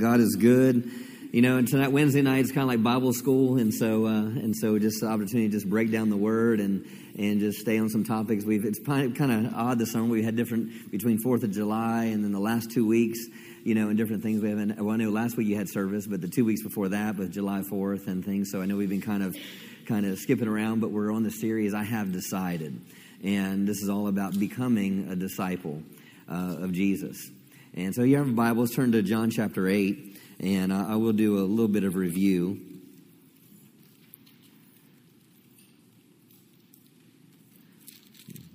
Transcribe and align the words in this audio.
God 0.00 0.20
is 0.20 0.34
good. 0.36 0.90
You 1.30 1.42
know, 1.42 1.58
and 1.58 1.68
tonight 1.68 1.92
Wednesday 1.92 2.22
night 2.22 2.42
is 2.42 2.52
kind 2.52 2.62
of 2.62 2.68
like 2.68 2.82
Bible 2.82 3.12
school, 3.12 3.58
and 3.58 3.72
so 3.72 4.06
uh, 4.06 4.22
and 4.22 4.56
so 4.56 4.78
just 4.78 5.02
the 5.02 5.08
opportunity 5.08 5.48
to 5.48 5.52
just 5.52 5.68
break 5.68 5.92
down 5.92 6.08
the 6.08 6.16
Word 6.16 6.58
and 6.58 6.86
and 7.18 7.38
just 7.38 7.58
stay 7.58 7.78
on 7.78 7.90
some 7.90 8.02
topics. 8.02 8.44
We've 8.44 8.64
it's 8.64 8.78
kind 8.78 9.46
of 9.46 9.54
odd 9.54 9.78
this 9.78 9.92
summer. 9.92 10.06
We 10.06 10.22
had 10.22 10.36
different 10.36 10.90
between 10.90 11.18
Fourth 11.18 11.44
of 11.44 11.50
July 11.50 12.04
and 12.04 12.24
then 12.24 12.32
the 12.32 12.40
last 12.40 12.70
two 12.70 12.88
weeks, 12.88 13.18
you 13.62 13.74
know, 13.74 13.90
and 13.90 13.98
different 13.98 14.22
things. 14.22 14.40
We 14.40 14.48
haven't. 14.48 14.82
Well, 14.82 14.94
I 14.94 14.96
know 14.96 15.10
last 15.10 15.36
week 15.36 15.48
you 15.48 15.56
had 15.56 15.68
service, 15.68 16.06
but 16.06 16.22
the 16.22 16.28
two 16.28 16.46
weeks 16.46 16.62
before 16.62 16.88
that 16.88 17.16
was 17.16 17.28
July 17.28 17.62
Fourth 17.62 18.06
and 18.06 18.24
things. 18.24 18.50
So 18.50 18.62
I 18.62 18.64
know 18.64 18.76
we've 18.76 18.88
been 18.88 19.02
kind 19.02 19.22
of 19.22 19.36
kind 19.84 20.06
of 20.06 20.18
skipping 20.18 20.48
around, 20.48 20.80
but 20.80 20.90
we're 20.90 21.12
on 21.12 21.24
the 21.24 21.30
series. 21.30 21.74
I 21.74 21.82
have 21.82 22.10
decided, 22.10 22.80
and 23.22 23.68
this 23.68 23.82
is 23.82 23.90
all 23.90 24.08
about 24.08 24.38
becoming 24.40 25.08
a 25.10 25.14
disciple 25.14 25.82
uh, 26.30 26.56
of 26.60 26.72
Jesus. 26.72 27.30
And 27.74 27.94
so 27.94 28.02
you 28.02 28.16
have 28.16 28.28
a 28.28 28.32
Bible. 28.32 28.62
Let's 28.62 28.74
turn 28.74 28.92
to 28.92 29.02
John 29.02 29.30
chapter 29.30 29.68
eight 29.68 30.10
and 30.40 30.72
I 30.72 30.96
will 30.96 31.12
do 31.12 31.38
a 31.38 31.44
little 31.44 31.68
bit 31.68 31.84
of 31.84 31.96
review. 31.96 32.58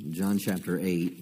John 0.09 0.39
chapter 0.39 0.79
8. 0.79 1.21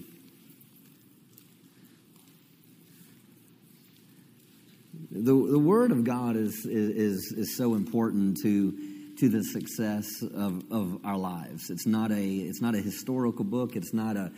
The, 5.12 5.22
the 5.22 5.60
Word 5.60 5.92
of 5.92 6.04
God 6.04 6.38
is, 6.38 6.66
is, 6.66 7.34
is 7.36 7.58
so 7.58 7.76
important 7.76 8.38
to, 8.44 8.72
to 9.18 9.30
the 9.30 9.44
success 9.44 10.08
of, 10.22 10.64
of 10.72 11.00
our 11.06 11.18
lives. 11.18 11.70
It's 11.70 11.86
not, 11.86 12.12
a, 12.12 12.24
it's 12.24 12.62
not 12.62 12.76
a 12.76 12.82
historical 12.82 13.44
book, 13.44 13.76
it's 13.76 13.94
not 13.94 14.16
a, 14.16 14.32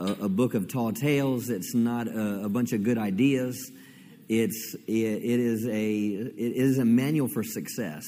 a, 0.00 0.24
a 0.24 0.28
book 0.28 0.54
of 0.54 0.68
tall 0.68 0.92
tales, 0.92 1.50
it's 1.50 1.74
not 1.74 2.08
a, 2.08 2.44
a 2.44 2.48
bunch 2.48 2.72
of 2.72 2.82
good 2.82 2.98
ideas. 2.98 3.70
It's, 4.28 4.74
it, 4.86 4.92
it, 4.92 5.40
is 5.40 5.66
a, 5.66 5.70
it 5.72 6.56
is 6.56 6.78
a 6.78 6.84
manual 6.84 7.28
for 7.28 7.42
success. 7.42 8.04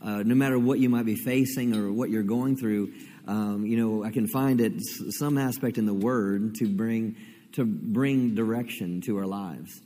Uh, 0.00 0.22
no 0.22 0.34
matter 0.34 0.58
what 0.58 0.78
you 0.78 0.88
might 0.88 1.06
be 1.06 1.16
facing 1.16 1.74
or 1.74 1.92
what 1.92 2.10
you're 2.10 2.22
going 2.22 2.56
through, 2.56 2.92
um, 3.26 3.66
you 3.66 3.76
know, 3.76 4.04
I 4.04 4.10
can 4.10 4.28
find 4.28 4.60
it 4.60 4.74
some 5.10 5.38
aspect 5.38 5.78
in 5.78 5.86
the 5.86 5.94
Word 5.94 6.56
to 6.56 6.68
bring 6.68 7.16
to 7.52 7.64
bring 7.64 8.34
direction 8.34 9.00
to 9.02 9.16
our 9.16 9.26
lives. 9.26 9.80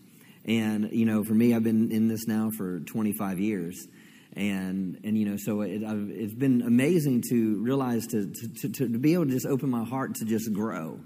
And 0.45 0.91
you 0.93 1.05
know, 1.05 1.23
for 1.23 1.34
me, 1.34 1.55
I've 1.55 1.62
been 1.62 1.93
in 1.93 2.09
this 2.09 2.27
now 2.27 2.50
for 2.56 2.81
25 2.81 3.39
years, 3.39 3.87
and 4.34 5.01
and 5.05 5.19
you 5.19 5.27
know, 5.27 5.37
so 5.37 5.62
it, 5.62 5.83
has 5.83 6.34
been 6.34 6.62
amazing 6.62 7.23
to 7.31 7.62
realize 7.62 8.07
to, 8.09 8.33
to 8.61 8.69
to 8.69 8.89
be 8.89 9.15
able 9.15 9.27
to 9.27 9.33
just 9.33 9.47
open 9.47 9.71
my 9.71 9.84
heart 9.84 10.17
to 10.17 10.25
just 10.25 10.53
grow 10.53 11.01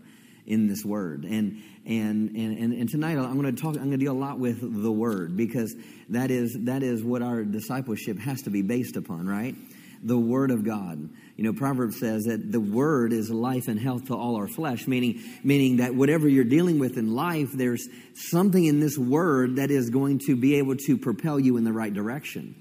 in 0.46 0.66
this 0.66 0.84
word. 0.84 1.24
And 1.24 1.62
and 1.86 2.36
and 2.36 2.72
and, 2.72 2.88
tonight 2.88 3.16
I'm 3.16 3.40
going 3.40 3.54
to 3.54 3.60
talk. 3.60 3.76
I'm 3.76 3.84
going 3.84 3.92
to 3.92 3.96
deal 3.96 4.12
a 4.12 4.18
lot 4.18 4.38
with 4.38 4.60
the 4.60 4.92
word 4.92 5.36
because 5.36 5.74
that 6.10 6.30
is 6.30 6.56
that 6.60 6.82
is 6.82 7.02
what 7.02 7.22
our 7.22 7.44
discipleship 7.44 8.18
has 8.18 8.42
to 8.42 8.50
be 8.50 8.62
based 8.62 8.96
upon, 8.96 9.26
right? 9.26 9.54
The 10.04 10.18
word 10.18 10.50
of 10.50 10.64
God. 10.64 11.08
You 11.36 11.44
know, 11.44 11.52
Proverbs 11.52 11.98
says 12.00 12.24
that 12.24 12.50
the 12.50 12.60
word 12.60 13.12
is 13.12 13.30
life 13.30 13.68
and 13.68 13.78
health 13.78 14.06
to 14.06 14.14
all 14.14 14.36
our 14.36 14.48
flesh, 14.48 14.86
meaning 14.88 15.22
meaning 15.44 15.76
that 15.76 15.94
whatever 15.94 16.28
you're 16.28 16.44
dealing 16.44 16.78
with 16.78 16.98
in 16.98 17.14
life, 17.14 17.50
there's 17.52 17.88
something 18.14 18.64
in 18.64 18.80
this 18.80 18.98
word 18.98 19.56
that 19.56 19.70
is 19.70 19.90
going 19.90 20.20
to 20.26 20.36
be 20.36 20.56
able 20.56 20.76
to 20.76 20.98
propel 20.98 21.38
you 21.38 21.56
in 21.56 21.64
the 21.64 21.72
right 21.72 21.92
direction. 21.94 22.56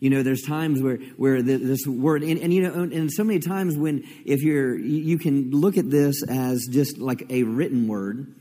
You 0.00 0.10
know, 0.10 0.22
there's 0.22 0.42
times 0.42 0.80
where, 0.80 0.96
where 1.16 1.42
this 1.42 1.86
word, 1.86 2.22
and, 2.22 2.38
and, 2.38 2.54
you 2.54 2.62
know, 2.62 2.72
and 2.72 3.10
so 3.12 3.24
many 3.24 3.40
times 3.40 3.76
when, 3.76 4.04
if 4.24 4.42
you're, 4.42 4.78
you 4.78 5.18
can 5.18 5.50
look 5.50 5.76
at 5.76 5.90
this 5.90 6.22
as 6.28 6.68
just 6.70 6.98
like 6.98 7.26
a 7.30 7.42
written 7.42 7.88
word, 7.88 8.32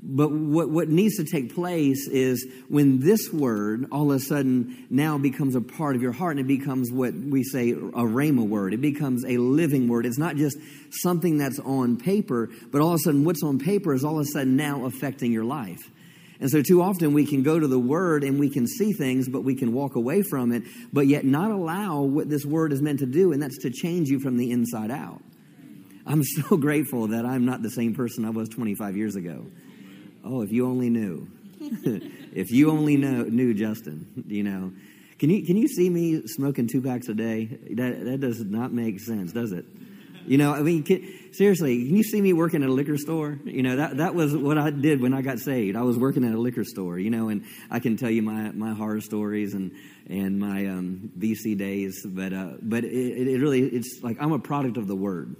but 0.00 0.30
what, 0.30 0.70
what 0.70 0.88
needs 0.88 1.16
to 1.16 1.24
take 1.24 1.54
place 1.54 2.08
is 2.08 2.46
when 2.68 3.00
this 3.00 3.32
word 3.32 3.86
all 3.90 4.10
of 4.12 4.16
a 4.16 4.20
sudden 4.20 4.86
now 4.90 5.18
becomes 5.18 5.56
a 5.56 5.60
part 5.60 5.96
of 5.96 6.02
your 6.02 6.12
heart 6.12 6.36
and 6.36 6.48
it 6.48 6.58
becomes 6.58 6.90
what 6.92 7.14
we 7.14 7.42
say 7.42 7.72
a 7.72 7.74
rhema 7.74 8.46
word. 8.46 8.74
It 8.74 8.80
becomes 8.80 9.24
a 9.24 9.38
living 9.38 9.88
word. 9.88 10.06
It's 10.06 10.18
not 10.18 10.36
just 10.36 10.56
something 10.90 11.36
that's 11.36 11.58
on 11.58 11.96
paper, 11.96 12.48
but 12.70 12.80
all 12.80 12.90
of 12.90 12.94
a 12.94 12.98
sudden 12.98 13.24
what's 13.24 13.42
on 13.42 13.58
paper 13.58 13.92
is 13.92 14.04
all 14.04 14.20
of 14.20 14.26
a 14.26 14.30
sudden 14.30 14.56
now 14.56 14.84
affecting 14.84 15.32
your 15.32 15.44
life. 15.44 15.90
And 16.40 16.48
so, 16.48 16.62
too 16.62 16.82
often, 16.82 17.14
we 17.14 17.26
can 17.26 17.42
go 17.42 17.58
to 17.58 17.66
the 17.66 17.78
Word 17.78 18.22
and 18.22 18.38
we 18.38 18.48
can 18.48 18.66
see 18.66 18.92
things, 18.92 19.28
but 19.28 19.42
we 19.42 19.56
can 19.56 19.72
walk 19.72 19.96
away 19.96 20.22
from 20.22 20.52
it, 20.52 20.62
but 20.92 21.06
yet 21.06 21.24
not 21.24 21.50
allow 21.50 22.02
what 22.02 22.28
this 22.28 22.44
Word 22.44 22.72
is 22.72 22.80
meant 22.80 23.00
to 23.00 23.06
do, 23.06 23.32
and 23.32 23.42
that's 23.42 23.58
to 23.58 23.70
change 23.70 24.08
you 24.08 24.20
from 24.20 24.36
the 24.36 24.52
inside 24.52 24.90
out. 24.90 25.20
I'm 26.06 26.22
so 26.22 26.56
grateful 26.56 27.08
that 27.08 27.26
I'm 27.26 27.44
not 27.44 27.62
the 27.62 27.70
same 27.70 27.94
person 27.94 28.24
I 28.24 28.30
was 28.30 28.48
25 28.48 28.96
years 28.96 29.16
ago. 29.16 29.46
Oh, 30.24 30.42
if 30.42 30.52
you 30.52 30.66
only 30.66 30.90
knew. 30.90 31.28
if 31.60 32.50
you 32.52 32.70
only 32.70 32.96
know, 32.96 33.24
knew 33.24 33.52
Justin, 33.52 34.24
you 34.28 34.44
know. 34.44 34.72
Can 35.18 35.30
you, 35.30 35.44
can 35.44 35.56
you 35.56 35.66
see 35.66 35.90
me 35.90 36.22
smoking 36.26 36.68
two 36.68 36.80
packs 36.80 37.08
a 37.08 37.14
day? 37.14 37.46
That, 37.46 38.04
that 38.04 38.20
does 38.20 38.40
not 38.40 38.72
make 38.72 39.00
sense, 39.00 39.32
does 39.32 39.50
it? 39.50 39.64
You 40.28 40.36
know, 40.36 40.52
I 40.52 40.60
mean, 40.60 40.82
can, 40.82 41.32
seriously, 41.32 41.86
can 41.86 41.96
you 41.96 42.02
see 42.02 42.20
me 42.20 42.34
working 42.34 42.62
at 42.62 42.68
a 42.68 42.72
liquor 42.72 42.98
store? 42.98 43.38
You 43.44 43.62
know, 43.62 43.76
that, 43.76 43.96
that 43.96 44.14
was 44.14 44.36
what 44.36 44.58
I 44.58 44.68
did 44.68 45.00
when 45.00 45.14
I 45.14 45.22
got 45.22 45.38
saved. 45.38 45.74
I 45.74 45.80
was 45.80 45.96
working 45.96 46.22
at 46.22 46.34
a 46.34 46.38
liquor 46.38 46.64
store, 46.64 46.98
you 46.98 47.08
know, 47.08 47.30
and 47.30 47.46
I 47.70 47.78
can 47.78 47.96
tell 47.96 48.10
you 48.10 48.20
my, 48.20 48.50
my 48.50 48.74
horror 48.74 49.00
stories 49.00 49.54
and, 49.54 49.72
and 50.06 50.38
my 50.38 50.66
um, 50.66 51.10
BC 51.18 51.56
days, 51.56 52.04
but, 52.04 52.34
uh, 52.34 52.52
but 52.60 52.84
it, 52.84 53.28
it 53.28 53.40
really, 53.40 53.62
it's 53.62 54.00
like 54.02 54.18
I'm 54.20 54.32
a 54.32 54.38
product 54.38 54.76
of 54.76 54.86
the 54.86 54.96
Word. 54.96 55.34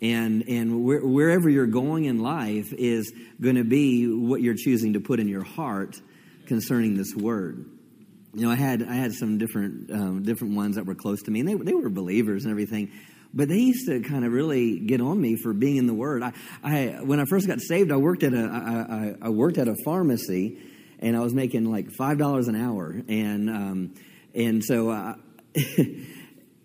And, 0.00 0.44
and 0.48 0.84
where, 0.84 1.04
wherever 1.04 1.50
you're 1.50 1.66
going 1.66 2.04
in 2.04 2.20
life 2.20 2.72
is 2.72 3.12
going 3.40 3.56
to 3.56 3.64
be 3.64 4.06
what 4.06 4.42
you're 4.42 4.54
choosing 4.54 4.92
to 4.92 5.00
put 5.00 5.18
in 5.18 5.26
your 5.26 5.42
heart 5.42 6.00
concerning 6.46 6.96
this 6.96 7.16
Word 7.16 7.66
you 8.38 8.46
know, 8.46 8.52
I 8.52 8.56
had 8.56 8.84
I 8.84 8.94
had 8.94 9.12
some 9.14 9.36
different 9.36 9.90
um, 9.90 10.22
different 10.22 10.54
ones 10.54 10.76
that 10.76 10.86
were 10.86 10.94
close 10.94 11.22
to 11.24 11.30
me, 11.30 11.40
and 11.40 11.48
they 11.48 11.54
they 11.54 11.74
were 11.74 11.88
believers 11.88 12.44
and 12.44 12.52
everything. 12.52 12.92
But 13.34 13.48
they 13.48 13.58
used 13.58 13.86
to 13.88 14.00
kind 14.00 14.24
of 14.24 14.32
really 14.32 14.78
get 14.78 15.00
on 15.00 15.20
me 15.20 15.36
for 15.36 15.52
being 15.52 15.76
in 15.76 15.86
the 15.86 15.94
Word. 15.94 16.22
I, 16.22 16.32
I 16.62 16.86
when 17.02 17.18
I 17.18 17.24
first 17.24 17.48
got 17.48 17.60
saved, 17.60 17.90
I 17.90 17.96
worked 17.96 18.22
at 18.22 18.32
a 18.32 19.16
I, 19.22 19.26
I 19.26 19.28
worked 19.30 19.58
at 19.58 19.66
a 19.66 19.74
pharmacy, 19.84 20.56
and 21.00 21.16
I 21.16 21.20
was 21.20 21.34
making 21.34 21.70
like 21.70 21.90
five 21.90 22.16
dollars 22.16 22.46
an 22.46 22.54
hour, 22.54 23.02
and 23.08 23.50
um, 23.50 23.94
and 24.34 24.64
so. 24.64 24.90
Uh, 24.90 25.14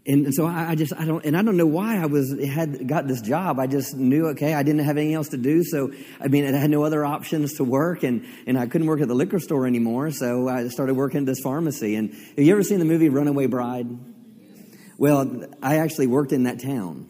and, 0.05 0.25
and 0.25 0.35
so 0.35 0.45
I, 0.45 0.71
I, 0.71 0.75
just 0.75 0.93
I 0.93 1.05
don't 1.05 1.23
and 1.23 1.37
I 1.37 1.41
don't 1.41 1.55
know 1.55 1.65
why 1.65 1.97
I 1.97 2.07
was 2.07 2.37
had 2.43 2.87
got 2.87 3.07
this 3.07 3.21
job. 3.21 3.57
I 3.57 3.67
just 3.67 3.95
knew 3.95 4.27
okay 4.29 4.53
I 4.53 4.61
didn't 4.61 4.83
have 4.83 4.97
anything 4.97 5.15
else 5.15 5.29
to 5.29 5.37
do, 5.37 5.63
so 5.63 5.93
I 6.19 6.27
mean 6.27 6.53
I 6.53 6.57
had 6.57 6.69
no 6.69 6.83
other 6.83 7.05
options 7.05 7.53
to 7.55 7.63
work, 7.63 8.03
and 8.03 8.25
and 8.45 8.57
I 8.57 8.67
couldn't 8.67 8.87
work 8.87 8.99
at 8.99 9.07
the 9.07 9.15
liquor 9.15 9.39
store 9.39 9.65
anymore. 9.65 10.11
So 10.11 10.49
I 10.49 10.67
started 10.67 10.95
working 10.95 11.21
at 11.21 11.25
this 11.25 11.39
pharmacy. 11.39 11.95
And 11.95 12.13
have 12.13 12.39
you 12.39 12.51
ever 12.51 12.63
seen 12.63 12.79
the 12.79 12.85
movie 12.85 13.07
Runaway 13.07 13.45
Bride? 13.45 13.87
Well, 14.97 15.45
I 15.61 15.77
actually 15.77 16.07
worked 16.07 16.33
in 16.33 16.43
that 16.43 16.61
town. 16.61 17.09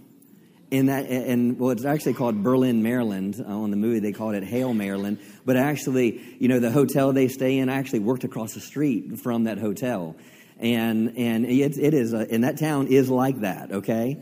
In 0.69 0.87
that, 0.87 1.05
and 1.05 1.59
well, 1.59 1.69
it's 1.69 1.85
actually 1.85 2.15
called 2.15 2.41
Berlin, 2.41 2.81
Maryland. 2.81 3.35
Uh, 3.39 3.43
on 3.43 3.69
the 3.69 3.77
movie, 3.77 3.99
they 3.99 4.11
called 4.11 4.33
it 4.33 4.43
Hale, 4.43 4.73
Maryland. 4.73 5.19
But 5.45 5.55
actually, 5.55 6.19
you 6.39 6.47
know, 6.47 6.59
the 6.59 6.71
hotel 6.71 7.13
they 7.13 7.27
stay 7.27 7.59
in, 7.59 7.69
I 7.69 7.75
actually 7.75 7.99
worked 7.99 8.23
across 8.23 8.55
the 8.55 8.59
street 8.59 9.19
from 9.19 9.43
that 9.43 9.59
hotel 9.59 10.15
and 10.63 11.17
and 11.17 11.45
it, 11.45 11.77
it 11.77 11.93
is, 11.93 12.13
a, 12.13 12.25
and 12.31 12.43
that 12.45 12.57
town 12.57 12.87
is 12.87 13.09
like 13.09 13.41
that. 13.41 13.71
Okay, 13.71 14.17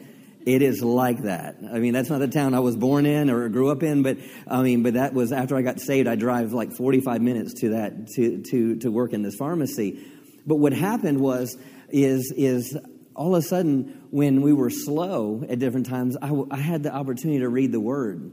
it 0.46 0.62
is 0.63 0.81
like 0.84 1.24
that. 1.24 1.57
I 1.72 1.79
mean, 1.79 1.94
that's 1.94 2.09
not 2.09 2.19
the 2.19 2.28
town 2.28 2.56
I 2.56 2.59
was 2.59 2.75
born 2.75 3.06
in 3.06 3.29
or 3.29 3.47
grew 3.50 3.69
up 3.69 3.84
in, 3.84 4.02
but 4.02 4.18
I 4.47 4.63
mean, 4.63 4.81
but 4.81 4.96
that 4.96 5.13
was 5.13 5.31
after 5.31 5.56
I 5.56 5.62
got 5.62 5.79
saved. 5.79 6.07
I 6.07 6.16
drive 6.16 6.52
like 6.52 6.74
45 6.74 7.22
minutes 7.22 7.62
to 7.62 7.69
that 7.69 8.07
to 8.16 8.41
to 8.50 8.75
to 8.78 8.91
work 8.91 9.13
in 9.13 9.22
this 9.22 9.35
pharmacy. 9.35 10.03
But 10.46 10.56
what 10.56 10.74
happened 10.74 11.22
was 11.22 11.56
is 11.90 12.34
is 12.35 12.75
all 13.16 13.35
of 13.35 13.44
a 13.44 13.47
sudden 13.47 14.08
when 14.09 14.41
we 14.41 14.52
were 14.52 14.72
slow 14.72 15.44
at 15.47 15.59
different 15.59 15.85
times, 15.85 16.18
I, 16.19 16.31
I 16.50 16.58
had 16.58 16.81
the 16.81 16.94
opportunity 16.94 17.40
to 17.40 17.50
read 17.50 17.72
the 17.72 17.79
Word, 17.79 18.31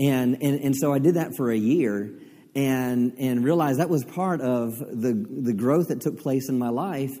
and 0.00 0.42
and 0.42 0.60
and 0.60 0.76
so 0.76 0.92
I 0.92 0.98
did 0.98 1.14
that 1.14 1.36
for 1.36 1.52
a 1.52 1.56
year 1.56 2.18
and 2.54 3.14
and 3.18 3.44
realized 3.44 3.80
that 3.80 3.88
was 3.88 4.04
part 4.04 4.40
of 4.40 4.78
the 4.78 5.12
the 5.42 5.54
growth 5.54 5.88
that 5.88 6.00
took 6.00 6.20
place 6.20 6.48
in 6.48 6.58
my 6.58 6.68
life 6.68 7.12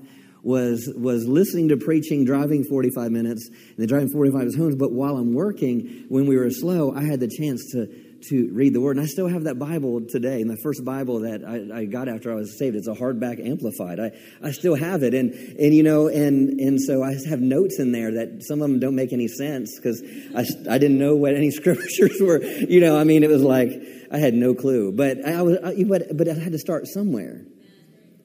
was 0.42 0.92
was 0.96 1.26
listening 1.26 1.68
to 1.68 1.76
preaching, 1.76 2.24
driving 2.24 2.64
45 2.64 3.10
minutes, 3.10 3.48
and 3.48 3.76
then 3.78 3.86
driving 3.86 4.10
45 4.10 4.38
minutes 4.38 4.56
home. 4.56 4.76
But 4.76 4.92
while 4.92 5.16
I'm 5.16 5.34
working, 5.34 6.06
when 6.08 6.26
we 6.26 6.36
were 6.36 6.50
slow, 6.50 6.92
I 6.94 7.04
had 7.04 7.20
the 7.20 7.28
chance 7.28 7.72
to 7.72 7.86
to 8.28 8.50
read 8.52 8.74
the 8.74 8.80
Word. 8.80 8.96
And 8.96 9.04
I 9.04 9.08
still 9.08 9.28
have 9.28 9.44
that 9.44 9.58
Bible 9.58 10.00
today. 10.08 10.40
And 10.40 10.50
the 10.50 10.56
first 10.56 10.84
Bible 10.84 11.20
that 11.20 11.42
I, 11.44 11.80
I, 11.80 11.84
got 11.86 12.08
after 12.08 12.30
I 12.30 12.34
was 12.36 12.58
saved, 12.58 12.76
it's 12.76 12.86
a 12.86 12.94
hardback 12.94 13.44
amplified. 13.44 13.98
I, 13.98 14.12
I 14.42 14.52
still 14.52 14.74
have 14.74 15.02
it. 15.02 15.14
And, 15.14 15.32
and, 15.32 15.74
you 15.74 15.82
know, 15.82 16.08
and, 16.08 16.60
and 16.60 16.80
so 16.80 17.02
I 17.02 17.14
have 17.28 17.40
notes 17.40 17.78
in 17.78 17.92
there 17.92 18.12
that 18.12 18.44
some 18.44 18.62
of 18.62 18.68
them 18.68 18.78
don't 18.78 18.94
make 18.94 19.12
any 19.12 19.28
sense 19.28 19.76
because 19.76 20.02
I, 20.36 20.44
I 20.70 20.78
didn't 20.78 20.98
know 20.98 21.16
what 21.16 21.34
any 21.34 21.50
scriptures 21.52 22.18
were. 22.20 22.42
You 22.42 22.80
know, 22.80 22.98
I 22.98 23.04
mean, 23.04 23.22
it 23.22 23.30
was 23.30 23.42
like 23.42 23.70
I 24.10 24.18
had 24.18 24.34
no 24.34 24.54
clue. 24.54 24.92
But 24.92 25.24
I 25.26 25.42
was, 25.42 25.58
I, 25.64 25.82
but, 25.84 26.16
but 26.16 26.28
I 26.28 26.34
had 26.34 26.52
to 26.52 26.58
start 26.58 26.86
somewhere. 26.86 27.42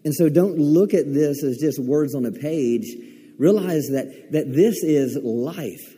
And 0.05 0.13
so 0.13 0.29
don't 0.29 0.57
look 0.57 0.93
at 0.93 1.11
this 1.11 1.43
as 1.43 1.57
just 1.57 1.79
words 1.79 2.15
on 2.15 2.25
a 2.25 2.31
page. 2.31 2.95
Realize 3.37 3.89
that, 3.89 4.31
that 4.31 4.53
this 4.53 4.83
is 4.83 5.17
life 5.21 5.96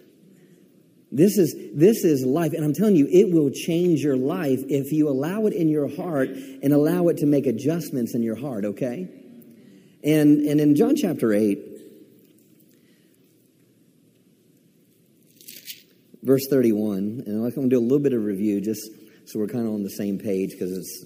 This 1.12 1.38
is, 1.38 1.56
this 1.74 2.04
is 2.04 2.24
life. 2.26 2.54
And 2.54 2.64
I'm 2.64 2.74
telling 2.74 2.96
you, 2.96 3.08
it 3.10 3.34
will 3.34 3.50
change 3.50 4.02
your 4.02 4.18
life 4.18 4.60
if 4.68 4.92
you 4.92 5.10
allow 5.10 5.46
it 5.48 5.54
in 5.54 5.68
your 5.68 5.88
heart 5.88 6.30
and 6.30 6.72
allow 6.72 7.08
it 7.08 7.18
to 7.18 7.26
make 7.26 7.48
adjustments 7.48 8.14
in 8.14 8.22
your 8.22 8.36
heart, 8.36 8.66
okay? 8.66 9.08
And, 10.04 10.42
and 10.42 10.62
in 10.62 10.76
John 10.76 10.96
chapter 10.96 11.34
8, 11.34 11.60
verse 16.22 16.46
31, 16.50 17.24
and 17.26 17.46
I'm 17.46 17.50
going 17.56 17.70
to 17.70 17.76
do 17.76 17.80
a 17.80 17.82
little 17.82 18.00
bit 18.00 18.14
of 18.14 18.24
review 18.24 18.62
just 18.62 18.88
so 19.30 19.38
we're 19.38 19.48
kind 19.48 19.68
of 19.68 19.74
on 19.74 19.84
the 19.84 19.92
same 19.92 20.18
page 20.18 20.52
because 20.52 20.76
it's 20.76 21.06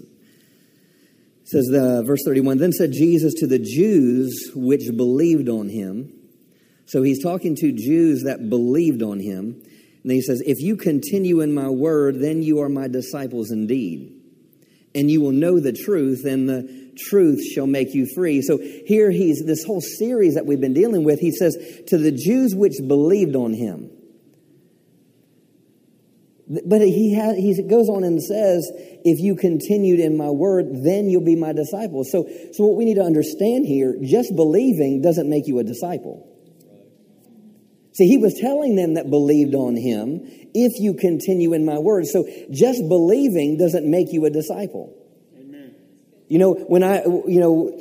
it 1.41 1.49
says 1.49 1.65
the 1.65 2.03
verse 2.05 2.21
31 2.25 2.57
then 2.57 2.71
said 2.71 2.93
jesus 2.93 3.33
to 3.33 3.47
the 3.47 3.59
jews 3.59 4.49
which 4.55 4.83
believed 4.95 5.49
on 5.49 5.67
him 5.67 6.09
so 6.85 7.03
he's 7.03 7.21
talking 7.21 7.53
to 7.53 7.73
jews 7.73 8.23
that 8.23 8.49
believed 8.49 9.03
on 9.03 9.19
him 9.19 9.61
and 10.03 10.11
he 10.11 10.21
says, 10.21 10.41
If 10.45 10.59
you 10.59 10.75
continue 10.75 11.41
in 11.41 11.53
my 11.53 11.69
word, 11.69 12.19
then 12.19 12.43
you 12.43 12.61
are 12.61 12.69
my 12.69 12.87
disciples 12.87 13.51
indeed. 13.51 14.19
And 14.95 15.09
you 15.09 15.21
will 15.21 15.31
know 15.31 15.59
the 15.59 15.73
truth, 15.73 16.23
and 16.25 16.47
the 16.47 16.93
truth 16.97 17.43
shall 17.43 17.65
make 17.65 17.93
you 17.95 18.07
free. 18.13 18.41
So 18.41 18.59
here 18.85 19.09
he's, 19.09 19.43
this 19.43 19.63
whole 19.63 19.81
series 19.81 20.35
that 20.35 20.45
we've 20.45 20.61
been 20.61 20.73
dealing 20.73 21.03
with, 21.03 21.19
he 21.19 21.31
says, 21.31 21.55
To 21.87 21.97
the 21.97 22.11
Jews 22.11 22.53
which 22.53 22.73
believed 22.85 23.35
on 23.35 23.53
him. 23.53 23.89
But 26.47 26.81
he, 26.81 27.15
has, 27.15 27.37
he 27.37 27.63
goes 27.63 27.87
on 27.87 28.03
and 28.03 28.21
says, 28.21 28.69
If 28.75 29.19
you 29.19 29.35
continued 29.35 30.01
in 30.01 30.17
my 30.17 30.29
word, 30.29 30.83
then 30.83 31.09
you'll 31.09 31.25
be 31.25 31.37
my 31.37 31.53
disciples. 31.53 32.11
So, 32.11 32.29
so 32.51 32.65
what 32.65 32.77
we 32.77 32.83
need 32.83 32.95
to 32.95 33.03
understand 33.03 33.65
here, 33.65 33.95
just 34.03 34.35
believing 34.35 35.01
doesn't 35.01 35.29
make 35.29 35.47
you 35.47 35.59
a 35.59 35.63
disciple. 35.63 36.29
See, 37.93 38.07
he 38.07 38.17
was 38.17 38.33
telling 38.39 38.75
them 38.75 38.95
that 38.95 39.09
believed 39.09 39.53
on 39.55 39.75
him, 39.75 40.21
if 40.53 40.79
you 40.79 40.93
continue 40.93 41.53
in 41.53 41.65
my 41.65 41.77
word. 41.77 42.07
So 42.07 42.27
just 42.51 42.87
believing 42.87 43.57
doesn't 43.57 43.89
make 43.89 44.11
you 44.11 44.25
a 44.25 44.29
disciple. 44.29 44.95
Amen. 45.37 45.75
You 46.27 46.39
know, 46.39 46.53
when 46.53 46.83
I, 46.83 47.03
you 47.03 47.39
know, 47.39 47.79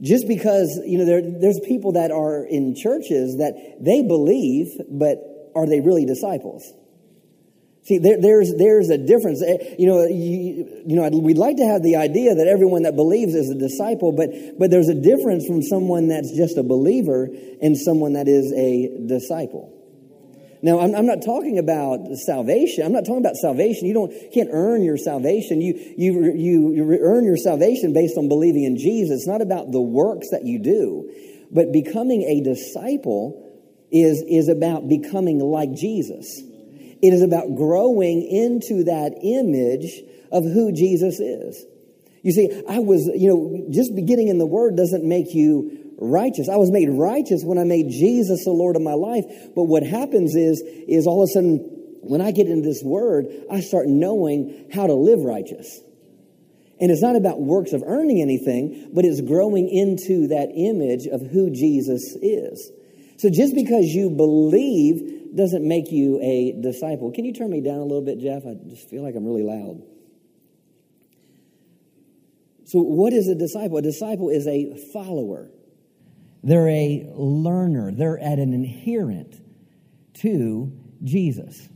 just 0.00 0.26
because, 0.26 0.80
you 0.84 0.98
know, 0.98 1.04
there, 1.04 1.22
there's 1.22 1.60
people 1.60 1.92
that 1.92 2.10
are 2.10 2.44
in 2.44 2.74
churches 2.74 3.36
that 3.38 3.76
they 3.80 4.02
believe, 4.02 4.68
but 4.90 5.18
are 5.54 5.66
they 5.66 5.80
really 5.80 6.04
disciples? 6.04 6.72
See, 7.86 7.98
there, 7.98 8.20
there's, 8.20 8.52
there's 8.58 8.90
a 8.90 8.98
difference. 8.98 9.40
Eh, 9.46 9.76
you 9.78 9.86
know, 9.86 10.04
you, 10.06 10.82
you 10.86 10.96
know, 10.96 11.08
we'd 11.08 11.38
like 11.38 11.56
to 11.58 11.64
have 11.64 11.84
the 11.84 11.96
idea 11.96 12.34
that 12.34 12.48
everyone 12.48 12.82
that 12.82 12.96
believes 12.96 13.32
is 13.32 13.48
a 13.48 13.54
disciple, 13.54 14.10
but, 14.10 14.30
but 14.58 14.72
there's 14.72 14.88
a 14.88 14.94
difference 14.94 15.46
from 15.46 15.62
someone 15.62 16.08
that's 16.08 16.36
just 16.36 16.58
a 16.58 16.64
believer 16.64 17.28
and 17.62 17.78
someone 17.78 18.14
that 18.14 18.26
is 18.26 18.52
a 18.52 19.06
disciple. 19.06 19.72
Now, 20.62 20.80
I'm, 20.80 20.96
I'm, 20.96 21.06
not 21.06 21.22
talking 21.24 21.60
about 21.60 22.08
salvation. 22.26 22.84
I'm 22.84 22.90
not 22.90 23.04
talking 23.04 23.22
about 23.22 23.36
salvation. 23.36 23.86
You 23.86 23.94
don't 23.94 24.12
can't 24.32 24.48
earn 24.50 24.82
your 24.82 24.96
salvation. 24.96 25.60
You, 25.60 25.74
you, 25.96 26.34
you, 26.34 26.74
you 26.74 26.98
earn 27.02 27.24
your 27.24 27.36
salvation 27.36 27.92
based 27.92 28.18
on 28.18 28.26
believing 28.26 28.64
in 28.64 28.76
Jesus. 28.78 29.20
It's 29.20 29.28
not 29.28 29.42
about 29.42 29.70
the 29.70 29.80
works 29.80 30.30
that 30.32 30.42
you 30.44 30.58
do, 30.58 31.08
but 31.52 31.70
becoming 31.70 32.22
a 32.22 32.40
disciple 32.42 33.46
is, 33.92 34.24
is 34.26 34.48
about 34.48 34.88
becoming 34.88 35.38
like 35.38 35.72
Jesus. 35.72 36.42
It 37.02 37.12
is 37.12 37.22
about 37.22 37.54
growing 37.56 38.22
into 38.22 38.84
that 38.84 39.12
image 39.22 40.02
of 40.32 40.44
who 40.44 40.72
Jesus 40.72 41.20
is. 41.20 41.64
You 42.22 42.32
see, 42.32 42.62
I 42.68 42.80
was, 42.80 43.06
you 43.14 43.28
know, 43.28 43.66
just 43.70 43.94
beginning 43.94 44.28
in 44.28 44.38
the 44.38 44.46
Word 44.46 44.76
doesn't 44.76 45.04
make 45.04 45.34
you 45.34 45.94
righteous. 45.98 46.48
I 46.48 46.56
was 46.56 46.70
made 46.70 46.88
righteous 46.90 47.44
when 47.44 47.58
I 47.58 47.64
made 47.64 47.88
Jesus 47.90 48.44
the 48.44 48.50
Lord 48.50 48.76
of 48.76 48.82
my 48.82 48.94
life. 48.94 49.24
But 49.54 49.64
what 49.64 49.82
happens 49.82 50.34
is, 50.34 50.60
is 50.60 51.06
all 51.06 51.22
of 51.22 51.28
a 51.28 51.32
sudden, 51.32 51.58
when 52.02 52.20
I 52.20 52.32
get 52.32 52.48
into 52.48 52.66
this 52.66 52.82
Word, 52.82 53.26
I 53.50 53.60
start 53.60 53.86
knowing 53.86 54.70
how 54.72 54.86
to 54.86 54.94
live 54.94 55.20
righteous. 55.20 55.80
And 56.80 56.90
it's 56.90 57.02
not 57.02 57.16
about 57.16 57.40
works 57.40 57.72
of 57.72 57.82
earning 57.86 58.20
anything, 58.20 58.90
but 58.92 59.04
it's 59.04 59.20
growing 59.20 59.68
into 59.68 60.28
that 60.28 60.50
image 60.54 61.06
of 61.06 61.22
who 61.22 61.50
Jesus 61.50 62.16
is. 62.20 62.70
So 63.18 63.30
just 63.30 63.54
because 63.54 63.86
you 63.86 64.10
believe 64.10 65.15
doesn't 65.36 65.66
make 65.66 65.92
you 65.92 66.18
a 66.22 66.60
disciple. 66.60 67.12
Can 67.12 67.24
you 67.24 67.32
turn 67.32 67.50
me 67.50 67.60
down 67.60 67.78
a 67.78 67.84
little 67.84 68.04
bit, 68.04 68.18
Jeff? 68.18 68.44
I 68.46 68.54
just 68.68 68.88
feel 68.88 69.02
like 69.02 69.14
I'm 69.14 69.24
really 69.24 69.42
loud. 69.42 69.82
So, 72.64 72.80
what 72.80 73.12
is 73.12 73.28
a 73.28 73.34
disciple? 73.34 73.76
A 73.76 73.82
disciple 73.82 74.30
is 74.30 74.46
a 74.46 74.74
follower, 74.92 75.50
they're 76.42 76.68
a 76.68 77.12
learner, 77.14 77.92
they're 77.92 78.18
at 78.18 78.38
an 78.38 78.54
adherent 78.54 79.36
to 80.22 80.72
Jesus. 81.04 81.68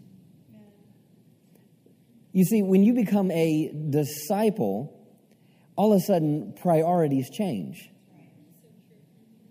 You 2.33 2.45
see, 2.45 2.62
when 2.62 2.83
you 2.83 2.95
become 2.95 3.31
a 3.31 3.73
disciple, 3.91 4.97
all 5.77 5.93
of 5.93 5.99
a 5.99 6.05
sudden 6.05 6.55
priorities 6.61 7.29
change 7.31 7.91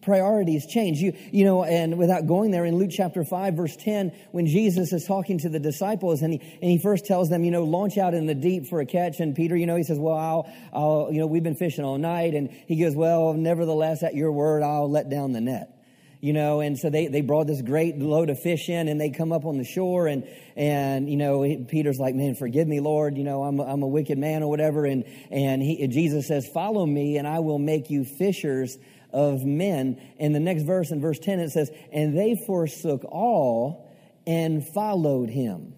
priorities 0.09 0.65
change. 0.65 0.97
You, 0.97 1.13
you 1.31 1.45
know, 1.45 1.63
and 1.63 1.99
without 1.99 2.25
going 2.25 2.49
there 2.49 2.65
in 2.65 2.79
Luke 2.79 2.89
chapter 2.91 3.23
5, 3.23 3.53
verse 3.53 3.75
10, 3.75 4.11
when 4.31 4.47
Jesus 4.47 4.91
is 4.91 5.05
talking 5.05 5.37
to 5.39 5.49
the 5.49 5.59
disciples 5.59 6.23
and 6.23 6.33
he, 6.33 6.39
and 6.39 6.71
he 6.71 6.79
first 6.79 7.05
tells 7.05 7.29
them, 7.29 7.43
you 7.43 7.51
know, 7.51 7.63
launch 7.63 7.99
out 7.99 8.15
in 8.15 8.25
the 8.25 8.33
deep 8.33 8.65
for 8.65 8.81
a 8.81 8.87
catch. 8.87 9.19
And 9.19 9.35
Peter, 9.35 9.55
you 9.55 9.67
know, 9.67 9.75
he 9.75 9.83
says, 9.83 9.99
well, 9.99 10.17
I'll, 10.17 10.51
I'll, 10.73 11.09
you 11.11 11.19
know, 11.19 11.27
we've 11.27 11.43
been 11.43 11.55
fishing 11.55 11.85
all 11.85 11.99
night. 11.99 12.33
And 12.33 12.49
he 12.49 12.81
goes, 12.81 12.95
well, 12.95 13.33
nevertheless, 13.33 14.01
at 14.01 14.15
your 14.15 14.31
word, 14.31 14.63
I'll 14.63 14.89
let 14.89 15.11
down 15.11 15.31
the 15.31 15.41
net 15.41 15.79
you 16.21 16.33
know 16.33 16.59
and 16.59 16.77
so 16.77 16.89
they, 16.89 17.07
they 17.07 17.21
brought 17.21 17.47
this 17.47 17.61
great 17.61 17.97
load 17.97 18.29
of 18.29 18.39
fish 18.39 18.69
in 18.69 18.87
and 18.87 18.99
they 18.99 19.09
come 19.09 19.31
up 19.31 19.45
on 19.45 19.57
the 19.57 19.63
shore 19.63 20.07
and 20.07 20.27
and 20.55 21.09
you 21.09 21.17
know 21.17 21.43
peter's 21.67 21.97
like 21.97 22.15
man 22.15 22.35
forgive 22.35 22.67
me 22.67 22.79
lord 22.79 23.17
you 23.17 23.23
know 23.23 23.43
i'm, 23.43 23.59
I'm 23.59 23.83
a 23.83 23.87
wicked 23.87 24.17
man 24.17 24.43
or 24.43 24.49
whatever 24.49 24.85
and 24.85 25.05
and 25.31 25.61
he, 25.61 25.87
jesus 25.87 26.27
says 26.27 26.47
follow 26.47 26.85
me 26.85 27.17
and 27.17 27.27
i 27.27 27.39
will 27.39 27.59
make 27.59 27.89
you 27.89 28.03
fishers 28.03 28.77
of 29.11 29.43
men. 29.43 30.01
In 30.17 30.33
the 30.33 30.39
next 30.39 30.63
verse, 30.63 30.91
in 30.91 31.01
verse 31.01 31.19
10, 31.19 31.39
it 31.39 31.51
says, 31.51 31.71
And 31.91 32.17
they 32.17 32.35
forsook 32.45 33.03
all 33.05 33.89
and 34.25 34.67
followed 34.67 35.29
him. 35.29 35.73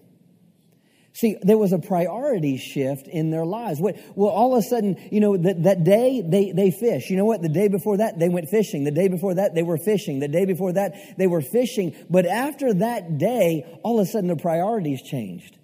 See, 1.14 1.36
there 1.42 1.58
was 1.58 1.72
a 1.72 1.78
priority 1.78 2.56
shift 2.56 3.06
in 3.06 3.30
their 3.30 3.44
lives. 3.44 3.80
Well, 3.80 3.94
all 4.30 4.56
of 4.56 4.64
a 4.64 4.66
sudden, 4.66 4.96
you 5.10 5.20
know, 5.20 5.36
that, 5.36 5.62
that 5.64 5.84
day 5.84 6.22
they, 6.22 6.52
they 6.52 6.70
fish. 6.70 7.10
You 7.10 7.18
know 7.18 7.26
what? 7.26 7.42
The 7.42 7.50
day 7.50 7.68
before 7.68 7.98
that, 7.98 8.18
they 8.18 8.30
went 8.30 8.48
fishing. 8.48 8.84
The 8.84 8.90
day 8.90 9.08
before 9.08 9.34
that, 9.34 9.54
they 9.54 9.62
were 9.62 9.76
fishing. 9.76 10.20
The 10.20 10.28
day 10.28 10.46
before 10.46 10.72
that, 10.72 11.18
they 11.18 11.26
were 11.26 11.42
fishing. 11.42 11.94
But 12.08 12.24
after 12.24 12.72
that 12.74 13.18
day, 13.18 13.78
all 13.82 14.00
of 14.00 14.06
a 14.06 14.10
sudden 14.10 14.28
the 14.28 14.36
priorities 14.36 15.02
changed. 15.02 15.58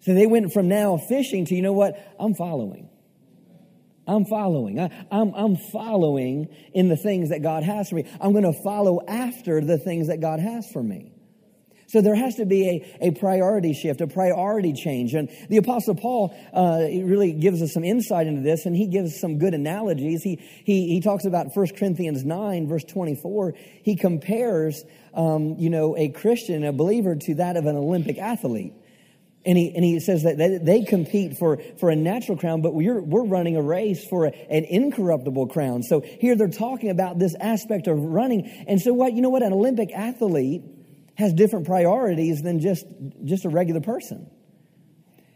So 0.00 0.12
they 0.12 0.26
went 0.26 0.52
from 0.52 0.68
now 0.68 0.98
fishing 0.98 1.46
to, 1.46 1.54
you 1.54 1.62
know 1.62 1.72
what? 1.72 1.98
I'm 2.20 2.34
following. 2.34 2.90
I'm 4.08 4.24
following. 4.24 4.80
I, 4.80 4.84
am 4.84 4.92
I'm, 5.10 5.34
I'm 5.34 5.56
following 5.56 6.48
in 6.72 6.88
the 6.88 6.96
things 6.96 7.28
that 7.28 7.42
God 7.42 7.62
has 7.62 7.90
for 7.90 7.96
me. 7.96 8.10
I'm 8.20 8.32
going 8.32 8.50
to 8.50 8.62
follow 8.64 9.00
after 9.06 9.60
the 9.60 9.78
things 9.78 10.08
that 10.08 10.20
God 10.20 10.40
has 10.40 10.70
for 10.72 10.82
me. 10.82 11.12
So 11.88 12.02
there 12.02 12.14
has 12.14 12.36
to 12.36 12.44
be 12.44 12.68
a, 13.00 13.08
a 13.08 13.10
priority 13.12 13.72
shift, 13.72 14.02
a 14.02 14.06
priority 14.06 14.74
change. 14.74 15.14
And 15.14 15.30
the 15.48 15.56
Apostle 15.56 15.94
Paul 15.94 16.36
uh, 16.52 16.80
really 16.82 17.32
gives 17.32 17.62
us 17.62 17.72
some 17.72 17.82
insight 17.82 18.26
into 18.26 18.42
this, 18.42 18.66
and 18.66 18.76
he 18.76 18.86
gives 18.86 19.18
some 19.18 19.38
good 19.38 19.54
analogies. 19.54 20.22
He, 20.22 20.36
he, 20.36 20.88
he 20.88 21.00
talks 21.00 21.24
about 21.24 21.56
1 21.56 21.66
Corinthians 21.78 22.26
9, 22.26 22.68
verse 22.68 22.84
24. 22.84 23.54
He 23.82 23.96
compares, 23.96 24.84
um, 25.14 25.56
you 25.58 25.70
know, 25.70 25.96
a 25.96 26.10
Christian, 26.10 26.62
a 26.62 26.72
believer, 26.72 27.16
to 27.16 27.34
that 27.36 27.56
of 27.56 27.64
an 27.64 27.76
Olympic 27.76 28.18
athlete. 28.18 28.74
And 29.48 29.56
he, 29.56 29.74
and 29.74 29.82
he 29.82 29.98
says 29.98 30.24
that 30.24 30.36
they, 30.36 30.82
compete 30.82 31.38
for, 31.38 31.58
for 31.80 31.88
a 31.88 31.96
natural 31.96 32.36
crown, 32.36 32.60
but 32.60 32.74
we're, 32.74 33.00
we're 33.00 33.24
running 33.24 33.56
a 33.56 33.62
race 33.62 34.06
for 34.06 34.26
a, 34.26 34.28
an 34.28 34.64
incorruptible 34.64 35.46
crown. 35.46 35.82
So 35.82 36.02
here 36.02 36.36
they're 36.36 36.48
talking 36.48 36.90
about 36.90 37.18
this 37.18 37.34
aspect 37.40 37.86
of 37.86 37.98
running. 37.98 38.44
And 38.68 38.78
so 38.78 38.92
what, 38.92 39.14
you 39.14 39.22
know 39.22 39.30
what? 39.30 39.42
An 39.42 39.54
Olympic 39.54 39.90
athlete 39.94 40.64
has 41.14 41.32
different 41.32 41.64
priorities 41.64 42.42
than 42.42 42.60
just, 42.60 42.84
just 43.24 43.46
a 43.46 43.48
regular 43.48 43.80
person. 43.80 44.30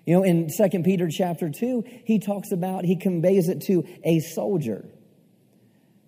You 0.04 0.16
know, 0.16 0.24
in 0.24 0.50
Second 0.50 0.84
Peter 0.84 1.08
chapter 1.10 1.48
2, 1.48 1.82
he 2.04 2.18
talks 2.18 2.52
about, 2.52 2.84
he 2.84 2.96
conveys 2.96 3.48
it 3.48 3.62
to 3.62 3.88
a 4.04 4.20
soldier. 4.20 4.84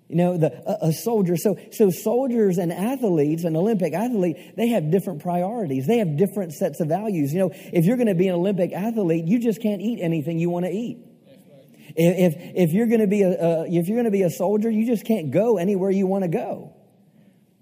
You 0.09 0.17
know, 0.17 0.37
the, 0.37 0.53
a, 0.67 0.89
a, 0.89 0.93
soldier. 0.93 1.37
So, 1.37 1.59
so 1.73 1.91
soldiers 1.91 2.59
and 2.59 2.71
athletes, 2.71 3.45
an 3.45 3.57
Olympic 3.57 3.95
athlete, 3.95 4.55
they 4.55 4.69
have 4.69 4.91
different 4.91 5.23
priorities. 5.23 5.87
They 5.87 5.99
have 5.99 6.19
different 6.19 6.53
sets 6.53 6.81
of 6.81 6.89
values. 6.89 7.33
You 7.33 7.41
know, 7.41 7.51
if 7.55 7.87
you're 7.87 7.97
going 7.97 8.09
to 8.09 8.15
be 8.15 8.29
an 8.29 8.35
Olympic 8.35 8.73
athlete, 8.73 9.25
you 9.27 9.39
just 9.39 9.63
can't 9.63 9.81
eat 9.81 10.01
anything 10.03 10.39
you 10.39 10.51
want 10.51 10.67
to 10.67 10.71
eat. 10.71 10.99
If, 11.97 12.35
if 12.37 12.73
you're 12.73 12.87
going 12.87 13.01
to 13.01 13.07
be 13.07 13.23
a, 13.23 13.65
if 13.65 13.89
you're 13.89 13.97
going 13.97 14.05
to 14.05 14.11
be 14.11 14.23
a 14.23 14.31
soldier, 14.31 14.69
you 14.69 14.87
just 14.87 15.07
can't 15.07 15.31
go 15.31 15.59
anywhere 15.59 15.91
you 15.91 16.07
want 16.07 16.25
to 16.25 16.29
go. 16.29 16.75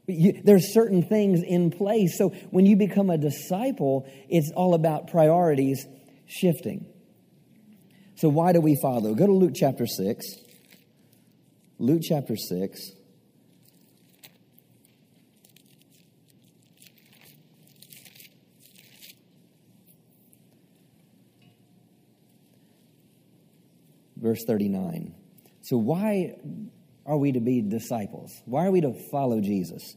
You, 0.06 0.40
there's 0.44 0.72
certain 0.72 1.02
things 1.02 1.42
in 1.42 1.70
place. 1.70 2.18
So 2.18 2.30
when 2.50 2.66
you 2.66 2.76
become 2.76 3.10
a 3.10 3.18
disciple, 3.18 4.10
it's 4.28 4.50
all 4.54 4.74
about 4.74 5.08
priorities 5.10 5.86
shifting. 6.26 6.86
So 8.16 8.28
why 8.28 8.52
do 8.52 8.60
we 8.60 8.78
follow? 8.80 9.14
Go 9.14 9.26
to 9.26 9.32
Luke 9.32 9.52
chapter 9.54 9.86
6. 9.86 10.24
Luke 11.78 12.02
chapter 12.02 12.36
6. 12.36 12.92
Verse 24.16 24.44
39. 24.46 25.14
So, 25.62 25.76
why 25.76 26.36
are 27.04 27.18
we 27.18 27.32
to 27.32 27.40
be 27.40 27.60
disciples? 27.60 28.30
Why 28.44 28.66
are 28.66 28.70
we 28.70 28.80
to 28.82 28.92
follow 29.10 29.40
Jesus? 29.40 29.96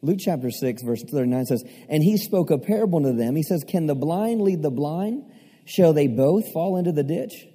Luke 0.00 0.18
chapter 0.20 0.50
6, 0.50 0.82
verse 0.82 1.02
39 1.10 1.46
says, 1.46 1.64
And 1.88 2.02
he 2.02 2.16
spoke 2.16 2.50
a 2.50 2.58
parable 2.58 3.02
to 3.02 3.12
them. 3.12 3.34
He 3.34 3.42
says, 3.42 3.64
Can 3.66 3.86
the 3.86 3.94
blind 3.94 4.40
lead 4.42 4.62
the 4.62 4.70
blind? 4.70 5.24
Shall 5.64 5.92
they 5.92 6.06
both 6.06 6.52
fall 6.52 6.76
into 6.76 6.92
the 6.92 7.02
ditch? 7.02 7.46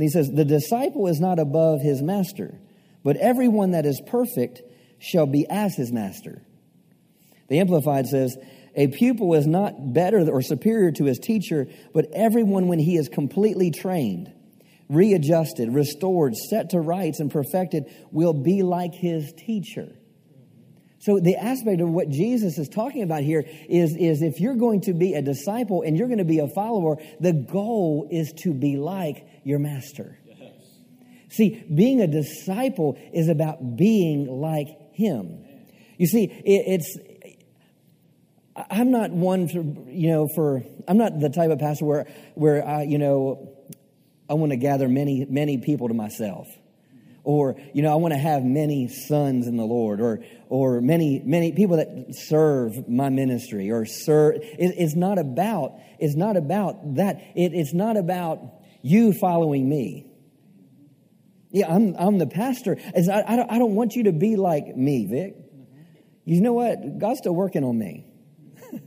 And 0.00 0.08
he 0.08 0.12
says, 0.12 0.30
The 0.30 0.46
disciple 0.46 1.08
is 1.08 1.20
not 1.20 1.38
above 1.38 1.82
his 1.82 2.00
master, 2.00 2.58
but 3.04 3.18
everyone 3.18 3.72
that 3.72 3.84
is 3.84 4.00
perfect 4.06 4.62
shall 4.98 5.26
be 5.26 5.46
as 5.50 5.74
his 5.74 5.92
master. 5.92 6.40
The 7.48 7.58
Amplified 7.58 8.06
says, 8.06 8.34
A 8.74 8.86
pupil 8.86 9.34
is 9.34 9.46
not 9.46 9.92
better 9.92 10.26
or 10.30 10.40
superior 10.40 10.90
to 10.92 11.04
his 11.04 11.18
teacher, 11.18 11.66
but 11.92 12.06
everyone, 12.14 12.68
when 12.68 12.78
he 12.78 12.96
is 12.96 13.10
completely 13.10 13.70
trained, 13.70 14.32
readjusted, 14.88 15.68
restored, 15.74 16.34
set 16.34 16.70
to 16.70 16.80
rights, 16.80 17.20
and 17.20 17.30
perfected, 17.30 17.84
will 18.10 18.32
be 18.32 18.62
like 18.62 18.94
his 18.94 19.34
teacher. 19.36 19.92
So 21.00 21.20
the 21.20 21.36
aspect 21.36 21.82
of 21.82 21.90
what 21.90 22.08
Jesus 22.08 22.56
is 22.56 22.70
talking 22.70 23.02
about 23.02 23.22
here 23.22 23.44
is, 23.68 23.94
is 23.98 24.22
if 24.22 24.40
you're 24.40 24.56
going 24.56 24.80
to 24.82 24.94
be 24.94 25.12
a 25.12 25.20
disciple 25.20 25.82
and 25.82 25.98
you're 25.98 26.08
going 26.08 26.18
to 26.20 26.24
be 26.24 26.38
a 26.38 26.48
follower, 26.48 26.96
the 27.20 27.34
goal 27.34 28.08
is 28.10 28.32
to 28.44 28.54
be 28.54 28.78
like 28.78 29.26
your 29.44 29.58
master. 29.58 30.18
Yes. 30.26 30.52
See, 31.28 31.64
being 31.74 32.00
a 32.00 32.06
disciple 32.06 32.98
is 33.12 33.28
about 33.28 33.76
being 33.76 34.26
like 34.26 34.68
him. 34.92 35.44
You 35.96 36.06
see, 36.06 36.24
it, 36.24 36.64
it's 36.66 36.98
I'm 38.70 38.90
not 38.90 39.10
one 39.10 39.48
for 39.48 39.60
you 39.90 40.08
know 40.08 40.28
for 40.34 40.62
I'm 40.88 40.98
not 40.98 41.18
the 41.20 41.30
type 41.30 41.50
of 41.50 41.58
pastor 41.58 41.84
where 41.84 42.06
where 42.34 42.66
I 42.66 42.82
you 42.82 42.98
know 42.98 43.56
I 44.28 44.34
want 44.34 44.50
to 44.52 44.56
gather 44.56 44.88
many 44.88 45.26
many 45.28 45.58
people 45.58 45.88
to 45.88 45.94
myself 45.94 46.46
or 47.24 47.56
you 47.74 47.82
know 47.82 47.92
i 47.92 47.94
want 47.94 48.12
to 48.12 48.18
have 48.18 48.42
many 48.42 48.88
sons 48.88 49.46
in 49.46 49.56
the 49.56 49.64
lord 49.64 50.00
or 50.00 50.24
or 50.48 50.80
many 50.80 51.20
many 51.24 51.52
people 51.52 51.76
that 51.76 52.06
serve 52.12 52.88
my 52.88 53.08
ministry 53.08 53.70
or 53.70 53.84
serve 53.84 54.36
it, 54.36 54.74
it's 54.78 54.94
not 54.94 55.18
about 55.18 55.74
it's 55.98 56.16
not 56.16 56.36
about 56.36 56.94
that 56.94 57.16
it, 57.34 57.52
it's 57.52 57.74
not 57.74 57.96
about 57.96 58.40
you 58.82 59.12
following 59.12 59.68
me 59.68 60.06
yeah 61.50 61.72
i'm 61.72 61.94
i'm 61.98 62.18
the 62.18 62.26
pastor 62.26 62.76
it's, 62.78 63.08
I, 63.08 63.22
I, 63.26 63.36
don't, 63.36 63.50
I 63.52 63.58
don't 63.58 63.74
want 63.74 63.96
you 63.96 64.04
to 64.04 64.12
be 64.12 64.36
like 64.36 64.76
me 64.76 65.06
vic 65.06 65.36
you 66.24 66.40
know 66.40 66.52
what 66.52 66.98
god's 66.98 67.18
still 67.18 67.34
working 67.34 67.64
on 67.64 67.78
me 67.78 68.06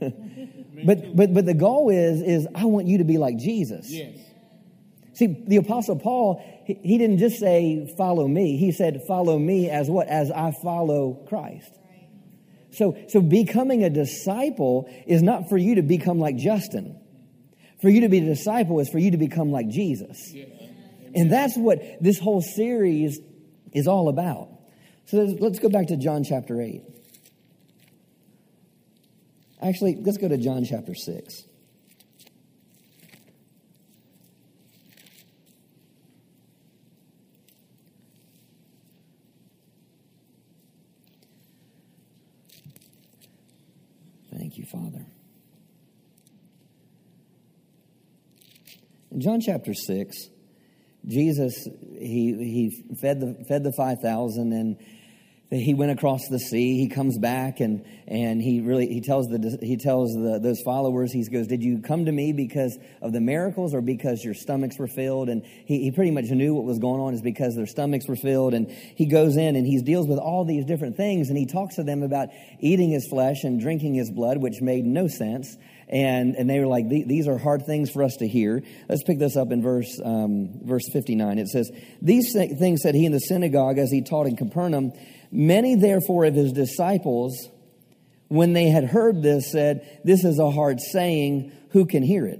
but 0.84 1.16
but 1.16 1.34
but 1.34 1.46
the 1.46 1.54
goal 1.54 1.90
is 1.90 2.22
is 2.22 2.48
i 2.54 2.64
want 2.64 2.86
you 2.86 2.98
to 2.98 3.04
be 3.04 3.18
like 3.18 3.36
jesus 3.36 3.90
yes 3.90 4.18
See, 5.14 5.44
the 5.46 5.56
Apostle 5.56 5.96
Paul, 5.96 6.42
he 6.66 6.98
didn't 6.98 7.18
just 7.18 7.38
say, 7.38 7.94
follow 7.96 8.26
me. 8.26 8.56
He 8.56 8.72
said, 8.72 9.02
follow 9.06 9.38
me 9.38 9.70
as 9.70 9.88
what? 9.88 10.08
As 10.08 10.30
I 10.32 10.52
follow 10.62 11.24
Christ. 11.28 11.72
So, 12.72 12.98
so 13.08 13.20
becoming 13.20 13.84
a 13.84 13.90
disciple 13.90 14.92
is 15.06 15.22
not 15.22 15.48
for 15.48 15.56
you 15.56 15.76
to 15.76 15.82
become 15.82 16.18
like 16.18 16.36
Justin. 16.36 17.00
For 17.84 17.90
you 17.90 18.00
to 18.00 18.08
be 18.08 18.16
a 18.16 18.24
disciple 18.24 18.80
is 18.80 18.88
for 18.88 18.98
you 18.98 19.10
to 19.10 19.18
become 19.18 19.52
like 19.52 19.68
Jesus. 19.68 20.34
And 21.14 21.30
that's 21.30 21.54
what 21.54 21.82
this 22.00 22.18
whole 22.18 22.40
series 22.40 23.20
is 23.74 23.86
all 23.86 24.08
about. 24.08 24.48
So 25.04 25.18
let's 25.18 25.58
go 25.58 25.68
back 25.68 25.88
to 25.88 25.98
John 25.98 26.24
chapter 26.24 26.62
8. 26.62 26.82
Actually, 29.60 29.96
let's 29.96 30.16
go 30.16 30.28
to 30.28 30.38
John 30.38 30.64
chapter 30.64 30.94
6. 30.94 31.44
Thank 44.32 44.56
you, 44.56 44.64
Father. 44.64 45.03
In 49.14 49.20
John 49.20 49.40
chapter 49.40 49.74
6, 49.74 50.28
Jesus, 51.06 51.68
he, 51.92 52.34
he 52.34 52.96
fed 53.00 53.20
the, 53.20 53.44
fed 53.46 53.62
the 53.62 53.72
5,000 53.72 54.52
and 54.52 54.76
he 55.50 55.72
went 55.72 55.92
across 55.92 56.26
the 56.28 56.40
sea. 56.40 56.80
He 56.80 56.88
comes 56.88 57.16
back 57.18 57.60
and 57.60 57.84
and 58.08 58.42
he 58.42 58.60
really 58.60 58.88
he 58.88 59.00
tells 59.00 59.28
the 59.28 59.56
he 59.62 59.76
tells 59.76 60.12
the, 60.14 60.40
those 60.42 60.60
followers 60.64 61.12
he 61.12 61.22
goes 61.28 61.46
did 61.46 61.62
you 61.62 61.80
come 61.80 62.06
to 62.06 62.12
me 62.12 62.32
because 62.32 62.76
of 63.00 63.12
the 63.12 63.20
miracles 63.20 63.72
or 63.72 63.80
because 63.80 64.24
your 64.24 64.34
stomachs 64.34 64.76
were 64.80 64.88
filled? 64.88 65.28
And 65.28 65.44
he, 65.44 65.84
he 65.84 65.92
pretty 65.92 66.10
much 66.10 66.24
knew 66.24 66.54
what 66.54 66.64
was 66.64 66.80
going 66.80 67.00
on 67.00 67.14
is 67.14 67.22
because 67.22 67.54
their 67.54 67.66
stomachs 67.66 68.08
were 68.08 68.16
filled. 68.16 68.54
And 68.54 68.68
he 68.68 69.06
goes 69.06 69.36
in 69.36 69.54
and 69.54 69.64
he 69.64 69.80
deals 69.80 70.08
with 70.08 70.18
all 70.18 70.44
these 70.44 70.64
different 70.64 70.96
things 70.96 71.28
and 71.28 71.38
he 71.38 71.46
talks 71.46 71.76
to 71.76 71.84
them 71.84 72.02
about 72.02 72.30
eating 72.58 72.90
his 72.90 73.06
flesh 73.06 73.44
and 73.44 73.60
drinking 73.60 73.94
his 73.94 74.10
blood 74.10 74.38
which 74.38 74.60
made 74.60 74.84
no 74.84 75.06
sense 75.06 75.56
and 75.88 76.34
and 76.36 76.48
they 76.48 76.58
were 76.60 76.66
like 76.66 76.88
these 76.88 77.28
are 77.28 77.38
hard 77.38 77.66
things 77.66 77.90
for 77.90 78.02
us 78.02 78.16
to 78.16 78.28
hear 78.28 78.62
let's 78.88 79.02
pick 79.04 79.18
this 79.18 79.36
up 79.36 79.52
in 79.52 79.62
verse 79.62 80.00
um, 80.04 80.60
verse 80.62 80.88
59 80.92 81.38
it 81.38 81.48
says 81.48 81.70
these 82.00 82.32
things 82.34 82.82
said 82.82 82.94
he 82.94 83.06
in 83.06 83.12
the 83.12 83.18
synagogue 83.18 83.78
as 83.78 83.90
he 83.90 84.02
taught 84.02 84.26
in 84.26 84.36
capernaum 84.36 84.92
Many, 85.36 85.74
therefore, 85.74 86.26
of 86.26 86.36
his 86.36 86.52
disciples, 86.52 87.48
when 88.28 88.52
they 88.52 88.68
had 88.68 88.84
heard 88.84 89.20
this, 89.20 89.50
said, 89.50 90.00
This 90.04 90.24
is 90.24 90.38
a 90.38 90.48
hard 90.48 90.78
saying. 90.80 91.50
Who 91.70 91.86
can 91.86 92.04
hear 92.04 92.24
it? 92.24 92.38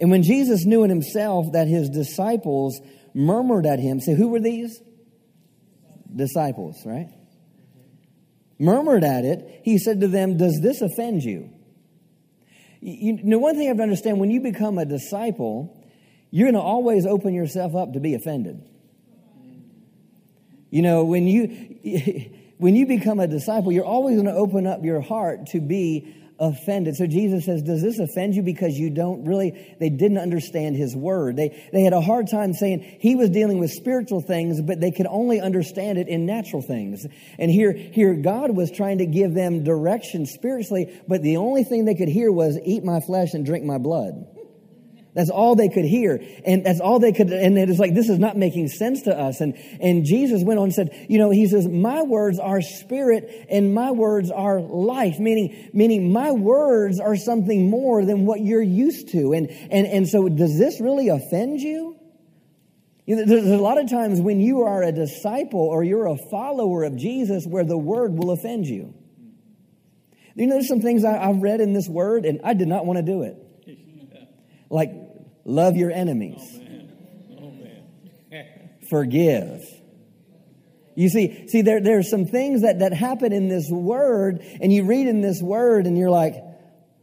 And 0.00 0.10
when 0.10 0.24
Jesus 0.24 0.66
knew 0.66 0.82
in 0.82 0.90
himself 0.90 1.52
that 1.52 1.68
his 1.68 1.88
disciples 1.88 2.80
murmured 3.14 3.64
at 3.64 3.78
him, 3.78 4.00
say, 4.00 4.16
Who 4.16 4.26
were 4.26 4.40
these? 4.40 4.82
Disciples, 6.12 6.82
right? 6.84 7.10
Murmured 8.58 9.04
at 9.04 9.24
it, 9.24 9.60
he 9.62 9.78
said 9.78 10.00
to 10.00 10.08
them, 10.08 10.36
Does 10.36 10.58
this 10.60 10.82
offend 10.82 11.22
you? 11.22 11.48
You 12.86 13.14
know, 13.24 13.38
one 13.38 13.54
thing 13.54 13.62
you 13.62 13.68
have 13.68 13.78
to 13.78 13.82
understand 13.82 14.20
when 14.20 14.30
you 14.30 14.42
become 14.42 14.76
a 14.76 14.84
disciple, 14.84 15.74
you're 16.30 16.44
going 16.44 16.54
to 16.54 16.60
always 16.60 17.06
open 17.06 17.32
yourself 17.32 17.74
up 17.74 17.94
to 17.94 18.00
be 18.00 18.12
offended. 18.12 18.62
You 20.68 20.82
know, 20.82 21.02
when 21.02 21.26
you 21.26 21.46
when 22.58 22.76
you 22.76 22.86
become 22.86 23.20
a 23.20 23.26
disciple, 23.26 23.72
you're 23.72 23.86
always 23.86 24.16
going 24.16 24.26
to 24.26 24.34
open 24.34 24.66
up 24.66 24.84
your 24.84 25.00
heart 25.00 25.46
to 25.52 25.62
be 25.62 26.14
offended. 26.38 26.96
So 26.96 27.06
Jesus 27.06 27.44
says, 27.44 27.62
Does 27.62 27.82
this 27.82 27.98
offend 27.98 28.34
you? 28.34 28.42
Because 28.42 28.74
you 28.74 28.90
don't 28.90 29.24
really, 29.24 29.76
they 29.78 29.90
didn't 29.90 30.18
understand 30.18 30.76
his 30.76 30.96
word. 30.96 31.36
They, 31.36 31.68
they 31.72 31.82
had 31.82 31.92
a 31.92 32.00
hard 32.00 32.28
time 32.30 32.52
saying 32.52 32.98
he 33.00 33.14
was 33.14 33.30
dealing 33.30 33.58
with 33.58 33.70
spiritual 33.70 34.20
things, 34.20 34.60
but 34.60 34.80
they 34.80 34.90
could 34.90 35.06
only 35.06 35.40
understand 35.40 35.98
it 35.98 36.08
in 36.08 36.26
natural 36.26 36.62
things. 36.62 37.06
And 37.38 37.50
here, 37.50 37.72
here 37.72 38.14
God 38.14 38.56
was 38.56 38.70
trying 38.70 38.98
to 38.98 39.06
give 39.06 39.34
them 39.34 39.64
direction 39.64 40.26
spiritually, 40.26 41.00
but 41.06 41.22
the 41.22 41.36
only 41.36 41.64
thing 41.64 41.84
they 41.84 41.94
could 41.94 42.08
hear 42.08 42.32
was, 42.32 42.58
Eat 42.64 42.84
my 42.84 43.00
flesh 43.00 43.34
and 43.34 43.46
drink 43.46 43.64
my 43.64 43.78
blood. 43.78 44.33
That's 45.14 45.30
all 45.30 45.54
they 45.54 45.68
could 45.68 45.84
hear. 45.84 46.20
And 46.44 46.66
that's 46.66 46.80
all 46.80 46.98
they 46.98 47.12
could, 47.12 47.32
and 47.32 47.56
it 47.56 47.70
is 47.70 47.78
like, 47.78 47.94
this 47.94 48.08
is 48.08 48.18
not 48.18 48.36
making 48.36 48.68
sense 48.68 49.02
to 49.02 49.16
us. 49.16 49.40
And, 49.40 49.54
and 49.80 50.04
Jesus 50.04 50.42
went 50.42 50.58
on 50.58 50.64
and 50.64 50.74
said, 50.74 51.06
you 51.08 51.18
know, 51.18 51.30
he 51.30 51.46
says, 51.46 51.68
my 51.68 52.02
words 52.02 52.40
are 52.40 52.60
spirit 52.60 53.46
and 53.48 53.72
my 53.72 53.92
words 53.92 54.32
are 54.32 54.60
life. 54.60 55.20
Meaning, 55.20 55.70
meaning 55.72 56.12
my 56.12 56.32
words 56.32 56.98
are 56.98 57.14
something 57.14 57.70
more 57.70 58.04
than 58.04 58.26
what 58.26 58.40
you're 58.40 58.60
used 58.60 59.10
to. 59.12 59.32
And, 59.32 59.48
and, 59.50 59.86
and 59.86 60.08
so 60.08 60.28
does 60.28 60.58
this 60.58 60.80
really 60.80 61.08
offend 61.08 61.60
you? 61.60 61.96
You 63.06 63.16
know, 63.16 63.24
there's 63.26 63.46
a 63.46 63.58
lot 63.58 63.78
of 63.78 63.88
times 63.88 64.20
when 64.20 64.40
you 64.40 64.62
are 64.62 64.82
a 64.82 64.90
disciple 64.90 65.60
or 65.60 65.84
you're 65.84 66.06
a 66.06 66.16
follower 66.30 66.84
of 66.84 66.96
Jesus 66.96 67.46
where 67.46 67.64
the 67.64 67.78
word 67.78 68.14
will 68.14 68.30
offend 68.30 68.66
you. 68.66 68.94
You 70.34 70.46
know, 70.48 70.54
there's 70.54 70.66
some 70.66 70.80
things 70.80 71.04
I, 71.04 71.18
have 71.18 71.40
read 71.40 71.60
in 71.60 71.72
this 71.72 71.88
word 71.88 72.24
and 72.24 72.40
I 72.42 72.54
did 72.54 72.66
not 72.66 72.84
want 72.84 72.96
to 72.96 73.02
do 73.04 73.22
it. 73.22 73.36
Like 74.70 75.03
Love 75.44 75.76
your 75.76 75.90
enemies. 75.90 76.40
Oh, 77.38 77.52
oh, 78.32 78.42
Forgive. 78.88 79.62
You 80.94 81.08
see, 81.08 81.48
see, 81.48 81.62
there, 81.62 81.80
there 81.80 81.98
are 81.98 82.04
some 82.04 82.26
things 82.26 82.62
that, 82.62 82.78
that 82.78 82.92
happen 82.92 83.32
in 83.32 83.48
this 83.48 83.68
word, 83.68 84.40
and 84.60 84.72
you 84.72 84.84
read 84.84 85.06
in 85.06 85.20
this 85.20 85.42
word, 85.42 85.86
and 85.86 85.98
you're 85.98 86.10
like, 86.10 86.34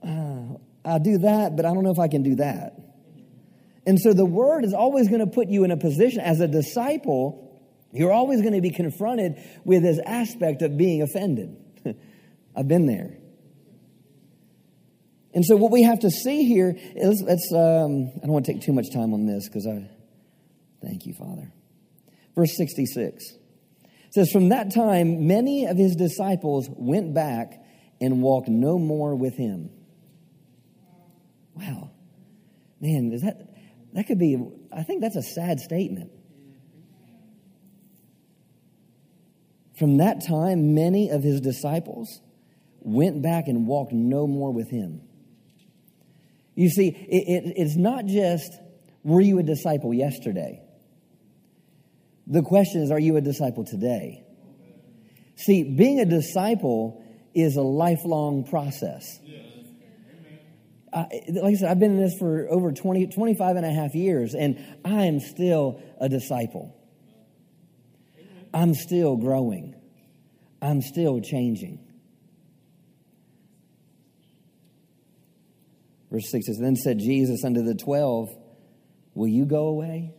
oh, 0.06 0.62
I'll 0.86 1.00
do 1.00 1.20
that, 1.20 1.56
but 1.56 1.66
I 1.66 1.74
don't 1.74 1.84
know 1.84 1.92
if 1.92 2.00
I 2.00 2.08
can 2.08 2.24
do 2.24 2.36
that. 2.36 2.78
And 3.86 4.00
so 4.00 4.14
the 4.14 4.26
word 4.26 4.64
is 4.64 4.74
always 4.74 5.10
going 5.10 5.20
to 5.20 5.28
put 5.28 5.50
you 5.50 5.64
in 5.64 5.72
a 5.72 5.78
position 5.78 6.22
as 6.22 6.40
a 6.40 6.48
disciple, 6.48 7.62
you're 7.92 8.14
always 8.14 8.42
going 8.42 8.54
to 8.54 8.62
be 8.62 8.72
confronted 8.72 9.36
with 9.66 9.84
this 9.84 10.00
aspect 10.06 10.62
of 10.62 10.78
being 10.78 11.02
offended. 11.02 11.58
I've 12.56 12.68
been 12.68 12.86
there. 12.86 13.18
And 15.34 15.46
so, 15.46 15.56
what 15.56 15.72
we 15.72 15.84
have 15.84 16.00
to 16.00 16.10
see 16.10 16.46
here 16.46 16.76
is 16.78 17.24
let's, 17.26 17.52
um, 17.54 18.12
I 18.18 18.26
don't 18.26 18.34
want 18.34 18.46
to 18.46 18.54
take 18.54 18.62
too 18.62 18.74
much 18.74 18.92
time 18.94 19.14
on 19.14 19.26
this 19.26 19.48
because 19.48 19.66
I 19.66 19.90
thank 20.82 21.06
you, 21.06 21.14
Father. 21.14 21.52
Verse 22.36 22.56
66 22.58 23.24
says, 24.12 24.30
From 24.32 24.50
that 24.50 24.74
time, 24.74 25.28
many 25.28 25.66
of 25.66 25.78
his 25.78 25.96
disciples 25.96 26.68
went 26.70 27.14
back 27.14 27.54
and 28.02 28.22
walked 28.22 28.50
no 28.50 28.78
more 28.78 29.16
with 29.16 29.38
him. 29.38 29.70
Wow. 31.56 31.92
Man, 32.82 33.12
is 33.14 33.22
that, 33.22 33.54
that 33.94 34.08
could 34.08 34.20
be 34.20 34.38
I 34.76 34.84
think 34.84 35.02
that's 35.02 35.16
a 35.16 35.22
sad 35.22 35.60
statement. 35.60 36.12
From 39.78 39.98
that 39.98 40.26
time, 40.28 40.76
many 40.76 41.10
of 41.10 41.24
his 41.24 41.42
disciples 41.42 42.22
went 42.80 43.22
back 43.22 43.48
and 43.48 43.68
walked 43.68 43.92
no 43.92 44.28
more 44.28 44.52
with 44.52 44.70
him. 44.70 45.02
You 46.55 46.70
see, 46.70 46.89
it, 46.89 47.46
it, 47.46 47.53
it's 47.58 47.75
not 47.75 48.05
just, 48.05 48.51
were 49.03 49.22
you 49.22 49.39
a 49.39 49.43
disciple 49.43 49.93
yesterday? 49.93 50.62
The 52.27 52.41
question 52.41 52.81
is, 52.81 52.91
are 52.91 53.00
you 53.00 53.17
a 53.17 53.22
disciple 53.22 53.63
today? 53.63 54.24
See, 55.36 55.63
being 55.63 56.00
a 56.00 56.05
disciple 56.05 57.03
is 57.34 57.55
a 57.55 57.62
lifelong 57.62 58.43
process. 58.43 59.20
Uh, 60.93 61.05
like 61.29 61.53
I 61.53 61.58
said, 61.58 61.72
I've 61.72 61.79
been 61.79 61.91
in 61.91 62.01
this 62.01 62.17
for 62.20 62.50
over 62.50 62.74
20, 62.74 63.08
25 63.08 63.55
and 63.55 63.65
a 63.65 63.72
half 63.72 63.96
years, 63.96 64.36
and 64.36 64.63
I 64.84 65.05
am 65.05 65.22
still 65.22 65.81
a 66.00 66.10
disciple. 66.10 66.75
I'm 68.53 68.74
still 68.74 69.15
growing. 69.15 69.75
I'm 70.62 70.81
still 70.81 71.22
changing. 71.22 71.79
Verse 76.12 76.30
6 76.30 76.48
says, 76.48 76.58
Then 76.60 76.75
said 76.75 77.00
Jesus 77.00 77.44
unto 77.44 77.63
the 77.63 77.75
twelve, 77.75 78.30
Will 79.13 79.27
you 79.27 79.46
go 79.46 79.68
away? 79.68 80.13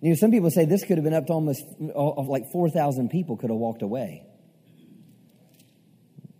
You 0.00 0.10
know, 0.10 0.14
some 0.16 0.30
people 0.30 0.50
say 0.50 0.66
this 0.66 0.84
could 0.84 0.98
have 0.98 1.04
been 1.04 1.14
up 1.14 1.26
to 1.26 1.32
almost 1.32 1.64
like 1.78 2.44
4,000 2.52 3.08
people 3.08 3.36
could 3.36 3.50
have 3.50 3.58
walked 3.58 3.82
away. 3.82 4.24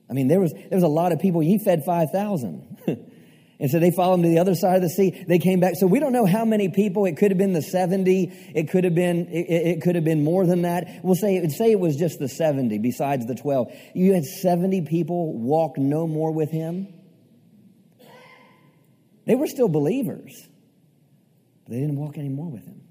I 0.08 0.12
mean, 0.12 0.28
there 0.28 0.40
was, 0.40 0.52
there 0.52 0.76
was 0.76 0.84
a 0.84 0.88
lot 0.88 1.12
of 1.12 1.18
people. 1.18 1.40
He 1.40 1.58
fed 1.58 1.84
5,000. 1.84 2.78
and 3.58 3.70
so 3.70 3.80
they 3.80 3.90
followed 3.90 4.14
him 4.14 4.22
to 4.22 4.28
the 4.28 4.38
other 4.38 4.54
side 4.54 4.76
of 4.76 4.82
the 4.82 4.88
sea. 4.88 5.24
They 5.26 5.38
came 5.38 5.58
back. 5.58 5.74
So 5.76 5.86
we 5.86 5.98
don't 5.98 6.12
know 6.12 6.26
how 6.26 6.44
many 6.44 6.68
people. 6.68 7.06
It 7.06 7.16
could 7.16 7.30
have 7.30 7.38
been 7.38 7.54
the 7.54 7.62
70. 7.62 8.52
It 8.54 8.70
could 8.70 8.84
have 8.84 8.94
been, 8.94 9.26
it, 9.28 9.46
it 9.50 9.82
could 9.82 9.96
have 9.96 10.04
been 10.04 10.22
more 10.22 10.46
than 10.46 10.62
that. 10.62 11.00
We'll 11.02 11.16
say, 11.16 11.46
say 11.48 11.72
it 11.72 11.80
was 11.80 11.96
just 11.96 12.18
the 12.18 12.28
70 12.28 12.78
besides 12.78 13.26
the 13.26 13.34
12. 13.34 13.72
You 13.94 14.14
had 14.14 14.24
70 14.24 14.82
people 14.82 15.32
walk 15.32 15.76
no 15.76 16.06
more 16.06 16.30
with 16.30 16.50
him. 16.50 16.88
They 19.26 19.34
were 19.34 19.46
still 19.46 19.68
believers, 19.68 20.48
but 21.64 21.72
they 21.72 21.80
didn't 21.80 21.96
walk 21.96 22.16
anymore 22.16 22.50
with 22.50 22.64
him. 22.64 22.82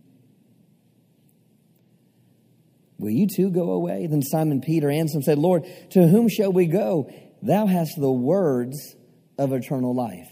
Will 2.97 3.11
you 3.11 3.27
too 3.27 3.49
go 3.49 3.71
away? 3.71 4.07
Then 4.07 4.21
Simon 4.21 4.61
Peter 4.61 4.89
answered 4.89 5.17
and 5.17 5.23
said, 5.23 5.37
Lord, 5.37 5.63
to 5.91 6.07
whom 6.07 6.29
shall 6.29 6.51
we 6.51 6.65
go? 6.67 7.09
Thou 7.41 7.65
hast 7.65 7.99
the 7.99 8.11
words 8.11 8.95
of 9.37 9.53
eternal 9.53 9.93
life. 9.93 10.29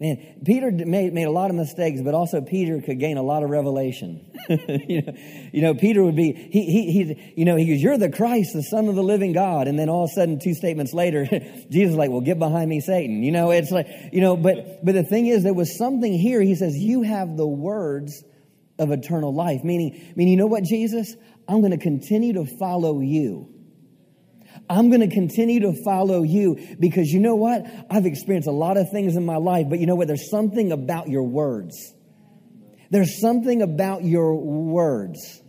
Man, 0.00 0.40
Peter 0.44 0.70
made, 0.70 1.12
made 1.12 1.24
a 1.24 1.30
lot 1.30 1.50
of 1.50 1.56
mistakes, 1.56 2.00
but 2.00 2.14
also 2.14 2.40
Peter 2.40 2.80
could 2.80 3.00
gain 3.00 3.16
a 3.16 3.22
lot 3.22 3.42
of 3.42 3.50
revelation. 3.50 4.30
you, 4.48 5.02
know, 5.02 5.12
you 5.52 5.62
know, 5.62 5.74
Peter 5.74 6.04
would 6.04 6.14
be, 6.14 6.32
he, 6.32 6.66
he, 6.66 6.92
he, 6.92 7.32
you 7.36 7.44
know, 7.44 7.56
he 7.56 7.66
goes, 7.66 7.82
You're 7.82 7.98
the 7.98 8.08
Christ, 8.08 8.52
the 8.54 8.62
Son 8.62 8.88
of 8.88 8.94
the 8.94 9.02
living 9.02 9.32
God. 9.32 9.66
And 9.66 9.76
then 9.76 9.88
all 9.88 10.04
of 10.04 10.10
a 10.10 10.14
sudden, 10.14 10.38
two 10.38 10.54
statements 10.54 10.94
later, 10.94 11.24
Jesus 11.70 11.92
is 11.92 11.96
like, 11.96 12.10
Well, 12.10 12.20
get 12.20 12.38
behind 12.38 12.70
me, 12.70 12.80
Satan. 12.80 13.24
You 13.24 13.32
know, 13.32 13.50
it's 13.50 13.72
like, 13.72 13.88
you 14.12 14.20
know, 14.20 14.36
but, 14.36 14.84
but 14.84 14.94
the 14.94 15.02
thing 15.02 15.26
is, 15.26 15.42
there 15.42 15.52
was 15.52 15.76
something 15.76 16.12
here. 16.12 16.40
He 16.40 16.54
says, 16.54 16.76
You 16.76 17.02
have 17.02 17.36
the 17.36 17.46
words 17.46 18.22
of 18.78 18.92
eternal 18.92 19.34
life. 19.34 19.64
Meaning, 19.64 20.10
I 20.10 20.12
mean, 20.14 20.28
you 20.28 20.36
know 20.36 20.46
what, 20.46 20.62
Jesus? 20.62 21.16
I'm 21.48 21.60
going 21.60 21.72
to 21.72 21.82
continue 21.82 22.34
to 22.34 22.46
follow 22.46 23.00
you. 23.00 23.57
I'm 24.70 24.88
going 24.90 25.00
to 25.00 25.14
continue 25.14 25.60
to 25.60 25.72
follow 25.84 26.22
you 26.22 26.76
because 26.78 27.08
you 27.08 27.20
know 27.20 27.36
what? 27.36 27.64
I've 27.90 28.06
experienced 28.06 28.48
a 28.48 28.52
lot 28.52 28.76
of 28.76 28.90
things 28.90 29.16
in 29.16 29.24
my 29.24 29.36
life, 29.36 29.66
but 29.68 29.78
you 29.78 29.86
know 29.86 29.94
what? 29.94 30.08
There's 30.08 30.30
something 30.30 30.72
about 30.72 31.08
your 31.08 31.22
words. 31.22 31.94
There's 32.90 33.20
something 33.20 33.62
about 33.62 34.04
your 34.04 34.34
words 34.34 35.42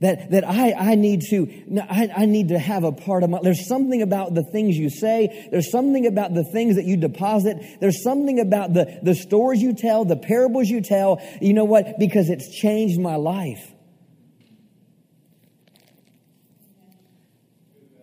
that, 0.00 0.30
that 0.30 0.44
I, 0.46 0.72
I 0.72 0.94
need 0.94 1.22
to 1.30 1.82
I, 1.90 2.08
I 2.18 2.26
need 2.26 2.48
to 2.48 2.58
have 2.58 2.84
a 2.84 2.92
part 2.92 3.22
of 3.22 3.30
my 3.30 3.40
there's 3.42 3.66
something 3.66 4.02
about 4.02 4.34
the 4.34 4.44
things 4.44 4.76
you 4.76 4.90
say 4.90 5.48
there's 5.50 5.70
something 5.70 6.06
about 6.06 6.34
the 6.34 6.44
things 6.44 6.76
that 6.76 6.84
you 6.84 6.96
deposit 6.96 7.56
there's 7.80 8.02
something 8.02 8.38
about 8.38 8.74
the, 8.74 9.00
the 9.02 9.14
stories 9.14 9.60
you 9.60 9.74
tell 9.74 10.04
the 10.04 10.16
parables 10.16 10.68
you 10.68 10.80
tell 10.80 11.20
you 11.40 11.52
know 11.52 11.64
what 11.64 11.98
because 11.98 12.30
it's 12.30 12.48
changed 12.60 13.00
my 13.00 13.16
life 13.16 13.72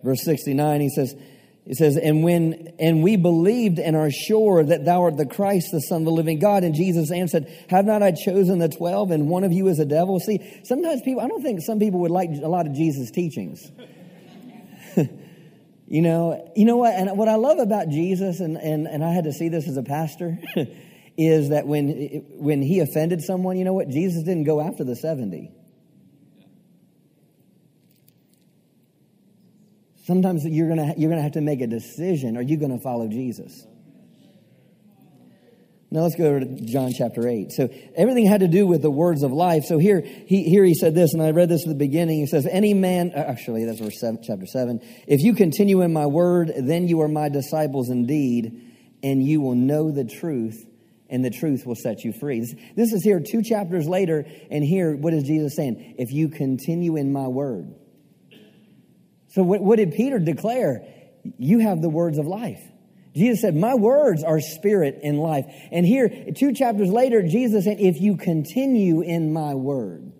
Verse 0.06 0.22
69, 0.22 0.80
he 0.80 0.88
says, 0.88 1.16
he 1.66 1.74
says, 1.74 1.96
and 1.96 2.22
when, 2.22 2.74
and 2.78 3.02
we 3.02 3.16
believed 3.16 3.80
and 3.80 3.96
are 3.96 4.08
sure 4.08 4.62
that 4.62 4.84
thou 4.84 5.02
art 5.02 5.16
the 5.16 5.26
Christ, 5.26 5.70
the 5.72 5.80
Son 5.80 6.02
of 6.02 6.04
the 6.04 6.12
living 6.12 6.38
God. 6.38 6.62
And 6.62 6.76
Jesus 6.76 7.10
answered, 7.10 7.48
have 7.68 7.84
not 7.84 8.04
I 8.04 8.12
chosen 8.12 8.60
the 8.60 8.68
twelve 8.68 9.10
and 9.10 9.28
one 9.28 9.42
of 9.42 9.52
you 9.52 9.66
is 9.66 9.80
a 9.80 9.84
devil? 9.84 10.20
See, 10.20 10.60
sometimes 10.62 11.02
people, 11.02 11.22
I 11.22 11.26
don't 11.26 11.42
think 11.42 11.60
some 11.60 11.80
people 11.80 11.98
would 12.02 12.12
like 12.12 12.30
a 12.40 12.46
lot 12.46 12.68
of 12.68 12.74
Jesus' 12.74 13.10
teachings. 13.10 13.68
you 15.88 16.02
know, 16.02 16.52
you 16.54 16.66
know 16.66 16.76
what? 16.76 16.94
And 16.94 17.18
what 17.18 17.26
I 17.26 17.34
love 17.34 17.58
about 17.58 17.88
Jesus, 17.88 18.38
and, 18.38 18.56
and, 18.56 18.86
and 18.86 19.02
I 19.02 19.10
had 19.10 19.24
to 19.24 19.32
see 19.32 19.48
this 19.48 19.66
as 19.68 19.76
a 19.76 19.82
pastor, 19.82 20.38
is 21.18 21.48
that 21.48 21.66
when, 21.66 21.88
when 22.38 22.62
he 22.62 22.78
offended 22.78 23.22
someone, 23.22 23.56
you 23.56 23.64
know 23.64 23.74
what? 23.74 23.88
Jesus 23.88 24.22
didn't 24.22 24.44
go 24.44 24.60
after 24.60 24.84
the 24.84 24.94
70. 24.94 25.50
Sometimes 30.06 30.44
you're 30.44 30.68
going 30.68 30.94
you're 30.96 31.10
gonna 31.10 31.22
have 31.22 31.32
to 31.32 31.40
make 31.40 31.60
a 31.60 31.66
decision. 31.66 32.36
Are 32.36 32.42
you 32.42 32.56
going 32.56 32.70
to 32.70 32.78
follow 32.78 33.08
Jesus? 33.08 33.66
Now 35.90 36.02
let's 36.02 36.14
go 36.14 36.38
to 36.38 36.46
John 36.64 36.92
chapter 36.96 37.26
8. 37.26 37.50
So 37.50 37.68
everything 37.96 38.26
had 38.26 38.40
to 38.40 38.48
do 38.48 38.66
with 38.66 38.82
the 38.82 38.90
words 38.90 39.24
of 39.24 39.32
life. 39.32 39.64
So 39.64 39.78
here 39.78 40.02
he, 40.02 40.44
here 40.44 40.64
he 40.64 40.74
said 40.74 40.94
this, 40.94 41.12
and 41.12 41.22
I 41.22 41.30
read 41.30 41.48
this 41.48 41.62
at 41.62 41.68
the 41.68 41.74
beginning. 41.74 42.20
He 42.20 42.26
says, 42.26 42.46
Any 42.48 42.72
man, 42.72 43.12
uh, 43.16 43.18
actually, 43.18 43.64
that's 43.64 43.80
verse 43.80 43.98
seven, 43.98 44.20
chapter 44.22 44.46
7. 44.46 44.80
If 45.08 45.22
you 45.22 45.34
continue 45.34 45.80
in 45.82 45.92
my 45.92 46.06
word, 46.06 46.52
then 46.56 46.86
you 46.86 47.00
are 47.02 47.08
my 47.08 47.28
disciples 47.28 47.88
indeed, 47.88 48.74
and 49.02 49.24
you 49.24 49.40
will 49.40 49.54
know 49.54 49.90
the 49.90 50.04
truth, 50.04 50.64
and 51.08 51.24
the 51.24 51.30
truth 51.30 51.66
will 51.66 51.76
set 51.76 52.04
you 52.04 52.12
free. 52.12 52.40
This, 52.40 52.54
this 52.76 52.92
is 52.92 53.02
here 53.02 53.20
two 53.20 53.42
chapters 53.42 53.88
later, 53.88 54.24
and 54.50 54.62
here, 54.62 54.96
what 54.96 55.14
is 55.14 55.24
Jesus 55.24 55.56
saying? 55.56 55.96
If 55.98 56.12
you 56.12 56.28
continue 56.28 56.96
in 56.96 57.12
my 57.12 57.26
word. 57.26 57.74
So, 59.36 59.42
what, 59.42 59.60
what 59.60 59.76
did 59.76 59.92
Peter 59.92 60.18
declare? 60.18 60.82
You 61.36 61.58
have 61.58 61.82
the 61.82 61.90
words 61.90 62.16
of 62.16 62.26
life. 62.26 62.62
Jesus 63.14 63.42
said, 63.42 63.54
My 63.54 63.74
words 63.74 64.24
are 64.24 64.40
spirit 64.40 65.00
and 65.02 65.20
life. 65.20 65.44
And 65.70 65.84
here, 65.84 66.08
two 66.34 66.54
chapters 66.54 66.88
later, 66.88 67.20
Jesus 67.20 67.64
said, 67.64 67.78
If 67.78 68.00
you 68.00 68.16
continue 68.16 69.02
in 69.02 69.34
my 69.34 69.54
word, 69.54 70.10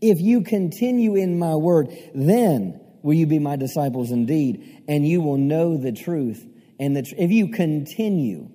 if 0.00 0.20
you 0.20 0.42
continue 0.42 1.14
in 1.14 1.38
my 1.38 1.54
word, 1.54 1.96
then 2.12 2.80
will 3.02 3.14
you 3.14 3.28
be 3.28 3.38
my 3.38 3.54
disciples 3.54 4.10
indeed, 4.10 4.82
and 4.88 5.06
you 5.06 5.20
will 5.20 5.38
know 5.38 5.76
the 5.76 5.92
truth. 5.92 6.44
And 6.80 6.96
the 6.96 7.02
tr- 7.02 7.14
if 7.18 7.30
you 7.30 7.52
continue, 7.52 8.50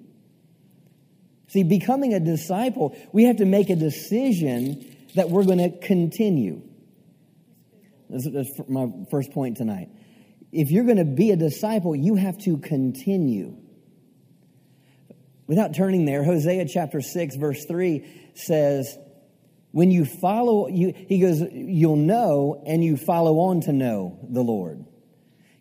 see, 1.48 1.64
becoming 1.64 2.14
a 2.14 2.20
disciple, 2.20 2.98
we 3.14 3.24
have 3.24 3.38
to 3.38 3.46
make 3.46 3.70
a 3.70 3.78
decision 3.78 4.94
that 5.16 5.30
we're 5.30 5.46
going 5.46 5.60
to 5.60 5.88
continue. 5.88 6.64
That's 8.14 8.50
my 8.68 8.88
first 9.10 9.32
point 9.32 9.58
tonight. 9.58 9.90
If 10.52 10.70
you're 10.70 10.84
going 10.84 10.98
to 10.98 11.06
be 11.06 11.32
a 11.32 11.36
disciple, 11.36 11.96
you 11.96 12.16
have 12.16 12.38
to 12.40 12.58
continue. 12.58 13.58
Without 15.48 15.74
turning 15.74 16.06
there, 16.06 16.24
Hosea 16.24 16.66
chapter 16.68 17.02
6, 17.02 17.36
verse 17.38 17.66
3 17.66 18.32
says, 18.36 18.98
When 19.72 19.90
you 19.90 20.06
follow, 20.06 20.68
you, 20.68 20.94
he 20.96 21.20
goes, 21.20 21.42
you'll 21.52 21.96
know 21.96 22.64
and 22.66 22.84
you 22.84 22.98
follow 22.98 23.40
on 23.40 23.62
to 23.62 23.74
know 23.74 24.20
the 24.30 24.42
Lord. 24.42 24.86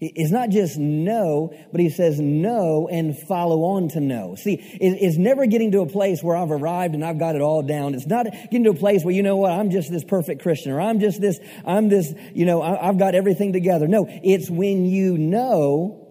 It's 0.04 0.32
not 0.32 0.50
just 0.50 0.78
know, 0.78 1.54
but 1.70 1.80
he 1.80 1.88
says 1.88 2.18
know 2.18 2.88
and 2.90 3.16
follow 3.16 3.62
on 3.62 3.88
to 3.90 4.00
know. 4.00 4.34
See, 4.34 4.58
it's 4.80 5.16
never 5.16 5.46
getting 5.46 5.70
to 5.72 5.82
a 5.82 5.86
place 5.86 6.22
where 6.22 6.36
I've 6.36 6.50
arrived 6.50 6.94
and 6.94 7.04
I've 7.04 7.20
got 7.20 7.36
it 7.36 7.40
all 7.40 7.62
down. 7.62 7.94
It's 7.94 8.06
not 8.06 8.26
getting 8.26 8.64
to 8.64 8.70
a 8.70 8.74
place 8.74 9.04
where, 9.04 9.14
you 9.14 9.22
know 9.22 9.36
what, 9.36 9.52
I'm 9.52 9.70
just 9.70 9.92
this 9.92 10.02
perfect 10.02 10.42
Christian 10.42 10.72
or 10.72 10.80
I'm 10.80 10.98
just 10.98 11.20
this, 11.20 11.38
I'm 11.64 11.88
this, 11.88 12.12
you 12.34 12.46
know, 12.46 12.62
I've 12.62 12.98
got 12.98 13.14
everything 13.14 13.52
together. 13.52 13.86
No, 13.86 14.06
it's 14.08 14.50
when 14.50 14.86
you 14.86 15.16
know 15.16 16.01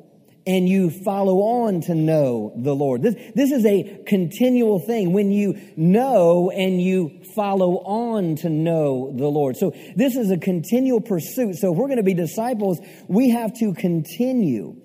and 0.45 0.67
you 0.67 0.89
follow 0.89 1.37
on 1.39 1.81
to 1.81 1.95
know 1.95 2.53
the 2.55 2.73
Lord. 2.73 3.03
This, 3.03 3.15
this 3.35 3.51
is 3.51 3.65
a 3.65 4.01
continual 4.07 4.79
thing. 4.79 5.13
When 5.13 5.31
you 5.31 5.59
know 5.75 6.49
and 6.49 6.81
you 6.81 7.21
follow 7.35 7.77
on 7.77 8.35
to 8.37 8.49
know 8.49 9.13
the 9.15 9.27
Lord. 9.27 9.57
So 9.57 9.73
this 9.95 10.15
is 10.15 10.31
a 10.31 10.37
continual 10.37 11.01
pursuit. 11.01 11.55
So 11.57 11.71
if 11.71 11.77
we're 11.77 11.87
going 11.87 11.97
to 11.97 12.03
be 12.03 12.13
disciples, 12.13 12.79
we 13.07 13.29
have 13.29 13.53
to 13.59 13.73
continue. 13.73 14.81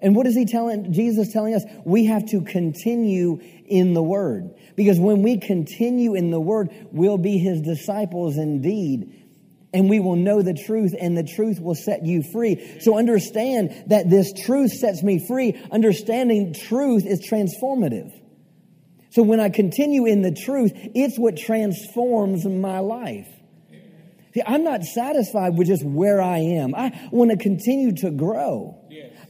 And 0.00 0.16
what 0.16 0.26
is 0.26 0.34
he 0.34 0.46
telling, 0.46 0.92
Jesus 0.92 1.32
telling 1.32 1.54
us? 1.54 1.64
We 1.84 2.06
have 2.06 2.26
to 2.30 2.42
continue 2.42 3.40
in 3.66 3.92
the 3.92 4.02
Word. 4.02 4.54
Because 4.74 4.98
when 4.98 5.22
we 5.22 5.38
continue 5.38 6.14
in 6.14 6.30
the 6.30 6.40
Word, 6.40 6.70
we'll 6.90 7.18
be 7.18 7.36
his 7.38 7.60
disciples 7.60 8.38
indeed 8.38 9.19
and 9.72 9.88
we 9.88 10.00
will 10.00 10.16
know 10.16 10.42
the 10.42 10.54
truth 10.54 10.94
and 10.98 11.16
the 11.16 11.22
truth 11.22 11.60
will 11.60 11.74
set 11.74 12.04
you 12.04 12.22
free. 12.22 12.78
So 12.80 12.98
understand 12.98 13.84
that 13.88 14.10
this 14.10 14.32
truth 14.44 14.72
sets 14.72 15.02
me 15.02 15.24
free. 15.26 15.60
Understanding 15.70 16.54
truth 16.54 17.04
is 17.06 17.20
transformative. 17.28 18.10
So 19.10 19.22
when 19.22 19.40
I 19.40 19.48
continue 19.48 20.06
in 20.06 20.22
the 20.22 20.32
truth, 20.32 20.72
it's 20.74 21.18
what 21.18 21.36
transforms 21.36 22.46
my 22.46 22.78
life. 22.78 23.28
See, 24.34 24.42
I'm 24.46 24.62
not 24.62 24.84
satisfied 24.84 25.58
with 25.58 25.66
just 25.66 25.84
where 25.84 26.22
I 26.22 26.38
am. 26.38 26.74
I 26.76 27.08
want 27.10 27.32
to 27.32 27.36
continue 27.36 27.92
to 27.96 28.10
grow. 28.12 28.78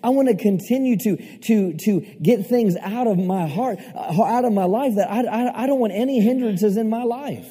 I 0.03 0.11
want 0.11 0.29
to 0.29 0.37
continue 0.37 0.96
to, 0.98 1.38
to, 1.40 1.74
to 1.74 2.00
get 2.22 2.46
things 2.46 2.76
out 2.76 3.07
of 3.07 3.18
my 3.18 3.46
heart, 3.46 3.79
uh, 3.94 4.22
out 4.22 4.44
of 4.44 4.53
my 4.53 4.64
life 4.64 4.94
that 4.96 5.11
I, 5.11 5.24
I, 5.24 5.62
I 5.64 5.66
don't 5.66 5.79
want 5.79 5.92
any 5.94 6.20
hindrances 6.20 6.76
in 6.76 6.88
my 6.90 7.03
life. 7.03 7.46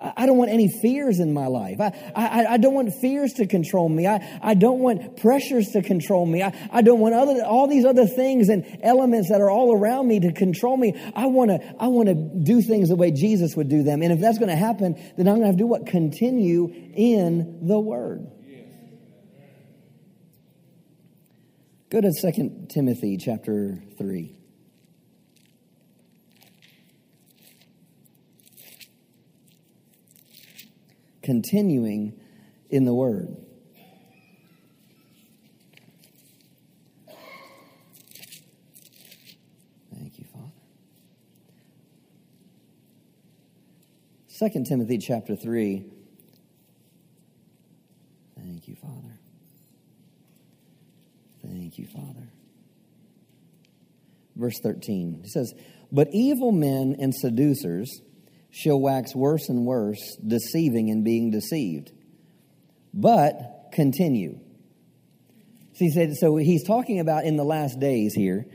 I 0.00 0.26
don't 0.26 0.38
want 0.38 0.52
any 0.52 0.68
fears 0.68 1.18
in 1.18 1.32
my 1.32 1.48
life. 1.48 1.80
I, 1.80 1.92
I, 2.14 2.46
I, 2.52 2.56
don't 2.58 2.74
want 2.74 2.94
fears 3.00 3.32
to 3.34 3.48
control 3.48 3.88
me. 3.88 4.06
I, 4.06 4.38
I 4.40 4.54
don't 4.54 4.78
want 4.78 5.16
pressures 5.16 5.70
to 5.72 5.82
control 5.82 6.24
me. 6.24 6.40
I, 6.40 6.52
I 6.70 6.82
don't 6.82 7.00
want 7.00 7.16
other, 7.16 7.42
all 7.44 7.66
these 7.66 7.84
other 7.84 8.06
things 8.06 8.48
and 8.48 8.78
elements 8.84 9.28
that 9.30 9.40
are 9.40 9.50
all 9.50 9.76
around 9.76 10.06
me 10.06 10.20
to 10.20 10.32
control 10.32 10.76
me. 10.76 10.94
I 11.16 11.26
want 11.26 11.50
to 11.50 11.74
I 11.80 11.88
want 11.88 12.08
to 12.08 12.14
do 12.14 12.62
things 12.62 12.90
the 12.90 12.96
way 12.96 13.10
Jesus 13.10 13.56
would 13.56 13.68
do 13.68 13.82
them. 13.82 14.02
And 14.02 14.12
if 14.12 14.20
that's 14.20 14.38
going 14.38 14.50
to 14.50 14.56
happen, 14.56 14.94
then 15.16 15.26
I'm 15.26 15.34
going 15.34 15.40
to 15.40 15.46
have 15.46 15.56
to 15.56 15.62
do 15.62 15.66
what? 15.66 15.86
Continue 15.86 16.68
in 16.94 17.66
the 17.66 17.80
Word. 17.80 18.30
Go 21.90 22.00
to 22.00 22.12
2 22.12 22.66
Timothy 22.68 23.16
chapter 23.16 23.82
3. 23.96 24.37
Continuing 31.28 32.18
in 32.70 32.86
the 32.86 32.94
Word. 32.94 33.36
Thank 39.94 40.18
you, 40.18 40.24
Father. 40.32 40.50
2 44.54 44.64
Timothy 44.66 44.96
chapter 44.96 45.36
3. 45.36 45.84
Thank 48.38 48.66
you, 48.66 48.76
Father. 48.76 49.18
Thank 51.42 51.78
you, 51.78 51.86
Father. 51.88 52.28
Verse 54.34 54.58
13. 54.62 55.20
It 55.24 55.28
says, 55.28 55.52
But 55.92 56.08
evil 56.14 56.52
men 56.52 56.96
and 56.98 57.14
seducers 57.14 58.00
shall 58.58 58.80
wax 58.80 59.14
worse 59.14 59.48
and 59.48 59.64
worse, 59.64 60.16
deceiving 60.16 60.90
and 60.90 61.04
being 61.04 61.30
deceived. 61.30 61.92
But 62.92 63.68
continue. 63.72 64.40
So 65.74 65.88
said, 65.90 66.16
so 66.16 66.36
he's 66.36 66.66
talking 66.66 66.98
about 66.98 67.24
in 67.24 67.36
the 67.36 67.44
last 67.44 67.78
days 67.78 68.14
here. 68.14 68.46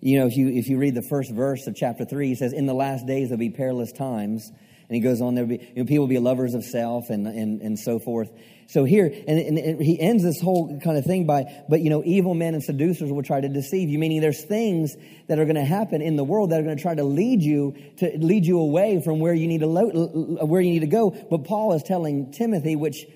You 0.00 0.18
know, 0.18 0.26
if 0.26 0.36
you 0.36 0.48
if 0.48 0.68
you 0.68 0.76
read 0.76 0.96
the 0.96 1.06
first 1.08 1.30
verse 1.30 1.68
of 1.68 1.76
chapter 1.76 2.04
three, 2.04 2.28
he 2.28 2.34
says, 2.34 2.52
"In 2.52 2.66
the 2.66 2.74
last 2.74 3.06
days 3.06 3.28
there'll 3.28 3.38
be 3.38 3.50
perilous 3.50 3.92
times." 3.92 4.50
And 4.50 4.96
he 4.96 5.00
goes 5.00 5.22
on, 5.22 5.34
there 5.34 5.44
will 5.44 5.56
be 5.56 5.64
you 5.64 5.82
know, 5.82 5.84
people 5.84 6.00
will 6.00 6.08
be 6.08 6.18
lovers 6.18 6.54
of 6.54 6.62
self 6.64 7.08
and, 7.08 7.26
and, 7.26 7.62
and 7.62 7.78
so 7.78 7.98
forth. 7.98 8.30
So 8.66 8.84
here, 8.84 9.06
and, 9.06 9.38
and, 9.38 9.58
and, 9.58 9.80
he 9.80 10.00
ends 10.00 10.22
this 10.22 10.40
whole 10.40 10.80
kind 10.80 10.96
of 10.96 11.04
thing 11.04 11.26
by, 11.26 11.44
but 11.68 11.80
you 11.80 11.90
know, 11.90 12.02
evil 12.04 12.34
men 12.34 12.54
and 12.54 12.62
seducers 12.62 13.10
will 13.10 13.22
try 13.22 13.40
to 13.40 13.48
deceive 13.48 13.88
you, 13.88 13.98
meaning 13.98 14.20
there's 14.20 14.44
things 14.44 14.96
that 15.28 15.38
are 15.38 15.44
going 15.44 15.56
to 15.56 15.64
happen 15.64 16.00
in 16.00 16.16
the 16.16 16.24
world 16.24 16.50
that 16.50 16.60
are 16.60 16.62
going 16.62 16.76
to 16.76 16.82
try 16.82 16.94
to 16.94 17.04
lead 17.04 17.42
you 17.42 17.74
to 17.98 18.10
lead 18.18 18.46
you 18.46 18.58
away 18.58 19.02
from 19.02 19.20
where 19.20 19.34
you 19.34 19.46
need 19.46 19.60
to 19.60 19.66
lo- 19.66 20.38
where 20.46 20.60
you 20.60 20.70
need 20.70 20.80
to 20.80 20.86
go. 20.86 21.10
But 21.10 21.44
Paul 21.44 21.74
is 21.74 21.82
telling 21.82 22.32
Timothy, 22.32 22.76
which 22.76 23.06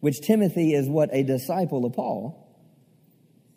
which 0.00 0.20
Timothy 0.20 0.74
is 0.74 0.88
what 0.88 1.10
a 1.12 1.22
disciple 1.22 1.84
of 1.84 1.92
Paul 1.92 2.42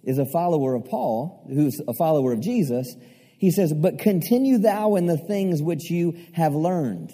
is 0.03 0.17
a 0.17 0.25
follower 0.25 0.75
of 0.75 0.85
Paul, 0.85 1.45
who's 1.47 1.81
a 1.87 1.93
follower 1.93 2.31
of 2.31 2.41
Jesus. 2.41 2.95
He 3.37 3.51
says, 3.51 3.73
"But 3.73 3.99
continue 3.99 4.59
thou 4.59 4.95
in 4.95 5.07
the 5.07 5.17
things 5.17 5.61
which 5.61 5.89
you 5.89 6.15
have 6.33 6.53
learned." 6.53 7.11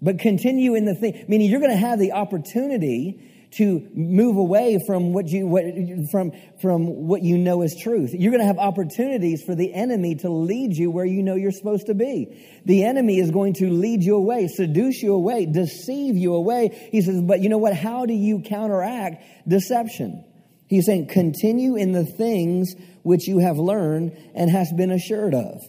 But 0.00 0.18
continue 0.18 0.74
in 0.74 0.84
the 0.84 0.94
thing, 0.94 1.24
meaning 1.28 1.50
you're 1.50 1.60
going 1.60 1.72
to 1.72 1.76
have 1.76 1.98
the 1.98 2.12
opportunity 2.12 3.32
to 3.52 3.88
move 3.94 4.36
away 4.36 4.78
from 4.86 5.12
what 5.12 5.28
you 5.28 5.46
what, 5.46 5.64
from 6.10 6.32
from 6.60 7.06
what 7.06 7.22
you 7.22 7.38
know 7.38 7.62
is 7.62 7.74
truth. 7.80 8.12
You're 8.12 8.32
going 8.32 8.42
to 8.42 8.46
have 8.46 8.58
opportunities 8.58 9.42
for 9.42 9.54
the 9.54 9.72
enemy 9.72 10.16
to 10.16 10.28
lead 10.28 10.76
you 10.76 10.90
where 10.90 11.06
you 11.06 11.22
know 11.22 11.36
you're 11.36 11.52
supposed 11.52 11.86
to 11.86 11.94
be. 11.94 12.36
The 12.66 12.84
enemy 12.84 13.18
is 13.18 13.30
going 13.30 13.54
to 13.54 13.70
lead 13.70 14.02
you 14.02 14.16
away, 14.16 14.48
seduce 14.48 15.02
you 15.02 15.14
away, 15.14 15.46
deceive 15.46 16.16
you 16.16 16.34
away. 16.34 16.88
He 16.92 17.00
says, 17.00 17.22
"But 17.22 17.40
you 17.40 17.48
know 17.48 17.58
what? 17.58 17.74
How 17.74 18.04
do 18.04 18.12
you 18.12 18.40
counteract 18.40 19.22
deception?" 19.48 20.24
He's 20.66 20.84
saying, 20.84 21.06
"Continue 21.06 21.76
in 21.76 21.92
the 21.92 22.04
things 22.04 22.74
which 23.04 23.26
you 23.28 23.38
have 23.38 23.56
learned 23.56 24.12
and 24.34 24.50
hast 24.50 24.76
been 24.76 24.90
assured 24.90 25.34
of, 25.34 25.62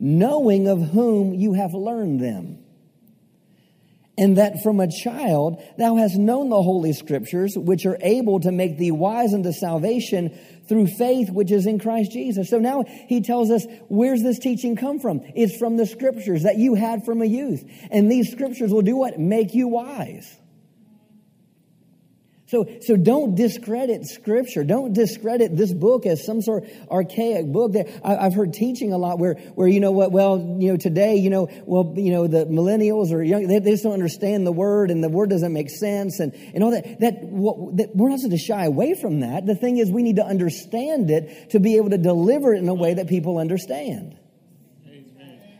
knowing 0.00 0.66
of 0.66 0.80
whom 0.80 1.34
you 1.34 1.52
have 1.52 1.74
learned 1.74 2.20
them." 2.20 2.63
And 4.16 4.38
that 4.38 4.62
from 4.62 4.80
a 4.80 4.88
child 4.90 5.62
thou 5.76 5.96
hast 5.96 6.16
known 6.16 6.48
the 6.48 6.62
holy 6.62 6.92
scriptures, 6.92 7.54
which 7.56 7.84
are 7.86 7.98
able 8.00 8.40
to 8.40 8.52
make 8.52 8.78
thee 8.78 8.90
wise 8.92 9.34
unto 9.34 9.52
salvation 9.52 10.36
through 10.68 10.86
faith 10.86 11.30
which 11.30 11.50
is 11.50 11.66
in 11.66 11.78
Christ 11.78 12.12
Jesus. 12.12 12.48
So 12.48 12.58
now 12.58 12.84
he 12.86 13.20
tells 13.20 13.50
us, 13.50 13.66
where's 13.88 14.22
this 14.22 14.38
teaching 14.38 14.76
come 14.76 15.00
from? 15.00 15.20
It's 15.34 15.56
from 15.56 15.76
the 15.76 15.86
scriptures 15.86 16.44
that 16.44 16.56
you 16.56 16.74
had 16.74 17.04
from 17.04 17.22
a 17.22 17.26
youth. 17.26 17.64
And 17.90 18.10
these 18.10 18.30
scriptures 18.30 18.72
will 18.72 18.82
do 18.82 18.96
what? 18.96 19.18
Make 19.18 19.54
you 19.54 19.68
wise. 19.68 20.36
So, 22.46 22.66
so 22.82 22.96
don't 22.96 23.34
discredit 23.34 24.04
Scripture. 24.06 24.64
Don't 24.64 24.92
discredit 24.92 25.56
this 25.56 25.72
book 25.72 26.04
as 26.04 26.26
some 26.26 26.42
sort 26.42 26.64
of 26.64 26.88
archaic 26.90 27.46
book. 27.46 27.72
That 27.72 27.88
I, 28.04 28.24
have 28.24 28.34
heard 28.34 28.52
teaching 28.52 28.92
a 28.92 28.98
lot 28.98 29.18
where, 29.18 29.34
where 29.54 29.66
you 29.66 29.80
know 29.80 29.92
what? 29.92 30.12
Well, 30.12 30.58
you 30.60 30.72
know 30.72 30.76
today, 30.76 31.16
you 31.16 31.30
know, 31.30 31.48
well, 31.64 31.94
you 31.96 32.12
know 32.12 32.26
the 32.26 32.44
millennials 32.44 33.12
or 33.12 33.22
young, 33.22 33.46
they, 33.46 33.60
they 33.60 33.70
just 33.70 33.82
don't 33.82 33.94
understand 33.94 34.46
the 34.46 34.52
word, 34.52 34.90
and 34.90 35.02
the 35.02 35.08
word 35.08 35.30
doesn't 35.30 35.54
make 35.54 35.70
sense, 35.70 36.20
and 36.20 36.34
and 36.54 36.62
all 36.62 36.72
that. 36.72 37.00
That, 37.00 37.22
what, 37.22 37.78
that 37.78 37.96
we're 37.96 38.10
not 38.10 38.20
supposed 38.20 38.38
to 38.38 38.46
shy 38.46 38.64
away 38.64 38.94
from 38.94 39.20
that. 39.20 39.46
The 39.46 39.56
thing 39.56 39.78
is, 39.78 39.90
we 39.90 40.02
need 40.02 40.16
to 40.16 40.24
understand 40.24 41.10
it 41.10 41.50
to 41.50 41.60
be 41.60 41.78
able 41.78 41.90
to 41.90 41.98
deliver 41.98 42.52
it 42.52 42.58
in 42.58 42.68
a 42.68 42.74
way 42.74 42.92
that 42.94 43.08
people 43.08 43.38
understand. 43.38 44.18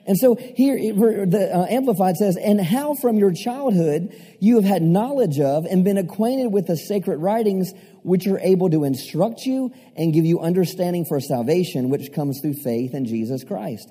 And 0.07 0.19
so 0.19 0.35
here, 0.35 0.77
the 0.77 1.51
uh, 1.55 1.67
Amplified 1.71 2.17
says, 2.17 2.37
and 2.37 2.61
how 2.61 2.95
from 2.95 3.17
your 3.17 3.33
childhood 3.33 4.15
you 4.39 4.57
have 4.57 4.65
had 4.65 4.83
knowledge 4.83 5.41
of 5.41 5.65
and 5.65 5.83
been 5.83 5.97
acquainted 5.97 6.49
with 6.49 6.67
the 6.67 6.77
sacred 6.77 7.19
writings 7.19 7.73
which 8.03 8.27
are 8.27 8.39
able 8.41 8.69
to 8.69 8.85
instruct 8.85 9.47
you 9.47 9.73
and 9.97 10.13
give 10.13 10.27
you 10.27 10.41
understanding 10.41 11.07
for 11.07 11.21
salvation, 11.21 11.89
which 11.89 12.13
comes 12.13 12.41
through 12.41 12.53
faith 12.53 12.93
in 12.93 13.07
Jesus 13.07 13.45
Christ. 13.45 13.91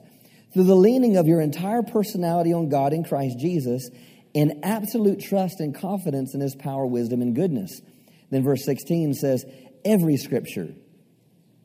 Through 0.54 0.66
the 0.66 0.76
leaning 0.76 1.18
of 1.18 1.26
your 1.26 1.42
entire 1.42 1.82
personality 1.82 2.54
on 2.54 2.70
God 2.70 2.94
in 2.94 3.04
Christ 3.04 3.40
Jesus 3.40 3.90
in 4.36 4.60
absolute 4.64 5.20
trust 5.20 5.60
and 5.60 5.74
confidence 5.74 6.36
in 6.36 6.42
his 6.42 6.56
power, 6.56 6.86
wisdom, 6.86 7.24
and 7.24 7.36
goodness. 7.36 7.82
Then 8.30 8.44
verse 8.44 8.64
16 8.66 9.16
says, 9.16 9.46
every 9.84 10.18
scripture, 10.18 10.76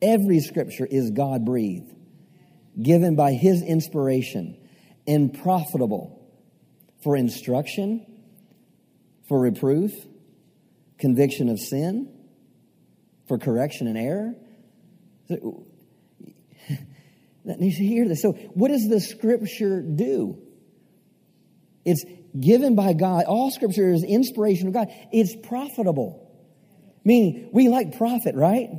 every 0.01 0.39
scripture 0.39 0.87
is 0.89 1.11
God 1.11 1.45
breathed 1.45 1.93
given 2.81 3.15
by 3.15 3.33
his 3.33 3.61
inspiration 3.61 4.57
and 5.07 5.33
profitable 5.41 6.19
for 7.03 7.15
instruction, 7.15 8.05
for 9.27 9.39
reproof, 9.39 9.91
conviction 10.97 11.49
of 11.49 11.59
sin, 11.59 12.13
for 13.27 13.37
correction 13.37 13.87
and 13.87 13.97
error. 13.97 14.33
That 17.45 17.59
needs 17.59 17.77
to 17.77 17.85
hear 17.85 18.07
this. 18.07 18.21
So, 18.21 18.33
what 18.33 18.67
does 18.69 18.87
the 18.87 18.99
scripture 18.99 19.81
do? 19.81 20.37
It's 21.85 22.03
given 22.39 22.75
by 22.75 22.93
God. 22.93 23.25
All 23.25 23.49
scripture 23.51 23.91
is 23.91 24.03
inspiration 24.03 24.67
of 24.67 24.73
God. 24.73 24.89
It's 25.11 25.35
profitable. 25.47 26.29
Meaning, 27.03 27.49
we 27.53 27.69
like 27.69 27.97
profit, 27.97 28.35
right? 28.35 28.69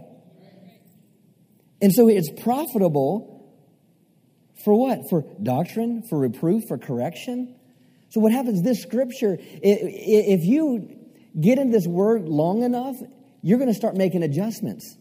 And 1.82 1.92
so 1.92 2.08
it's 2.08 2.30
profitable 2.42 3.39
for 4.64 4.74
what? 4.74 5.08
For 5.08 5.24
doctrine, 5.42 6.02
for 6.02 6.18
reproof, 6.18 6.68
for 6.68 6.78
correction. 6.78 7.54
So 8.10 8.20
what 8.20 8.32
happens? 8.32 8.62
This 8.62 8.82
scripture, 8.82 9.38
if 9.40 10.44
you 10.44 10.96
get 11.38 11.58
in 11.58 11.70
this 11.70 11.86
word 11.86 12.28
long 12.28 12.62
enough, 12.62 12.96
you're 13.42 13.58
going 13.58 13.70
to 13.70 13.74
start 13.74 13.96
making 13.96 14.22
adjustments. 14.22 14.96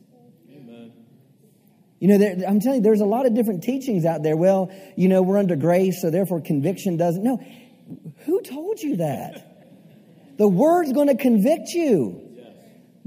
You 1.99 2.07
know, 2.07 2.17
there, 2.17 2.37
I'm 2.47 2.61
telling 2.61 2.77
you, 2.77 2.83
there's 2.83 3.01
a 3.01 3.05
lot 3.05 3.25
of 3.25 3.33
different 3.33 3.61
teachings 3.63 4.05
out 4.05 4.23
there. 4.23 4.37
Well, 4.37 4.71
you 4.95 5.09
know, 5.09 5.21
we're 5.21 5.37
under 5.37 5.57
grace, 5.57 6.01
so 6.01 6.09
therefore 6.09 6.39
conviction 6.39 6.95
doesn't. 6.95 7.21
No, 7.21 7.43
who 8.25 8.41
told 8.41 8.79
you 8.79 8.97
that? 8.97 10.37
The 10.37 10.47
word's 10.47 10.93
going 10.93 11.07
to 11.07 11.17
convict 11.17 11.69
you. 11.73 12.28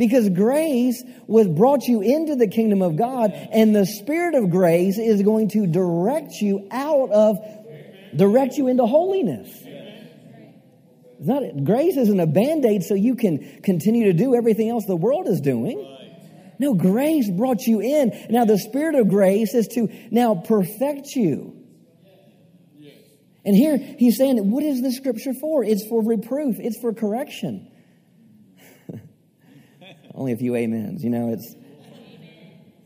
Because 0.03 0.29
grace 0.31 1.01
was 1.29 1.47
brought 1.47 1.85
you 1.85 2.01
into 2.01 2.35
the 2.35 2.49
kingdom 2.49 2.83
of 2.83 2.97
God, 2.97 3.31
and 3.31 3.73
the 3.73 3.87
Spirit 3.87 4.35
of 4.35 4.51
grace 4.51 4.99
is 4.99 5.23
going 5.23 5.51
to 5.51 5.65
direct 5.65 6.33
you 6.41 6.67
out 6.73 7.13
of, 7.13 7.39
direct 8.17 8.57
you 8.57 8.67
into 8.67 8.85
holiness. 8.85 9.49
It's 11.21 11.29
not, 11.29 11.43
grace 11.63 11.97
isn't 11.97 12.19
a 12.19 12.27
band 12.27 12.65
aid 12.65 12.83
so 12.83 12.95
you 12.95 13.15
can 13.15 13.63
continue 13.63 14.07
to 14.07 14.13
do 14.13 14.35
everything 14.35 14.71
else 14.71 14.87
the 14.87 14.97
world 14.97 15.29
is 15.29 15.41
doing. 15.41 15.79
No, 16.59 16.75
grace 16.75 17.31
brought 17.31 17.61
you 17.61 17.81
in. 17.81 18.27
Now 18.29 18.45
the 18.45 18.59
Spirit 18.59 18.97
of 18.97 19.09
grace 19.09 19.55
is 19.55 19.69
to 19.69 19.87
now 20.11 20.35
perfect 20.35 21.15
you. 21.15 21.65
And 23.45 23.55
here 23.55 23.77
he's 23.77 24.17
saying, 24.19 24.51
what 24.51 24.65
is 24.65 24.83
the 24.83 24.91
scripture 24.91 25.33
for? 25.33 25.63
It's 25.63 25.87
for 25.87 26.03
reproof, 26.03 26.57
it's 26.59 26.81
for 26.81 26.93
correction. 26.93 27.69
Only 30.15 30.33
a 30.33 30.37
few 30.37 30.55
amens, 30.55 31.03
you 31.03 31.11
know, 31.11 31.33
it's. 31.33 31.55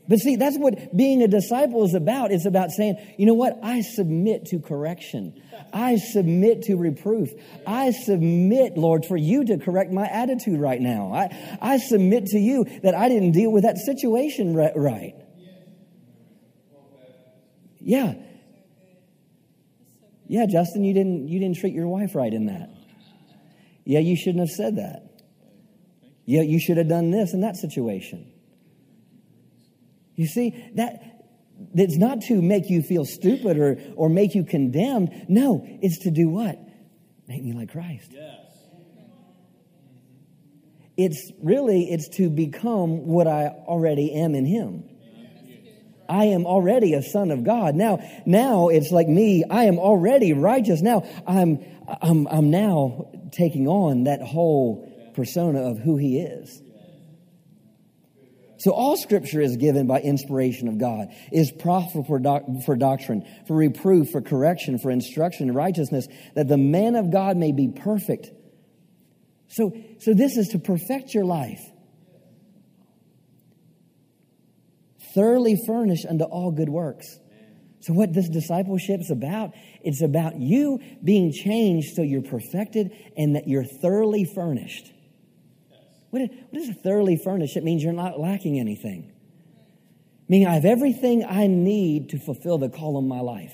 But 0.09 0.19
see, 0.19 0.37
that's 0.37 0.57
what 0.57 0.95
being 0.95 1.21
a 1.21 1.27
disciple 1.27 1.83
is 1.83 1.93
about. 1.93 2.31
It's 2.31 2.45
about 2.45 2.71
saying, 2.71 2.95
you 3.17 3.25
know 3.25 3.33
what? 3.33 3.59
I 3.61 3.81
submit 3.81 4.45
to 4.45 4.59
correction. 4.59 5.41
I 5.73 5.97
submit 5.97 6.61
to 6.63 6.75
reproof. 6.77 7.29
I 7.65 7.91
submit, 7.91 8.77
Lord, 8.77 9.05
for 9.05 9.17
you 9.17 9.43
to 9.45 9.57
correct 9.57 9.91
my 9.91 10.05
attitude 10.05 10.61
right 10.61 10.79
now. 10.79 11.11
I, 11.13 11.57
I 11.61 11.77
submit 11.77 12.27
to 12.27 12.39
you 12.39 12.63
that 12.83 12.95
I 12.95 13.09
didn't 13.09 13.33
deal 13.33 13.51
with 13.51 13.63
that 13.63 13.77
situation 13.77 14.55
right. 14.55 15.13
Yeah. 17.81 18.13
Yeah, 20.27 20.45
Justin, 20.45 20.85
you 20.85 20.93
didn't, 20.93 21.27
you 21.27 21.39
didn't 21.39 21.57
treat 21.57 21.73
your 21.73 21.87
wife 21.87 22.15
right 22.15 22.33
in 22.33 22.45
that. 22.45 22.69
Yeah, 23.85 23.99
you 23.99 24.15
shouldn't 24.15 24.39
have 24.39 24.49
said 24.49 24.77
that. 24.77 25.06
Yeah, 26.27 26.41
you 26.41 26.59
should 26.59 26.75
have 26.75 26.89
done 26.89 27.09
this 27.09 27.33
in 27.33 27.39
that 27.39 27.55
situation. 27.55 28.29
You 30.15 30.27
see, 30.27 30.71
that 30.75 31.23
it's 31.73 31.95
not 31.95 32.21
to 32.23 32.41
make 32.41 32.69
you 32.69 32.81
feel 32.81 33.05
stupid 33.05 33.57
or, 33.57 33.79
or 33.95 34.09
make 34.09 34.35
you 34.35 34.43
condemned. 34.43 35.25
No, 35.29 35.65
it's 35.81 35.99
to 35.99 36.11
do 36.11 36.27
what? 36.27 36.59
Make 37.29 37.43
me 37.43 37.53
like 37.53 37.71
Christ. 37.71 38.11
Yes. 38.11 38.35
It's 40.97 41.31
really, 41.41 41.83
it's 41.89 42.09
to 42.17 42.29
become 42.29 43.07
what 43.07 43.27
I 43.27 43.47
already 43.47 44.11
am 44.11 44.35
in 44.35 44.45
Him. 44.45 44.83
I 46.09 46.25
am 46.25 46.45
already 46.45 46.93
a 46.93 47.03
son 47.03 47.31
of 47.31 47.45
God. 47.45 47.75
Now, 47.75 47.99
now 48.25 48.67
it's 48.67 48.91
like 48.91 49.07
me. 49.07 49.45
I 49.49 49.63
am 49.63 49.79
already 49.79 50.33
righteous. 50.33 50.81
Now 50.81 51.07
I'm, 51.25 51.63
I'm, 52.01 52.27
I'm 52.27 52.49
now 52.49 53.11
taking 53.31 53.67
on 53.67 54.05
that 54.05 54.21
whole 54.21 54.86
persona 55.17 55.63
of 55.63 55.79
who 55.79 55.97
he 55.97 56.19
is. 56.19 56.61
So 58.59 58.71
all 58.71 58.97
scripture 58.97 59.41
is 59.41 59.57
given 59.57 59.85
by 59.85 59.99
inspiration 59.99 60.67
of 60.67 60.79
God, 60.79 61.09
is 61.31 61.51
profitable 61.51 62.05
for, 62.05 62.19
doc, 62.19 62.43
for 62.65 62.75
doctrine, 62.75 63.23
for 63.47 63.55
reproof, 63.55 64.09
for 64.11 64.21
correction, 64.21 64.79
for 64.79 64.89
instruction 64.89 65.49
in 65.49 65.55
righteousness, 65.55 66.07
that 66.35 66.47
the 66.47 66.57
man 66.57 66.95
of 66.95 67.11
God 67.11 67.37
may 67.37 67.51
be 67.51 67.67
perfect. 67.67 68.31
So, 69.49 69.71
so 69.99 70.13
this 70.13 70.37
is 70.37 70.49
to 70.49 70.59
perfect 70.59 71.13
your 71.13 71.25
life. 71.25 71.61
Thoroughly 75.13 75.55
furnished 75.67 76.05
unto 76.07 76.23
all 76.23 76.51
good 76.51 76.69
works. 76.69 77.19
So, 77.79 77.93
what 77.93 78.13
this 78.13 78.27
discipleship 78.27 79.01
is 79.01 79.11
about, 79.11 79.51
it's 79.81 80.01
about 80.01 80.35
you 80.37 80.79
being 81.03 81.31
changed 81.31 81.95
so 81.95 82.01
you're 82.01 82.21
perfected 82.23 82.91
and 83.15 83.35
that 83.35 83.47
you're 83.47 83.63
thoroughly 83.63 84.25
furnished. 84.25 84.91
What 86.21 86.61
is, 86.61 86.75
thoroughly 86.83 87.17
furnished? 87.17 87.57
It 87.57 87.63
means 87.63 87.83
you're 87.83 87.93
not 87.93 88.19
lacking 88.19 88.59
anything. 88.59 89.11
Meaning 90.27 90.47
I 90.47 90.55
have 90.55 90.65
everything 90.65 91.25
I 91.25 91.47
need 91.47 92.09
to 92.09 92.19
fulfill 92.19 92.57
the 92.57 92.69
call 92.69 92.97
of 92.97 93.03
my 93.03 93.21
life. 93.21 93.53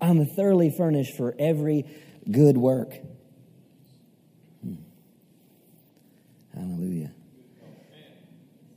I'm 0.00 0.24
thoroughly 0.26 0.70
furnished 0.70 1.16
for 1.16 1.34
every 1.38 1.84
good 2.30 2.56
work. 2.56 2.92
Hmm. 4.62 4.74
Hallelujah. 6.54 7.12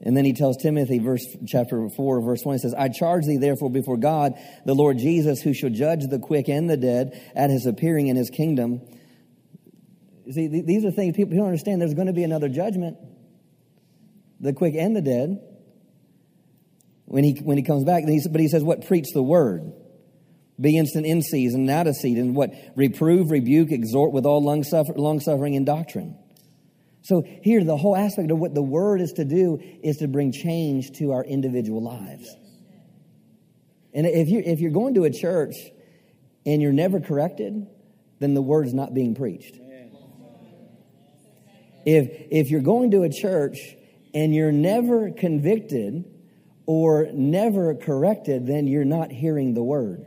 And 0.01 0.15
then 0.15 0.23
he 0.23 0.31
tells 0.31 0.55
Timothy, 0.57 0.99
verse 0.99 1.25
chapter 1.45 1.89
4, 1.89 2.21
verse 2.21 2.45
1, 2.45 2.55
he 2.55 2.59
says, 2.59 2.73
I 2.73 2.87
charge 2.87 3.25
thee 3.25 3.37
therefore 3.37 3.69
before 3.69 3.97
God, 3.97 4.33
the 4.65 4.73
Lord 4.73 4.97
Jesus, 4.97 5.41
who 5.41 5.53
shall 5.53 5.69
judge 5.69 6.07
the 6.07 6.19
quick 6.19 6.47
and 6.47 6.69
the 6.69 6.77
dead 6.77 7.21
at 7.35 7.49
his 7.49 7.65
appearing 7.65 8.07
in 8.07 8.15
his 8.15 8.29
kingdom 8.29 8.81
See, 10.31 10.47
these 10.47 10.85
are 10.85 10.91
things 10.91 11.15
people, 11.15 11.35
don't 11.35 11.45
understand. 11.45 11.81
There's 11.81 11.93
going 11.93 12.07
to 12.07 12.13
be 12.13 12.23
another 12.23 12.49
judgment 12.49 12.97
the 14.39 14.53
quick 14.53 14.75
and 14.75 14.95
the 14.95 15.01
dead 15.01 15.41
when 17.05 17.23
he, 17.23 17.33
when 17.43 17.57
he 17.57 17.63
comes 17.63 17.83
back. 17.83 18.03
But 18.05 18.39
he 18.39 18.47
says, 18.47 18.63
What? 18.63 18.87
Preach 18.87 19.07
the 19.13 19.23
word. 19.23 19.73
Be 20.59 20.77
instant 20.77 21.05
in 21.05 21.21
season 21.21 21.61
and 21.61 21.69
out 21.69 21.87
of 21.87 21.95
season. 21.95 22.33
What? 22.33 22.51
Reprove, 22.75 23.31
rebuke, 23.31 23.71
exhort 23.71 24.11
with 24.11 24.25
all 24.25 24.43
long, 24.43 24.63
suffer, 24.63 24.93
long 24.93 25.19
suffering 25.19 25.55
and 25.55 25.65
doctrine. 25.65 26.17
So 27.01 27.23
here, 27.41 27.63
the 27.63 27.77
whole 27.77 27.95
aspect 27.95 28.29
of 28.29 28.39
what 28.39 28.53
the 28.53 28.61
word 28.61 28.99
is 28.99 29.13
to 29.13 29.25
do 29.25 29.59
is 29.81 29.97
to 29.97 30.07
bring 30.07 30.33
change 30.33 30.91
to 30.97 31.11
our 31.11 31.23
individual 31.23 31.81
lives. 31.81 32.29
And 33.93 34.05
if, 34.05 34.27
you, 34.27 34.43
if 34.45 34.59
you're 34.59 34.71
going 34.71 34.95
to 34.95 35.05
a 35.05 35.09
church 35.09 35.55
and 36.45 36.61
you're 36.61 36.73
never 36.73 36.99
corrected, 36.99 37.65
then 38.19 38.33
the 38.33 38.41
word 38.41 38.67
is 38.67 38.73
not 38.73 38.93
being 38.93 39.15
preached. 39.15 39.57
If, 41.85 42.27
if 42.31 42.49
you're 42.49 42.61
going 42.61 42.91
to 42.91 43.03
a 43.03 43.09
church 43.09 43.57
and 44.13 44.33
you're 44.33 44.51
never 44.51 45.11
convicted 45.11 46.05
or 46.65 47.07
never 47.13 47.75
corrected, 47.75 48.45
then 48.45 48.67
you're 48.67 48.85
not 48.85 49.11
hearing 49.11 49.53
the 49.53 49.63
word. 49.63 50.05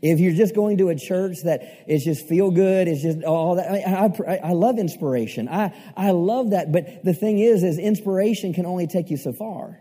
If 0.00 0.20
you're 0.20 0.34
just 0.34 0.54
going 0.54 0.78
to 0.78 0.90
a 0.90 0.94
church 0.94 1.38
that 1.44 1.84
is 1.88 2.04
just 2.04 2.28
feel 2.28 2.50
good, 2.50 2.88
it's 2.88 3.02
just 3.02 3.24
all 3.24 3.56
that. 3.56 3.70
I, 3.70 4.32
I, 4.32 4.50
I, 4.50 4.52
love 4.52 4.78
inspiration. 4.78 5.48
I, 5.48 5.74
I 5.96 6.10
love 6.10 6.50
that. 6.50 6.72
But 6.72 7.02
the 7.04 7.14
thing 7.14 7.38
is, 7.38 7.64
is 7.64 7.78
inspiration 7.78 8.52
can 8.52 8.66
only 8.66 8.86
take 8.86 9.08
you 9.08 9.16
so 9.16 9.32
far. 9.32 9.80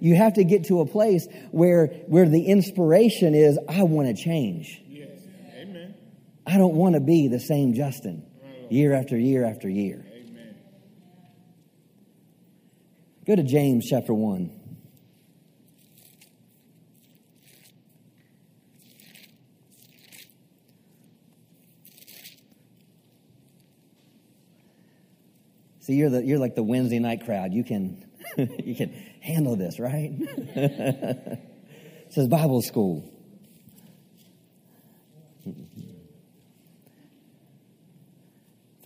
You 0.00 0.14
have 0.14 0.34
to 0.34 0.44
get 0.44 0.66
to 0.66 0.80
a 0.80 0.86
place 0.86 1.26
where, 1.50 1.88
where 2.06 2.28
the 2.28 2.46
inspiration 2.46 3.34
is, 3.34 3.58
I 3.68 3.82
want 3.82 4.16
to 4.16 4.22
change. 4.22 4.80
Yes. 4.86 5.18
Amen. 5.56 5.96
I 6.46 6.56
don't 6.56 6.76
want 6.76 6.94
to 6.94 7.00
be 7.00 7.26
the 7.26 7.40
same 7.40 7.74
Justin 7.74 8.24
year 8.70 8.94
after 8.94 9.18
year 9.18 9.44
after 9.44 9.68
year. 9.68 10.04
Amen. 10.12 10.56
Go 13.26 13.36
to 13.36 13.42
James 13.42 13.86
chapter 13.88 14.14
1. 14.14 14.58
See, 25.80 25.94
you're 25.94 26.10
the 26.10 26.22
you're 26.22 26.38
like 26.38 26.54
the 26.54 26.62
Wednesday 26.62 26.98
night 26.98 27.24
crowd. 27.24 27.54
You 27.54 27.64
can 27.64 28.04
you 28.36 28.74
can 28.74 28.90
handle 29.20 29.56
this, 29.56 29.80
right? 29.80 30.12
it 30.12 31.40
says 32.10 32.28
Bible 32.28 32.60
school. 32.60 33.10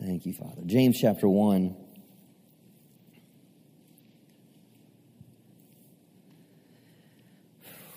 Thank 0.04 0.26
you, 0.26 0.32
Father. 0.32 0.62
James 0.66 1.00
chapter 1.00 1.28
1. 1.28 1.76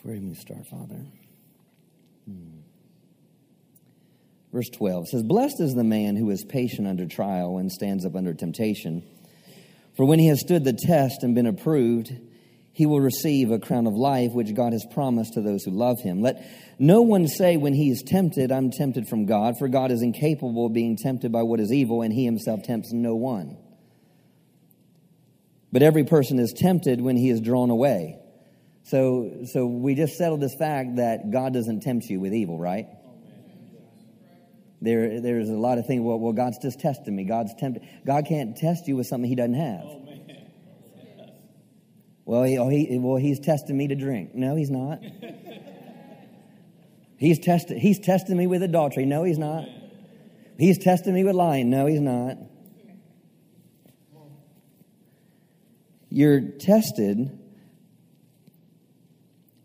Where 0.03 0.15
do 0.15 0.27
we 0.27 0.35
start, 0.35 0.67
Father? 0.67 1.03
Hmm. 2.27 2.59
Verse 4.53 4.69
12 4.69 5.07
says, 5.07 5.23
Blessed 5.23 5.59
is 5.59 5.73
the 5.73 5.83
man 5.83 6.15
who 6.15 6.29
is 6.29 6.45
patient 6.45 6.87
under 6.87 7.07
trial 7.07 7.57
and 7.57 7.71
stands 7.71 8.05
up 8.05 8.15
under 8.15 8.35
temptation. 8.35 9.03
For 9.97 10.05
when 10.05 10.19
he 10.19 10.27
has 10.27 10.41
stood 10.41 10.63
the 10.63 10.73
test 10.73 11.23
and 11.23 11.33
been 11.33 11.47
approved, 11.47 12.13
he 12.75 12.85
will 12.85 12.99
receive 12.99 13.51
a 13.51 13.57
crown 13.57 13.87
of 13.87 13.93
life 13.93 14.33
which 14.33 14.53
God 14.53 14.73
has 14.73 14.85
promised 14.93 15.35
to 15.35 15.41
those 15.41 15.63
who 15.63 15.71
love 15.71 16.01
him. 16.01 16.21
Let 16.21 16.45
no 16.77 17.03
one 17.03 17.25
say 17.25 17.55
when 17.55 17.73
he 17.73 17.89
is 17.89 18.03
tempted, 18.05 18.51
I'm 18.51 18.69
tempted 18.69 19.07
from 19.07 19.25
God, 19.25 19.57
for 19.57 19.69
God 19.69 19.91
is 19.91 20.01
incapable 20.01 20.65
of 20.65 20.73
being 20.73 20.97
tempted 20.97 21.31
by 21.31 21.43
what 21.43 21.61
is 21.61 21.71
evil, 21.71 22.01
and 22.01 22.11
he 22.11 22.25
himself 22.25 22.63
tempts 22.63 22.91
no 22.91 23.15
one. 23.15 23.55
But 25.71 25.83
every 25.83 26.03
person 26.03 26.37
is 26.37 26.51
tempted 26.51 26.99
when 26.99 27.15
he 27.15 27.29
is 27.29 27.39
drawn 27.39 27.69
away. 27.69 28.19
So, 28.83 29.45
so 29.53 29.65
we 29.65 29.95
just 29.95 30.17
settled 30.17 30.41
this 30.41 30.55
fact 30.59 30.97
that 30.97 31.31
God 31.31 31.53
doesn't 31.53 31.79
tempt 31.79 32.07
you 32.07 32.19
with 32.19 32.33
evil, 32.33 32.59
right? 32.59 32.87
There, 34.81 35.21
there's 35.21 35.47
a 35.47 35.53
lot 35.53 35.77
of 35.77 35.85
things. 35.87 36.01
Well, 36.01 36.19
well, 36.19 36.33
God's 36.33 36.57
just 36.57 36.81
testing 36.81 37.15
me. 37.15 37.23
God's 37.23 37.55
tempted. 37.57 37.83
God 38.05 38.25
can't 38.27 38.57
test 38.57 38.85
you 38.89 38.97
with 38.97 39.07
something 39.07 39.29
He 39.29 39.35
doesn't 39.35 39.53
have. 39.53 40.04
Well, 42.25 42.43
he, 42.43 42.57
oh, 42.57 42.69
he, 42.69 42.97
well, 42.99 43.17
he's 43.17 43.39
testing 43.39 43.77
me 43.77 43.87
to 43.87 43.95
drink. 43.95 44.33
No, 44.33 44.55
he's 44.55 44.71
not. 44.71 44.99
He's, 47.17 47.39
tested, 47.39 47.77
he's 47.77 47.97
testing 47.97 48.35
me 48.35 48.45
with 48.45 48.61
adultery. 48.61 49.05
No, 49.05 49.23
he's 49.23 49.37
not. 49.37 49.63
He's 50.59 50.77
testing 50.77 51.13
me 51.13 51.23
with 51.23 51.33
lying. 51.33 51.69
No, 51.69 51.85
he's 51.85 52.01
not. 52.01 52.37
You're 56.09 56.41
tested. 56.59 57.39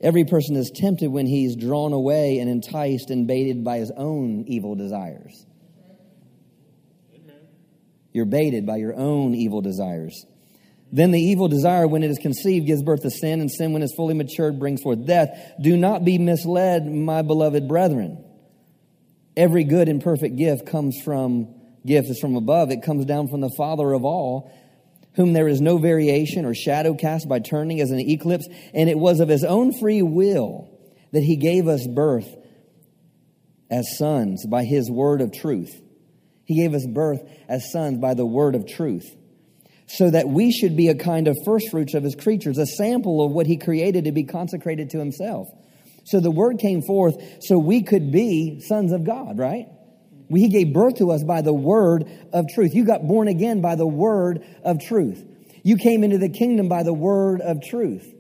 Every 0.01 0.25
person 0.25 0.57
is 0.57 0.71
tempted 0.75 1.11
when 1.11 1.27
he's 1.27 1.57
drawn 1.57 1.93
away 1.93 2.39
and 2.39 2.49
enticed 2.49 3.11
and 3.11 3.27
baited 3.27 3.65
by 3.65 3.79
his 3.79 3.93
own 3.97 4.45
evil 4.47 4.75
desires. 4.75 5.45
You're 8.13 8.27
baited 8.27 8.67
by 8.67 8.77
your 8.77 8.97
own 8.97 9.35
evil 9.35 9.61
desires. 9.61 10.25
Then 10.93 11.13
the 11.13 11.21
evil 11.21 11.49
desire, 11.49 11.87
when 11.87 12.03
it 12.03 12.11
is 12.11 12.19
conceived, 12.19 12.67
gives 12.67 12.83
birth 12.83 13.03
to 13.03 13.11
sin, 13.11 13.41
and 13.41 13.51
sin, 13.51 13.73
when 13.73 13.83
it 13.83 13.87
is 13.87 13.95
fully 13.95 14.15
matured, 14.15 14.59
brings 14.59 14.83
forth 14.83 15.07
death. 15.07 15.29
Do 15.61 15.77
not 15.77 16.05
be 16.05 16.19
misled, 16.19 16.87
my 16.87 17.23
beloved 17.23 17.69
brethren. 17.69 18.25
Every 19.37 19.63
good 19.63 19.89
and 19.89 20.03
perfect 20.03 20.37
gift 20.37 20.67
comes 20.67 21.01
from 21.05 21.55
gift 21.87 22.11
is 22.11 22.19
from 22.19 22.35
above. 22.35 22.71
It 22.71 22.83
comes 22.83 23.05
down 23.05 23.29
from 23.29 23.41
the 23.41 23.53
Father 23.57 23.93
of 23.93 24.05
all, 24.05 24.53
whom 25.15 25.33
there 25.33 25.47
is 25.47 25.61
no 25.61 25.79
variation 25.79 26.45
or 26.45 26.55
shadow 26.55 26.95
cast 26.95 27.29
by 27.29 27.39
turning 27.39 27.81
as 27.81 27.93
an 27.93 28.01
eclipse. 28.01 28.49
And 28.75 28.91
it 28.91 28.99
was 28.99 29.21
of 29.21 29.29
his 29.29 29.45
own 29.45 29.73
free 29.79 30.03
will 30.03 30.69
that 31.13 31.23
he 31.23 31.37
gave 31.37 31.69
us 31.69 31.87
birth 31.87 32.29
as 33.71 33.97
sons 33.97 34.45
by 34.45 34.65
his 34.65 34.91
word 34.91 35.21
of 35.21 35.33
truth. 35.33 35.81
He 36.45 36.57
gave 36.57 36.75
us 36.75 36.85
birth 36.85 37.23
as 37.49 37.71
sons 37.71 37.99
by 37.99 38.15
the 38.15 38.27
word 38.27 38.57
of 38.57 38.67
truth 38.67 39.17
so 39.93 40.09
that 40.09 40.29
we 40.29 40.53
should 40.53 40.77
be 40.77 40.89
a 40.89 40.95
kind 40.95 41.27
of 41.27 41.37
firstfruits 41.45 41.95
of 41.95 42.05
his 42.05 42.15
creatures, 42.15 42.59
a 42.59 42.67
sample 42.67 43.25
of 43.25 43.33
what 43.33 43.47
he 43.47 43.57
created 43.57 44.05
to 44.05 44.13
be 44.13 44.23
consecrated 44.23 44.91
to 44.91 44.99
himself. 44.99 45.49
So 46.05 46.21
the 46.21 46.31
word 46.31 46.59
came 46.59 46.81
forth 46.81 47.17
so 47.41 47.59
we 47.59 47.83
could 47.83 48.13
be 48.13 48.61
sons 48.61 48.93
of 48.93 49.05
God, 49.05 49.37
right? 49.37 49.67
He 50.29 50.49
gave 50.49 50.73
birth 50.73 50.99
to 50.99 51.11
us 51.11 51.25
by 51.25 51.43
the 51.43 51.53
word 51.53 52.05
of 52.33 52.47
truth. 52.55 52.73
You 52.73 52.85
got 52.85 53.07
born 53.07 53.27
again 53.27 53.61
by 53.61 53.75
the 53.75 53.87
word 53.87 54.47
of 54.63 54.81
truth. 54.81 55.25
You 55.65 55.77
came 55.77 56.05
into 56.05 56.19
the 56.19 56.29
kingdom 56.29 56.69
by 56.69 56.85
the 56.85 56.95
word 56.95 57.41
of 57.41 57.61
truth. 57.61 58.15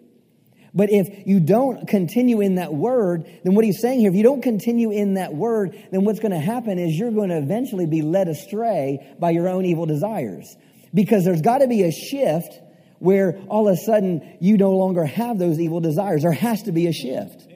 But 0.74 0.90
if 0.90 1.26
you 1.26 1.38
don't 1.38 1.86
continue 1.86 2.40
in 2.40 2.56
that 2.56 2.74
word, 2.74 3.26
then 3.44 3.54
what 3.54 3.64
he's 3.64 3.80
saying 3.80 4.00
here, 4.00 4.10
if 4.10 4.16
you 4.16 4.22
don't 4.24 4.42
continue 4.42 4.90
in 4.90 5.14
that 5.14 5.34
word, 5.34 5.76
then 5.92 6.04
what's 6.04 6.20
going 6.20 6.32
to 6.32 6.40
happen 6.40 6.78
is 6.78 6.98
you're 6.98 7.10
going 7.12 7.30
to 7.30 7.38
eventually 7.38 7.86
be 7.86 8.02
led 8.02 8.28
astray 8.28 9.14
by 9.20 9.30
your 9.30 9.48
own 9.48 9.64
evil 9.64 9.86
desires. 9.86 10.56
Because 10.92 11.24
there's 11.24 11.42
got 11.42 11.58
to 11.58 11.68
be 11.68 11.82
a 11.84 11.92
shift 11.92 12.58
where 12.98 13.38
all 13.48 13.68
of 13.68 13.74
a 13.74 13.76
sudden 13.76 14.36
you 14.40 14.56
no 14.56 14.72
longer 14.72 15.04
have 15.04 15.38
those 15.38 15.58
evil 15.58 15.80
desires. 15.80 16.22
There 16.22 16.32
has 16.32 16.62
to 16.64 16.72
be 16.72 16.86
a 16.86 16.92
shift. 16.92 17.50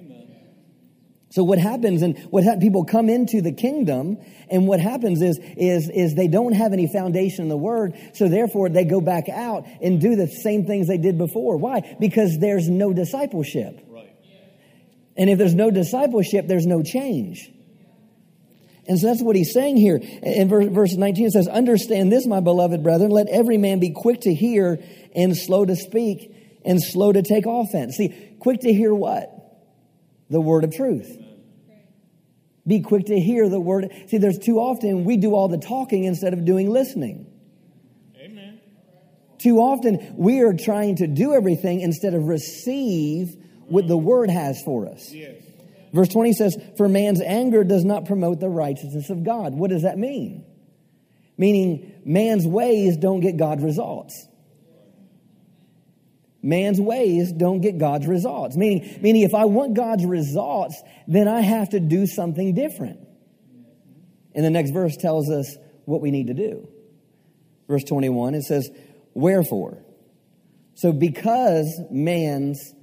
So 1.35 1.43
what 1.43 1.59
happens 1.59 2.03
and 2.03 2.17
what 2.31 2.45
ha- 2.45 2.59
people 2.61 2.85
come 2.85 3.09
into 3.09 3.43
the 3.43 3.51
kingdom 3.51 4.19
and 4.49 4.69
what 4.69 4.79
happens 4.79 5.21
is, 5.21 5.41
is, 5.57 5.91
is 5.91 6.15
they 6.15 6.29
don't 6.29 6.53
have 6.53 6.73
any 6.73 6.87
foundation 6.87 7.43
in 7.43 7.49
the 7.49 7.57
word. 7.57 7.99
So 8.15 8.29
therefore 8.29 8.69
they 8.69 8.85
go 8.85 9.01
back 9.01 9.29
out 9.29 9.67
and 9.83 10.01
do 10.01 10.15
the 10.15 10.29
same 10.29 10.65
things 10.65 10.87
they 10.87 10.97
did 10.97 11.19
before. 11.19 11.57
Why? 11.57 11.97
Because 11.99 12.39
there's 12.39 12.69
no 12.69 12.93
discipleship. 12.93 13.85
Right. 13.89 14.15
And 15.17 15.29
if 15.29 15.37
there's 15.37 15.57
no 15.57 15.73
discipleship, 15.73 16.47
there's 16.47 16.67
no 16.67 16.85
change. 16.85 17.51
And 18.87 18.99
so 18.99 19.07
that's 19.07 19.23
what 19.23 19.37
he's 19.37 19.53
saying 19.53 19.77
here. 19.77 19.97
In 20.23 20.49
verse 20.49 20.95
19 20.95 21.27
it 21.27 21.33
says, 21.33 21.49
Understand 21.49 22.13
this, 22.13 22.27
my 22.27 22.41
beloved 22.41 22.83
brethren, 22.83 23.11
let 23.11 23.29
every 23.29 23.57
man 23.57 23.81
be 23.81 23.93
quick 23.93 24.21
to 24.23 24.35
hear 24.35 24.79
and 25.15 25.37
slow 25.37 25.65
to 25.65 25.77
speak 25.77 26.31
and 26.65 26.83
slow 26.83 27.13
to 27.13 27.23
take 27.23 27.45
offense. 27.47 27.97
See, 27.97 28.37
quick 28.41 28.61
to 28.61 28.73
hear 28.73 28.95
what? 28.95 29.31
The 30.31 30.41
word 30.41 30.65
of 30.65 30.75
truth. 30.75 31.19
Be 32.67 32.81
quick 32.81 33.07
to 33.07 33.21
hear 33.21 33.49
the 33.49 33.61
word. 33.61 33.91
See, 34.09 34.19
there's 34.19 34.39
too 34.39 34.59
often 34.59 35.05
we 35.05 35.19
do 35.19 35.35
all 35.35 35.49
the 35.49 35.59
talking 35.59 36.05
instead 36.05 36.33
of 36.33 36.45
doing 36.45 36.71
listening. 36.71 37.27
Amen. 38.19 38.59
Too 39.39 39.59
often 39.59 40.15
we 40.17 40.41
are 40.41 40.55
trying 40.55 40.97
to 40.97 41.07
do 41.07 41.35
everything 41.35 41.81
instead 41.81 42.15
of 42.15 42.25
receive 42.25 43.37
what 43.67 43.87
the 43.87 43.97
word 43.97 44.31
has 44.31 44.63
for 44.65 44.89
us. 44.89 45.13
Yes. 45.13 45.44
Verse 45.95 46.09
20 46.09 46.33
says, 46.33 46.57
For 46.77 46.89
man's 46.89 47.21
anger 47.21 47.63
does 47.63 47.85
not 47.85 48.05
promote 48.05 48.41
the 48.41 48.49
righteousness 48.49 49.11
of 49.11 49.23
God. 49.23 49.55
What 49.55 49.71
does 49.71 49.83
that 49.83 49.97
mean? 49.97 50.45
Meaning, 51.39 51.93
man's 52.05 52.45
ways 52.47 52.97
don't 52.97 53.21
get 53.21 53.37
God 53.37 53.63
results. 53.63 54.27
Man's 56.43 56.81
ways 56.81 57.33
don't 57.33 57.61
get 57.61 57.79
God's 57.79 58.09
results. 58.09 58.57
Meaning, 58.57 58.99
meaning, 59.03 59.23
if 59.23 59.35
I 59.35 59.45
want 59.45 59.75
God's 59.75 60.05
results, 60.05 60.83
then 61.07 61.29
I 61.29 61.41
have 61.41 61.71
to 61.71 61.81
do 61.81 62.09
something 62.09 62.55
different. 62.55 62.99
And 64.35 64.45
the 64.45 64.51
next 64.51 64.71
verse 64.71 64.97
tells 64.97 65.31
us 65.31 65.57
what 65.85 66.01
we 66.01 66.11
need 66.11 66.27
to 66.27 66.35
do. 66.35 66.69
Verse 67.69 67.85
21, 67.85 68.35
it 68.35 68.43
says, 68.43 68.69
Wherefore? 69.15 69.79
So, 70.75 70.93
because 70.93 71.81
man's 71.89 72.74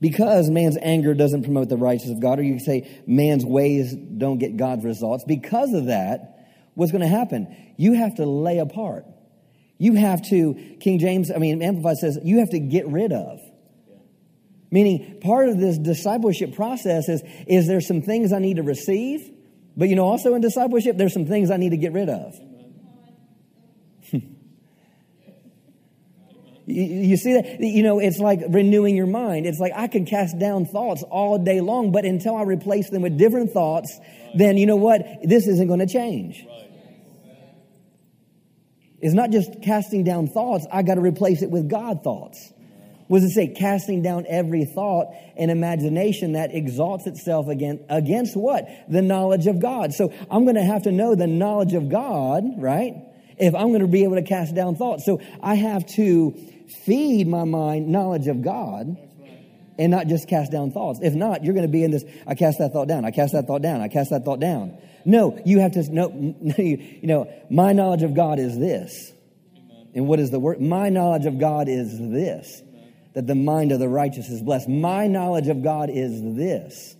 because 0.00 0.48
man's 0.48 0.78
anger 0.80 1.14
doesn't 1.14 1.42
promote 1.42 1.68
the 1.68 1.76
righteousness 1.76 2.16
of 2.16 2.20
God, 2.20 2.38
or 2.38 2.42
you 2.42 2.54
could 2.54 2.64
say 2.64 3.02
man's 3.06 3.44
ways 3.44 3.94
don't 3.94 4.38
get 4.38 4.56
God's 4.56 4.84
results, 4.84 5.24
because 5.26 5.72
of 5.74 5.86
that, 5.86 6.46
what's 6.74 6.92
going 6.92 7.02
to 7.02 7.08
happen? 7.08 7.54
You 7.76 7.94
have 7.94 8.16
to 8.16 8.26
lay 8.26 8.58
apart. 8.58 9.04
You 9.78 9.94
have 9.94 10.22
to, 10.28 10.76
King 10.80 10.98
James, 10.98 11.30
I 11.30 11.38
mean, 11.38 11.62
Amplified 11.62 11.96
says, 11.96 12.18
you 12.22 12.40
have 12.40 12.50
to 12.50 12.60
get 12.60 12.86
rid 12.88 13.12
of. 13.12 13.40
Meaning, 14.70 15.18
part 15.20 15.48
of 15.48 15.58
this 15.58 15.78
discipleship 15.78 16.54
process 16.54 17.08
is, 17.08 17.22
is 17.46 17.66
there 17.66 17.80
some 17.80 18.02
things 18.02 18.32
I 18.32 18.38
need 18.38 18.56
to 18.56 18.62
receive, 18.62 19.30
but 19.76 19.88
you 19.88 19.96
know, 19.96 20.04
also 20.04 20.34
in 20.34 20.40
discipleship, 20.40 20.96
there's 20.96 21.12
some 21.12 21.26
things 21.26 21.50
I 21.50 21.56
need 21.56 21.70
to 21.70 21.76
get 21.76 21.92
rid 21.92 22.08
of. 22.08 22.38
You, 26.70 27.16
see 27.16 27.34
that? 27.34 27.60
You 27.60 27.82
know, 27.82 27.98
it's 27.98 28.18
like 28.18 28.40
renewing 28.48 28.96
your 28.96 29.06
mind. 29.06 29.46
It's 29.46 29.58
like 29.58 29.72
I 29.74 29.86
can 29.86 30.06
cast 30.06 30.38
down 30.38 30.66
thoughts 30.66 31.02
all 31.02 31.38
day 31.38 31.60
long, 31.60 31.92
but 31.92 32.04
until 32.04 32.36
I 32.36 32.42
replace 32.42 32.90
them 32.90 33.02
with 33.02 33.18
different 33.18 33.52
thoughts, 33.52 33.98
then 34.34 34.56
you 34.56 34.66
know 34.66 34.76
what? 34.76 35.04
This 35.22 35.46
isn't 35.46 35.66
going 35.66 35.80
to 35.80 35.86
change. 35.86 36.46
It's 39.00 39.14
not 39.14 39.30
just 39.30 39.62
casting 39.62 40.04
down 40.04 40.28
thoughts, 40.28 40.66
I 40.70 40.82
got 40.82 40.96
to 40.96 41.00
replace 41.00 41.42
it 41.42 41.50
with 41.50 41.68
God 41.68 42.02
thoughts. 42.02 42.52
What 43.08 43.22
does 43.22 43.32
it 43.32 43.34
say? 43.34 43.48
Casting 43.48 44.02
down 44.02 44.24
every 44.28 44.64
thought 44.64 45.08
and 45.36 45.50
imagination 45.50 46.34
that 46.34 46.54
exalts 46.54 47.08
itself 47.08 47.48
against, 47.48 47.82
against 47.88 48.36
what? 48.36 48.68
The 48.88 49.02
knowledge 49.02 49.48
of 49.48 49.58
God. 49.58 49.92
So 49.92 50.12
I'm 50.30 50.44
going 50.44 50.54
to 50.54 50.62
have 50.62 50.84
to 50.84 50.92
know 50.92 51.16
the 51.16 51.26
knowledge 51.26 51.72
of 51.72 51.88
God, 51.88 52.44
right? 52.58 52.94
If 53.36 53.54
I'm 53.54 53.70
going 53.70 53.80
to 53.80 53.88
be 53.88 54.04
able 54.04 54.14
to 54.14 54.22
cast 54.22 54.54
down 54.54 54.76
thoughts. 54.76 55.04
So 55.06 55.20
I 55.42 55.56
have 55.56 55.86
to 55.94 56.38
feed 56.70 57.26
my 57.26 57.44
mind 57.44 57.88
knowledge 57.88 58.26
of 58.26 58.42
God 58.42 58.96
and 59.78 59.90
not 59.90 60.06
just 60.08 60.28
cast 60.28 60.52
down 60.52 60.70
thoughts. 60.72 61.00
If 61.02 61.14
not, 61.14 61.42
you're 61.42 61.54
going 61.54 61.66
to 61.66 61.72
be 61.72 61.84
in 61.84 61.90
this, 61.90 62.04
I 62.26 62.34
cast 62.34 62.58
that 62.58 62.72
thought 62.72 62.88
down, 62.88 63.04
I 63.04 63.10
cast 63.10 63.32
that 63.32 63.46
thought 63.46 63.62
down, 63.62 63.80
I 63.80 63.88
cast 63.88 64.10
that 64.10 64.24
thought 64.24 64.40
down. 64.40 64.76
No, 65.04 65.40
you 65.46 65.60
have 65.60 65.72
to, 65.72 65.82
no, 65.90 66.10
you 66.58 66.98
know, 67.02 67.32
my 67.50 67.72
knowledge 67.72 68.02
of 68.02 68.14
God 68.14 68.38
is 68.38 68.58
this. 68.58 69.12
And 69.94 70.06
what 70.06 70.20
is 70.20 70.30
the 70.30 70.38
word? 70.38 70.60
My 70.60 70.88
knowledge 70.90 71.26
of 71.26 71.38
God 71.38 71.68
is 71.68 71.98
this 71.98 72.62
that 73.12 73.26
the 73.26 73.34
mind 73.34 73.72
of 73.72 73.80
the 73.80 73.88
righteous 73.88 74.28
is 74.28 74.40
blessed. 74.40 74.68
My 74.68 75.08
knowledge 75.08 75.48
of 75.48 75.64
God 75.64 75.90
is 75.90 76.36
this. 76.36 76.94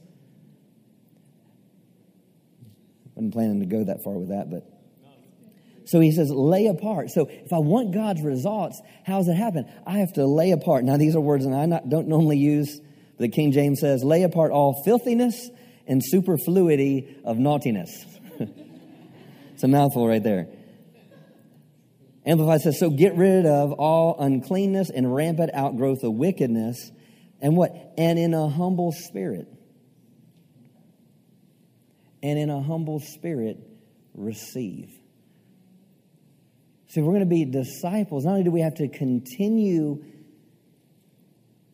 I 3.07 3.11
wasn't 3.15 3.33
planning 3.33 3.61
to 3.61 3.67
go 3.67 3.85
that 3.85 4.03
far 4.03 4.15
with 4.15 4.31
that, 4.31 4.51
but 4.51 4.70
so 5.91 5.99
he 5.99 6.13
says, 6.13 6.31
lay 6.31 6.69
apart. 6.69 7.11
So 7.11 7.27
if 7.29 7.53
I 7.53 7.59
want 7.59 7.93
God's 7.93 8.23
results, 8.23 8.81
how 9.05 9.19
does 9.19 9.27
it 9.27 9.35
happen? 9.35 9.65
I 9.85 9.99
have 9.99 10.13
to 10.13 10.25
lay 10.25 10.53
apart. 10.53 10.85
Now, 10.85 10.97
these 10.97 11.17
are 11.17 11.21
words 11.21 11.45
that 11.45 11.53
I 11.53 11.67
not, 11.67 11.89
don't 11.89 12.07
normally 12.07 12.39
use. 12.39 12.81
The 13.19 13.29
King 13.29 13.51
James 13.51 13.81
says, 13.81 14.05
lay 14.05 14.23
apart 14.23 14.53
all 14.53 14.85
filthiness 14.85 15.51
and 15.89 16.01
superfluity 16.01 17.19
of 17.25 17.39
naughtiness. 17.39 17.91
it's 18.39 19.65
a 19.65 19.67
mouthful 19.67 20.07
right 20.07 20.23
there. 20.23 20.47
Amplified 22.25 22.61
says, 22.61 22.79
so 22.79 22.91
get 22.91 23.17
rid 23.17 23.45
of 23.45 23.73
all 23.73 24.15
uncleanness 24.21 24.91
and 24.91 25.13
rampant 25.13 25.51
outgrowth 25.53 26.05
of 26.05 26.13
wickedness 26.13 26.93
and 27.41 27.57
what? 27.57 27.73
And 27.99 28.17
in 28.17 28.33
a 28.33 28.49
humble 28.49 28.93
spirit. 28.93 29.49
And 32.23 32.39
in 32.39 32.49
a 32.49 32.63
humble 32.63 33.01
spirit, 33.01 33.57
receive. 34.15 35.00
So 36.91 36.99
if 36.99 37.07
we're 37.07 37.13
going 37.13 37.21
to 37.21 37.27
be 37.27 37.45
disciples, 37.45 38.25
not 38.25 38.33
only 38.33 38.43
do 38.43 38.51
we 38.51 38.63
have 38.63 38.75
to 38.75 38.89
continue 38.89 40.03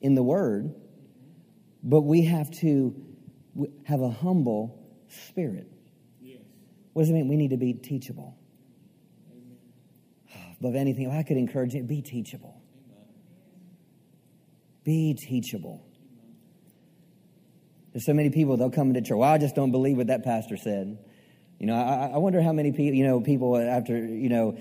in 0.03 0.14
the 0.14 0.22
Word, 0.22 0.74
but 1.82 2.03
we 2.03 2.26
have 2.26 2.51
to 2.61 2.95
have 3.84 4.03
a 4.03 4.11
humble 4.11 4.78
spirit. 5.09 5.72
Yes. 6.20 6.40
What 6.93 7.03
does 7.03 7.09
it 7.09 7.14
mean? 7.14 7.28
We 7.28 7.36
need 7.36 7.53
to 7.53 7.57
be 7.57 7.72
teachable. 7.72 8.36
Amen. 9.32 10.55
Above 10.61 10.74
anything, 10.74 11.11
I 11.11 11.22
could 11.22 11.38
encourage 11.38 11.72
you, 11.72 11.82
be 11.82 12.03
teachable. 12.03 12.61
Amen. 12.84 13.05
Be 14.84 15.14
teachable. 15.14 15.82
There's 17.95 18.05
so 18.05 18.12
many 18.12 18.28
people, 18.28 18.59
they'll 18.59 18.68
come 18.68 18.88
into 18.88 19.01
church. 19.01 19.16
Well, 19.16 19.32
I 19.32 19.38
just 19.38 19.55
don't 19.55 19.72
believe 19.72 19.97
what 19.97 20.09
that 20.09 20.24
pastor 20.24 20.59
said. 20.59 20.99
You 21.59 21.68
know, 21.68 21.74
I, 21.74 22.11
I 22.12 22.18
wonder 22.18 22.43
how 22.43 22.53
many 22.53 22.70
people, 22.72 22.95
you 22.95 23.07
know, 23.07 23.22
people 23.22 23.57
after, 23.57 23.97
you 23.97 24.28
know, 24.28 24.59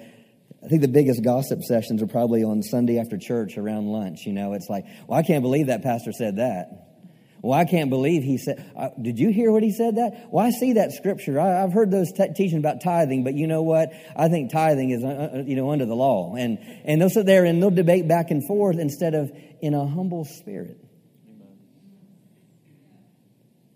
I 0.65 0.67
think 0.67 0.81
the 0.81 0.87
biggest 0.87 1.23
gossip 1.23 1.61
sessions 1.61 2.01
are 2.01 2.07
probably 2.07 2.43
on 2.43 2.63
Sunday 2.63 2.99
after 2.99 3.17
church 3.19 3.57
around 3.57 3.85
lunch. 3.85 4.25
You 4.25 4.33
know, 4.33 4.53
it's 4.53 4.67
like, 4.67 4.85
well, 5.07 5.19
I 5.19 5.21
can't 5.21 5.43
believe 5.43 5.67
that 5.67 5.83
pastor 5.83 6.11
said 6.11 6.37
that. 6.37 6.85
Well, 7.43 7.53
I 7.53 7.65
can't 7.65 7.91
believe 7.91 8.23
he 8.23 8.39
said, 8.39 8.65
uh, 8.75 8.89
did 8.99 9.19
you 9.19 9.29
hear 9.29 9.51
what 9.51 9.61
he 9.61 9.71
said 9.71 9.97
that? 9.97 10.29
Well, 10.31 10.43
I 10.43 10.49
see 10.49 10.73
that 10.73 10.93
scripture. 10.93 11.39
I, 11.39 11.61
have 11.61 11.73
heard 11.73 11.91
those 11.91 12.11
t- 12.11 12.33
teaching 12.35 12.57
about 12.57 12.81
tithing, 12.81 13.23
but 13.23 13.35
you 13.35 13.45
know 13.45 13.61
what? 13.61 13.91
I 14.15 14.29
think 14.29 14.51
tithing 14.51 14.89
is, 14.89 15.03
uh, 15.03 15.07
uh, 15.07 15.43
you 15.45 15.55
know, 15.55 15.69
under 15.69 15.85
the 15.85 15.93
law. 15.93 16.33
And, 16.35 16.57
and 16.85 16.99
they'll 16.99 17.11
sit 17.11 17.27
there 17.27 17.45
and 17.45 17.61
they'll 17.61 17.69
debate 17.69 18.07
back 18.07 18.31
and 18.31 18.41
forth 18.47 18.79
instead 18.79 19.13
of 19.13 19.31
in 19.61 19.75
a 19.75 19.85
humble 19.85 20.25
spirit. 20.25 20.79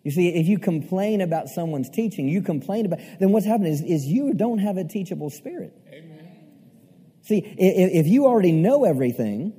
You 0.04 0.10
see, 0.10 0.30
if 0.30 0.48
you 0.48 0.58
complain 0.58 1.22
about 1.22 1.50
someone's 1.50 1.92
teaching, 1.92 2.28
you 2.28 2.42
complain 2.42 2.88
about, 2.88 3.00
then 3.20 3.32
what's 3.32 3.46
happening 3.46 3.74
is, 3.74 3.82
is 3.82 4.06
you 4.06 4.34
don't 4.34 4.58
have 4.58 4.78
a 4.78 4.84
teachable 4.84 5.30
spirit. 5.30 5.78
Amen. 5.94 6.09
See, 7.30 7.44
if, 7.46 8.08
you 8.08 8.26
already 8.26 8.52
know 8.52 8.86
everything, 8.86 9.54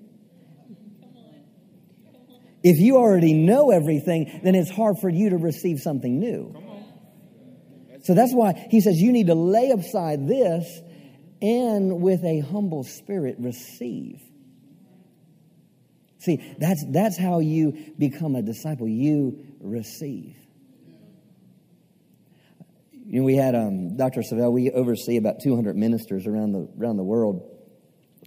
if 2.65 2.81
you 2.81 2.97
already 2.97 3.33
know 3.33 3.71
everything, 3.71 4.41
then 4.43 4.57
it's 4.57 4.73
hard 4.73 4.99
for 4.99 5.09
you 5.09 5.31
to 5.31 5.37
receive 5.37 5.79
something 5.79 6.19
new. 6.19 6.53
So 8.03 8.15
that's 8.15 8.33
why 8.35 8.67
he 8.71 8.81
says 8.81 9.01
you 9.01 9.13
need 9.13 9.29
to 9.29 9.37
lay 9.37 9.71
aside 9.71 10.27
this 10.27 10.81
and 11.41 12.03
with 12.03 12.25
a 12.25 12.41
humble 12.41 12.83
spirit 12.83 13.37
receive. 13.39 14.21
See, 16.19 16.57
that's, 16.59 16.85
that's 16.89 17.17
how 17.17 17.39
you 17.39 17.95
become 17.97 18.35
a 18.35 18.43
disciple. 18.43 18.89
You 18.89 19.47
receive. 19.61 20.35
You 23.07 23.21
know, 23.21 23.27
we 23.27 23.37
had 23.37 23.55
um, 23.55 23.97
Dr. 23.97 24.23
Savelle, 24.23 24.51
we 24.51 24.73
oversee 24.73 25.19
about 25.19 25.37
200 25.41 25.77
ministers 25.77 26.27
around 26.27 26.51
the, 26.51 26.69
around 26.81 26.97
the 26.97 27.05
world. 27.05 27.50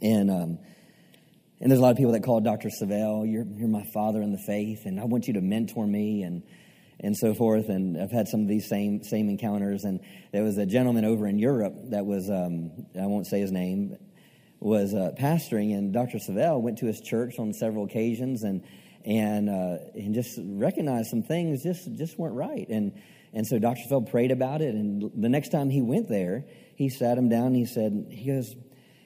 And 0.02 0.32
um, 0.32 0.60
and 1.64 1.72
there's 1.72 1.80
a 1.80 1.82
lot 1.82 1.92
of 1.92 1.98
people 1.98 2.12
that 2.12 2.24
call 2.24 2.42
Dr. 2.42 2.68
Savelle, 2.68 3.24
you're, 3.26 3.46
you're 3.56 3.70
my 3.70 3.86
father 3.94 4.22
in 4.22 4.34
the 4.34 4.38
faith, 4.38 4.82
and 4.84 5.00
I 5.00 5.06
want 5.06 5.28
you 5.28 5.36
to 5.36 5.42
mentor 5.42 5.88
me 5.88 6.24
and, 6.24 6.44
and 7.00 7.16
so 7.16 7.34
forth. 7.34 7.70
And 7.70 7.98
I've 7.98 8.12
had 8.12 8.28
some 8.28 8.42
of 8.42 8.50
these 8.50 8.68
same, 8.68 9.02
same 9.02 9.30
encounters. 9.30 9.86
And 9.86 10.02
there 10.34 10.44
was 10.44 10.58
a 10.58 10.66
gentleman 10.66 11.06
over 11.06 11.26
in 11.26 11.40
Europe 11.40 11.74
that 11.92 12.06
was, 12.06 12.30
um, 12.30 12.86
I 13.02 13.06
won't 13.06 13.28
say 13.28 13.40
his 13.40 13.54
name, 13.54 13.96
was 14.60 14.94
uh, 14.94 15.12
pastoring, 15.18 15.74
and 15.74 15.94
Dr. 15.94 16.18
Savelle 16.18 16.60
went 16.60 16.80
to 16.80 16.86
his 16.86 17.00
church 17.00 17.36
on 17.40 17.54
several 17.54 17.86
occasions 17.86 18.44
and, 18.44 18.62
and, 19.06 19.50
uh, 19.50 19.78
and 19.96 20.14
just 20.14 20.38
recognized 20.44 21.12
some 21.12 21.24
things 21.24 21.64
just, 21.64 21.90
just 21.96 22.20
weren't 22.20 22.36
right. 22.36 22.68
And, 22.68 22.92
and 23.32 23.48
so 23.48 23.58
Dr. 23.58 23.80
Savelle 23.90 24.12
prayed 24.12 24.32
about 24.32 24.62
it. 24.62 24.76
And 24.76 25.12
the 25.16 25.30
next 25.30 25.54
time 25.54 25.70
he 25.70 25.82
went 25.82 26.10
there, 26.10 26.44
he 26.76 26.90
sat 26.90 27.18
him 27.18 27.30
down 27.30 27.48
and 27.48 27.56
he 27.56 27.66
said, 27.66 28.08
he 28.10 28.28
goes, 28.28 28.54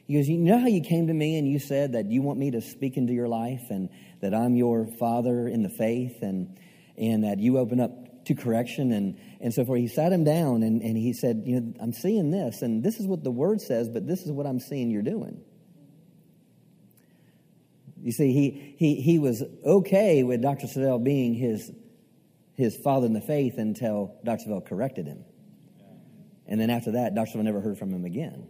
he 0.07 0.15
goes, 0.15 0.27
You 0.27 0.37
know 0.37 0.57
how 0.57 0.67
you 0.67 0.81
came 0.81 1.07
to 1.07 1.13
me 1.13 1.37
and 1.37 1.47
you 1.47 1.59
said 1.59 1.91
that 1.93 2.09
you 2.09 2.21
want 2.21 2.39
me 2.39 2.51
to 2.51 2.61
speak 2.61 2.95
into 2.95 3.13
your 3.13 3.27
life 3.27 3.63
and 3.69 3.89
that 4.21 4.33
I'm 4.33 4.55
your 4.55 4.87
father 4.99 5.47
in 5.47 5.63
the 5.63 5.69
faith 5.69 6.21
and, 6.21 6.57
and 6.97 7.25
that 7.25 7.39
you 7.39 7.57
open 7.57 7.81
up 7.81 8.25
to 8.25 8.33
correction 8.33 8.93
and, 8.93 9.19
and 9.41 9.53
so 9.53 9.65
forth. 9.65 9.79
He 9.79 9.87
sat 9.87 10.13
him 10.13 10.23
down 10.23 10.63
and, 10.63 10.81
and 10.81 10.97
he 10.97 11.11
said, 11.11 11.43
You 11.45 11.59
know, 11.59 11.73
I'm 11.81 11.91
seeing 11.91 12.31
this 12.31 12.61
and 12.61 12.81
this 12.83 12.99
is 13.01 13.05
what 13.05 13.23
the 13.23 13.31
word 13.31 13.59
says, 13.59 13.89
but 13.89 14.07
this 14.07 14.21
is 14.21 14.31
what 14.31 14.47
I'm 14.47 14.61
seeing 14.61 14.91
you're 14.91 15.01
doing. 15.01 15.43
You 18.01 18.13
see, 18.13 18.31
he, 18.31 18.75
he, 18.77 19.01
he 19.01 19.19
was 19.19 19.43
okay 19.65 20.23
with 20.23 20.41
Dr. 20.41 20.67
Savelle 20.67 21.03
being 21.03 21.33
his, 21.33 21.69
his 22.53 22.77
father 22.77 23.07
in 23.07 23.13
the 23.13 23.21
faith 23.21 23.57
until 23.57 24.15
Dr. 24.23 24.45
Savelle 24.47 24.65
corrected 24.65 25.07
him. 25.07 25.25
And 26.45 26.61
then 26.61 26.69
after 26.69 26.91
that, 26.93 27.13
Dr. 27.15 27.37
Savelle 27.37 27.43
never 27.43 27.59
heard 27.59 27.77
from 27.77 27.91
him 27.91 28.05
again. 28.05 28.47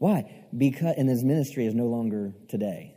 Why? 0.00 0.46
Because, 0.56 0.94
and 0.96 1.10
his 1.10 1.22
ministry 1.22 1.66
is 1.66 1.74
no 1.74 1.84
longer 1.84 2.32
today. 2.48 2.96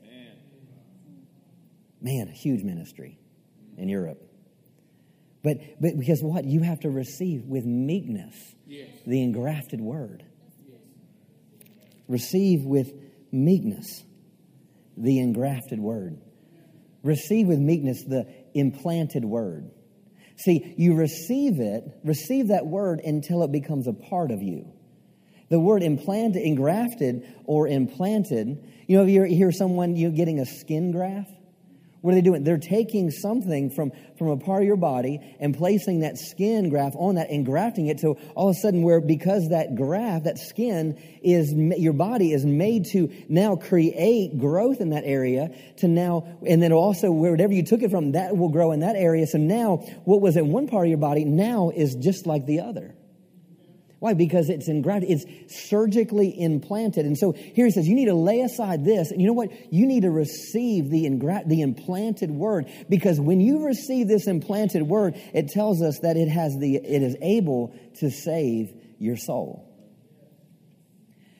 Man, 2.01 2.29
a 2.29 2.31
huge 2.31 2.63
ministry 2.63 3.19
in 3.77 3.89
Europe. 3.89 4.21
But, 5.43 5.57
but 5.81 5.97
because 5.99 6.21
what? 6.21 6.45
You 6.45 6.61
have 6.61 6.79
to 6.81 6.89
receive 6.89 7.43
with 7.43 7.65
meekness 7.65 8.35
yes. 8.65 8.89
the 9.05 9.21
engrafted 9.21 9.81
word. 9.81 10.23
Yes. 10.65 10.79
Receive 12.07 12.63
with 12.63 12.93
meekness 13.33 14.03
the 14.95 15.19
engrafted 15.19 15.79
word. 15.79 16.21
Receive 17.03 17.47
with 17.47 17.59
meekness 17.59 18.03
the 18.05 18.25
implanted 18.53 19.25
word. 19.25 19.71
See, 20.37 20.73
you 20.77 20.95
receive 20.95 21.59
it, 21.59 21.83
receive 22.03 22.47
that 22.47 22.65
word 22.65 23.01
until 23.03 23.43
it 23.43 23.51
becomes 23.51 23.87
a 23.87 23.93
part 23.93 24.31
of 24.31 24.41
you. 24.41 24.72
The 25.53 25.59
word 25.59 25.83
implanted, 25.83 26.41
engrafted, 26.41 27.31
or 27.45 27.67
implanted. 27.67 28.57
You 28.87 28.97
know, 28.97 29.03
you 29.03 29.21
hear 29.25 29.51
someone 29.51 29.95
you 29.95 30.09
getting 30.09 30.39
a 30.39 30.47
skin 30.47 30.91
graft? 30.91 31.29
What 32.01 32.13
are 32.13 32.15
they 32.15 32.21
doing? 32.21 32.43
They're 32.43 32.57
taking 32.57 33.11
something 33.11 33.69
from, 33.69 33.91
from 34.17 34.29
a 34.29 34.37
part 34.37 34.63
of 34.63 34.65
your 34.65 34.77
body 34.77 35.19
and 35.39 35.55
placing 35.55 35.99
that 35.99 36.17
skin 36.17 36.69
graft 36.69 36.95
on 36.97 37.15
that 37.15 37.29
and 37.29 37.45
grafting 37.45 37.85
it. 37.85 37.99
So 37.99 38.17
all 38.33 38.49
of 38.49 38.55
a 38.55 38.59
sudden, 38.61 38.81
where 38.81 38.99
because 38.99 39.49
that 39.49 39.75
graft, 39.75 40.23
that 40.23 40.39
skin 40.39 40.99
is 41.21 41.53
your 41.53 41.93
body 41.93 42.33
is 42.33 42.47
made 42.47 42.85
to 42.93 43.13
now 43.29 43.55
create 43.55 44.39
growth 44.39 44.81
in 44.81 44.89
that 44.89 45.03
area 45.05 45.55
to 45.77 45.87
now, 45.87 46.25
and 46.47 46.63
then 46.63 46.71
also 46.71 47.11
wherever 47.11 47.53
you 47.53 47.61
took 47.61 47.83
it 47.83 47.91
from, 47.91 48.13
that 48.13 48.35
will 48.35 48.49
grow 48.49 48.71
in 48.71 48.79
that 48.79 48.95
area. 48.95 49.27
So 49.27 49.37
now, 49.37 49.85
what 50.03 50.19
was 50.19 50.35
in 50.35 50.47
one 50.47 50.67
part 50.67 50.87
of 50.87 50.89
your 50.89 50.97
body 50.97 51.25
now 51.25 51.69
is 51.69 51.93
just 51.93 52.25
like 52.25 52.47
the 52.47 52.61
other. 52.61 52.95
Why? 54.03 54.13
Because 54.13 54.49
it's 54.49 54.67
engrafted, 54.67 55.09
it's 55.09 55.69
surgically 55.69 56.37
implanted. 56.37 57.05
And 57.05 57.17
so 57.17 57.31
here 57.31 57.63
he 57.63 57.71
says, 57.71 57.87
you 57.87 57.95
need 57.95 58.07
to 58.07 58.13
lay 58.13 58.41
aside 58.41 58.83
this. 58.83 59.11
And 59.11 59.21
you 59.21 59.27
know 59.27 59.33
what? 59.33 59.49
You 59.71 59.87
need 59.87 60.01
to 60.01 60.11
receive 60.11 60.89
the, 60.89 61.05
ingra- 61.05 61.47
the 61.47 61.61
implanted 61.61 62.29
word. 62.29 62.65
Because 62.89 63.17
when 63.21 63.39
you 63.39 63.65
receive 63.65 64.09
this 64.09 64.27
implanted 64.27 64.83
word, 64.83 65.13
it 65.33 65.51
tells 65.51 65.81
us 65.81 65.99
that 65.99 66.17
it 66.17 66.27
has 66.27 66.53
the, 66.59 66.75
it 66.75 67.01
is 67.01 67.15
able 67.21 67.73
to 68.01 68.11
save 68.11 68.73
your 68.99 69.15
soul. 69.15 69.73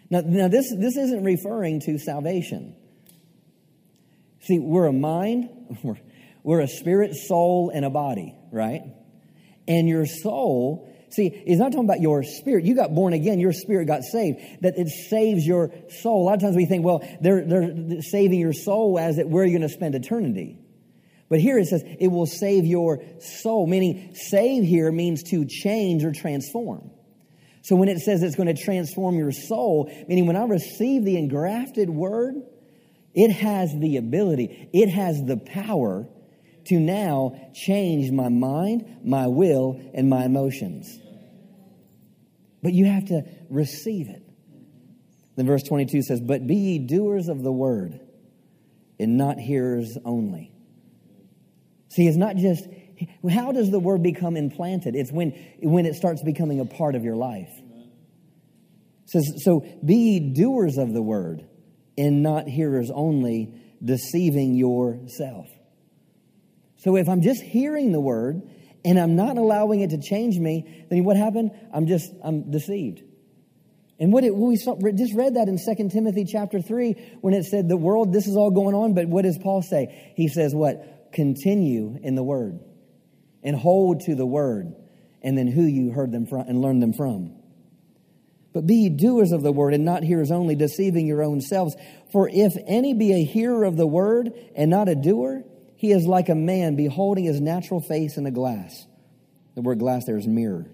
Now, 0.10 0.22
now 0.22 0.48
this, 0.48 0.74
this 0.74 0.96
isn't 0.96 1.22
referring 1.22 1.82
to 1.82 2.00
salvation. 2.00 2.78
See, 4.40 4.60
we're 4.60 4.86
a 4.86 4.94
mind, 4.94 5.50
we're, 5.84 5.98
we're 6.44 6.62
a 6.62 6.70
spirit, 6.70 7.14
soul, 7.14 7.74
and 7.76 7.84
a 7.84 7.90
body, 7.90 8.34
right? 8.54 8.84
And 9.68 9.90
your 9.90 10.06
soul 10.06 10.93
See, 11.14 11.30
he's 11.46 11.60
not 11.60 11.72
talking 11.72 11.86
about 11.86 12.02
your 12.02 12.24
spirit. 12.24 12.66
You 12.66 12.76
got 12.76 12.94
born 12.96 13.14
again, 13.14 13.40
your 13.40 13.54
spirit 13.54 13.86
got 13.86 14.02
saved. 14.02 14.40
That 14.62 14.78
it 14.78 14.90
saves 14.90 15.46
your 15.46 15.72
soul. 16.02 16.24
A 16.24 16.26
lot 16.26 16.36
of 16.36 16.42
times 16.42 16.56
we 16.56 16.66
think, 16.66 16.84
well, 16.84 17.08
they're, 17.22 17.46
they're 17.46 18.02
saving 18.02 18.40
your 18.40 18.54
soul 18.54 18.98
as 18.98 19.20
it 19.20 19.30
where 19.30 19.46
you're 19.46 19.60
going 19.60 19.70
to 19.70 19.74
spend 19.74 19.94
eternity. 19.94 20.58
But 21.30 21.40
here 21.40 21.60
it 21.60 21.68
says 21.68 21.84
it 21.84 22.08
will 22.08 22.26
save 22.26 22.66
your 22.66 23.04
soul, 23.20 23.68
meaning 23.68 24.16
save 24.16 24.64
here 24.64 24.92
means 24.92 25.24
to 25.30 25.46
change 25.46 26.04
or 26.04 26.12
transform. 26.12 26.90
So 27.62 27.76
when 27.76 27.90
it 27.90 28.00
says 28.00 28.24
it's 28.24 28.36
going 28.36 28.54
to 28.54 28.62
transform 28.62 29.16
your 29.18 29.32
soul, 29.32 29.92
meaning 30.08 30.26
when 30.26 30.36
I 30.36 30.44
receive 30.46 31.06
the 31.06 31.18
engrafted 31.18 31.90
word, 31.90 32.36
it 33.14 33.32
has 33.32 33.72
the 33.80 33.98
ability, 33.98 34.70
it 34.74 34.90
has 34.90 35.24
the 35.24 35.38
power 35.38 36.08
to 36.66 36.80
now 36.80 37.52
change 37.54 38.12
my 38.12 38.30
mind, 38.30 39.02
my 39.04 39.28
will, 39.28 39.80
and 39.94 40.10
my 40.10 40.26
emotions. 40.26 41.00
But 42.64 42.74
you 42.74 42.86
have 42.86 43.06
to 43.08 43.26
receive 43.50 44.10
it. 44.10 44.24
Then 45.36 45.46
verse 45.46 45.64
22 45.64 46.02
says, 46.02 46.22
But 46.22 46.48
be 46.48 46.56
ye 46.56 46.80
doers 46.80 47.28
of 47.28 47.44
the 47.44 47.52
word, 47.52 48.00
and 49.00 49.18
not 49.18 49.38
hearers 49.38 49.98
only. 50.06 50.52
See, 51.90 52.08
it's 52.08 52.18
not 52.18 52.38
just, 52.38 52.66
how 53.30 53.52
does 53.52 53.70
the 53.70 53.80
word 53.80 54.02
become 54.02 54.38
implanted? 54.38 54.96
It's 54.96 55.12
when, 55.12 55.32
when 55.62 55.86
it 55.86 55.96
starts 55.96 56.24
becoming 56.24 56.60
a 56.60 56.66
part 56.66 56.96
of 56.96 57.04
your 57.04 57.16
life. 57.16 57.52
Says, 59.06 59.44
So 59.44 59.66
be 59.86 59.96
ye 59.96 60.34
doers 60.34 60.78
of 60.78 60.94
the 60.94 61.02
word, 61.02 61.46
and 61.98 62.24
not 62.24 62.48
hearers 62.48 62.90
only, 62.90 63.54
deceiving 63.84 64.56
yourself. 64.56 65.48
So 66.78 66.96
if 66.96 67.10
I'm 67.10 67.22
just 67.22 67.42
hearing 67.42 67.92
the 67.92 68.00
word 68.00 68.42
and 68.86 69.00
I'm 69.00 69.16
not 69.16 69.38
allowing 69.38 69.82
it 69.82 69.92
to 69.92 69.98
change 69.98 70.38
me, 70.38 70.86
then 70.90 71.04
what 71.04 71.18
happened? 71.18 71.52
I'm 71.74 71.88
just, 71.88 72.12
I'm 72.24 72.52
deceived. 72.52 73.02
And 74.00 74.12
what 74.12 74.24
it, 74.24 74.36
we 74.36 74.58
saw, 74.58 74.76
just 74.94 75.14
read 75.14 75.36
that 75.36 75.48
in 75.48 75.58
2 75.58 75.90
Timothy 75.90 76.26
chapter 76.26 76.62
3 76.62 77.18
when 77.22 77.34
it 77.34 77.46
said 77.46 77.70
the 77.70 77.78
world, 77.78 78.12
this 78.12 78.28
is 78.28 78.36
all 78.36 78.52
going 78.52 78.76
on, 78.76 78.94
but 78.94 79.08
what 79.08 79.24
does 79.24 79.38
Paul 79.38 79.62
say? 79.62 80.14
He 80.16 80.28
says 80.28 80.54
what? 80.54 81.12
Continue 81.14 81.98
in 82.02 82.16
the 82.16 82.24
word 82.24 82.60
and 83.44 83.56
hold 83.56 84.02
to 84.02 84.16
the 84.16 84.26
word 84.26 84.74
and 85.22 85.38
then 85.38 85.48
who 85.48 85.64
you 85.64 85.92
heard 85.92 86.12
them 86.12 86.26
from 86.26 86.42
and 86.48 86.62
learned 86.62 86.82
them 86.82 86.94
from. 86.94 87.36
But 88.52 88.68
be 88.68 88.76
ye 88.76 88.90
doers 88.90 89.32
of 89.32 89.42
the 89.42 89.52
word 89.52 89.74
and 89.74 89.86
not 89.86 90.04
hearers 90.04 90.32
only, 90.32 90.56
deceiving 90.56 91.08
your 91.08 91.24
own 91.24 91.42
selves. 91.42 91.76
For 92.12 92.30
if 92.30 92.54
any 92.68 92.94
be 92.94 93.14
a 93.14 93.24
hearer 93.24 93.64
of 93.64 93.78
the 93.78 93.88
word 93.88 94.32
and 94.56 94.70
not 94.70 94.90
a 94.90 94.96
doer, 94.96 95.44
he 95.84 95.92
is 95.92 96.08
like 96.08 96.30
a 96.30 96.36
man 96.36 96.78
beholding 96.78 97.26
his 97.26 97.42
natural 97.42 97.82
face 97.82 98.16
in 98.16 98.26
a 98.26 98.32
glass. 98.32 98.88
The 99.56 99.62
word 99.62 99.80
glass 99.80 100.06
there 100.06 100.16
is 100.16 100.26
mirror. 100.26 100.72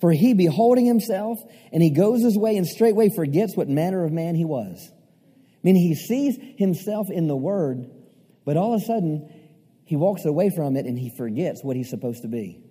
For 0.00 0.10
he 0.10 0.34
beholding 0.34 0.84
himself, 0.84 1.38
and 1.72 1.80
he 1.80 1.90
goes 1.90 2.20
his 2.20 2.36
way 2.36 2.56
and 2.56 2.66
straightway 2.66 3.10
forgets 3.14 3.56
what 3.56 3.68
manner 3.68 4.04
of 4.04 4.10
man 4.10 4.34
he 4.34 4.44
was. 4.44 4.90
I 4.90 5.58
mean, 5.62 5.76
he 5.76 5.94
sees 5.94 6.36
himself 6.58 7.06
in 7.08 7.28
the 7.28 7.36
word, 7.36 7.88
but 8.44 8.56
all 8.56 8.74
of 8.74 8.82
a 8.82 8.84
sudden, 8.84 9.32
he 9.84 9.94
walks 9.94 10.24
away 10.24 10.50
from 10.50 10.74
it 10.74 10.86
and 10.86 10.98
he 10.98 11.14
forgets 11.16 11.62
what 11.62 11.76
he's 11.76 11.88
supposed 11.88 12.22
to 12.22 12.28
be. 12.28 12.64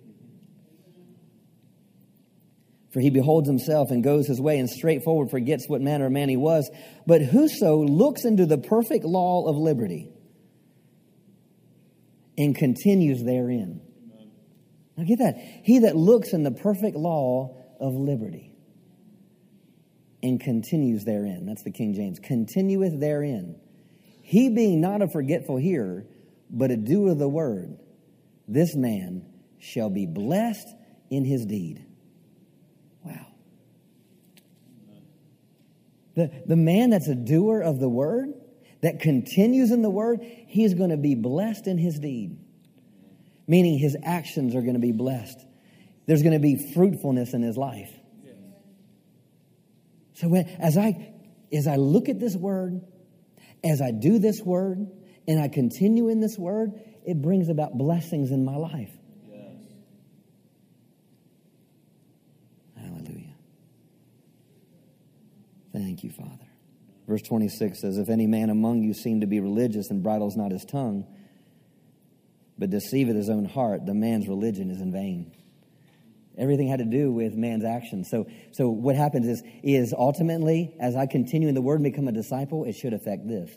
For 2.90 3.00
he 3.00 3.08
beholds 3.08 3.48
himself 3.48 3.90
and 3.90 4.04
goes 4.04 4.26
his 4.26 4.42
way 4.42 4.58
and 4.58 4.68
straightforward 4.68 5.30
forgets 5.30 5.66
what 5.70 5.80
manner 5.80 6.04
of 6.04 6.12
man 6.12 6.28
he 6.28 6.36
was. 6.36 6.70
But 7.06 7.22
whoso 7.22 7.78
looks 7.78 8.26
into 8.26 8.44
the 8.44 8.58
perfect 8.58 9.06
law 9.06 9.48
of 9.48 9.56
liberty 9.56 10.10
and 12.36 12.54
continues 12.54 13.22
therein. 13.22 13.80
Now 14.96 15.04
get 15.04 15.18
that. 15.18 15.36
He 15.64 15.80
that 15.80 15.96
looks 15.96 16.32
in 16.32 16.42
the 16.42 16.50
perfect 16.50 16.96
law 16.96 17.56
of 17.80 17.94
liberty 17.94 18.52
and 20.22 20.40
continues 20.40 21.04
therein. 21.04 21.46
That's 21.46 21.62
the 21.62 21.70
King 21.70 21.94
James. 21.94 22.18
Continueth 22.18 23.00
therein. 23.00 23.58
He 24.22 24.48
being 24.50 24.80
not 24.80 25.02
a 25.02 25.08
forgetful 25.08 25.56
hearer, 25.56 26.04
but 26.50 26.70
a 26.70 26.76
doer 26.76 27.12
of 27.12 27.18
the 27.18 27.28
word, 27.28 27.78
this 28.46 28.74
man 28.74 29.24
shall 29.58 29.90
be 29.90 30.06
blessed 30.06 30.68
in 31.10 31.24
his 31.24 31.46
deed. 31.46 31.84
Wow. 33.04 33.26
The, 36.14 36.30
the 36.46 36.56
man 36.56 36.90
that's 36.90 37.08
a 37.08 37.14
doer 37.14 37.60
of 37.60 37.78
the 37.78 37.88
word, 37.88 38.34
that 38.82 39.00
continues 39.00 39.70
in 39.70 39.82
the 39.82 39.90
word, 39.90 40.20
he's 40.22 40.74
going 40.74 40.90
to 40.90 40.96
be 40.96 41.14
blessed 41.14 41.66
in 41.66 41.78
his 41.78 41.98
deed. 41.98 42.38
Meaning 43.46 43.78
his 43.78 43.96
actions 44.02 44.54
are 44.54 44.62
going 44.62 44.74
to 44.74 44.80
be 44.80 44.92
blessed. 44.92 45.38
There's 46.06 46.22
going 46.22 46.34
to 46.34 46.38
be 46.38 46.72
fruitfulness 46.72 47.34
in 47.34 47.42
his 47.42 47.56
life. 47.56 47.92
So 50.14 50.28
when, 50.28 50.44
as 50.60 50.76
I 50.76 51.14
as 51.52 51.66
I 51.66 51.76
look 51.76 52.08
at 52.08 52.20
this 52.20 52.36
word, 52.36 52.82
as 53.64 53.80
I 53.80 53.90
do 53.90 54.18
this 54.18 54.40
word, 54.42 54.86
and 55.26 55.40
I 55.40 55.48
continue 55.48 56.08
in 56.08 56.20
this 56.20 56.38
word, 56.38 56.72
it 57.06 57.22
brings 57.22 57.48
about 57.48 57.76
blessings 57.76 58.30
in 58.30 58.44
my 58.44 58.56
life. 58.56 58.90
Yes. 59.28 59.56
Hallelujah. 62.76 63.34
Thank 65.72 66.04
you, 66.04 66.10
Father. 66.10 66.49
Verse 67.10 67.22
26 67.22 67.80
says, 67.80 67.98
If 67.98 68.08
any 68.08 68.28
man 68.28 68.50
among 68.50 68.84
you 68.84 68.94
seem 68.94 69.22
to 69.22 69.26
be 69.26 69.40
religious 69.40 69.90
and 69.90 70.00
bridles 70.00 70.36
not 70.36 70.52
his 70.52 70.64
tongue, 70.64 71.08
but 72.56 72.70
deceiveth 72.70 73.16
his 73.16 73.28
own 73.28 73.46
heart, 73.46 73.84
the 73.84 73.94
man's 73.94 74.28
religion 74.28 74.70
is 74.70 74.80
in 74.80 74.92
vain. 74.92 75.32
Everything 76.38 76.68
had 76.68 76.78
to 76.78 76.84
do 76.84 77.10
with 77.10 77.34
man's 77.34 77.64
actions. 77.64 78.08
So, 78.08 78.28
so 78.52 78.68
what 78.68 78.94
happens 78.94 79.26
is, 79.26 79.42
is 79.64 79.92
ultimately, 79.92 80.72
as 80.78 80.94
I 80.94 81.06
continue 81.06 81.48
in 81.48 81.56
the 81.56 81.60
word 81.60 81.80
and 81.80 81.82
become 81.82 82.06
a 82.06 82.12
disciple, 82.12 82.64
it 82.64 82.76
should 82.76 82.92
affect 82.92 83.26
this. 83.26 83.50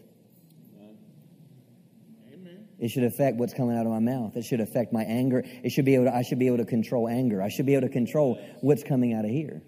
It 2.79 2.89
should 2.89 3.03
affect 3.03 3.37
what's 3.37 3.53
coming 3.53 3.77
out 3.77 3.85
of 3.85 3.91
my 3.91 3.99
mouth. 3.99 4.35
It 4.35 4.45
should 4.45 4.61
affect 4.61 4.91
my 4.91 5.03
anger. 5.03 5.43
It 5.45 5.69
should 5.69 5.85
be 5.85 5.93
able 5.93 6.05
to, 6.05 6.15
I 6.15 6.23
should 6.23 6.39
be 6.39 6.47
able 6.47 6.57
to 6.57 6.65
control 6.65 7.07
anger. 7.07 7.39
I 7.39 7.49
should 7.49 7.67
be 7.67 7.75
able 7.75 7.87
to 7.87 7.93
control 7.93 8.43
what's 8.61 8.81
coming 8.81 9.13
out 9.13 9.25
of 9.25 9.31
here. 9.31 9.61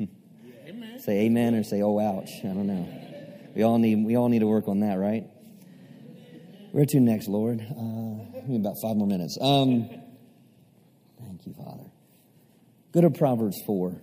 say 1.04 1.26
amen 1.26 1.54
or 1.54 1.62
say, 1.62 1.82
oh, 1.82 1.98
ouch. 1.98 2.30
I 2.44 2.48
don't 2.48 2.66
know. 2.66 2.88
We 3.54 3.62
all 3.62 3.78
need, 3.78 4.04
we 4.04 4.16
all 4.16 4.28
need 4.28 4.40
to 4.40 4.46
work 4.46 4.68
on 4.68 4.80
that, 4.80 4.94
right? 4.94 5.24
Where 6.72 6.84
to 6.86 7.00
next, 7.00 7.28
Lord? 7.28 7.60
Uh, 7.60 8.54
about 8.54 8.76
five 8.82 8.96
more 8.96 9.06
minutes. 9.06 9.36
Um, 9.40 9.88
thank 11.20 11.46
you, 11.46 11.54
Father. 11.54 11.90
Go 12.92 13.00
to 13.00 13.10
Proverbs 13.10 13.60
4. 13.66 14.00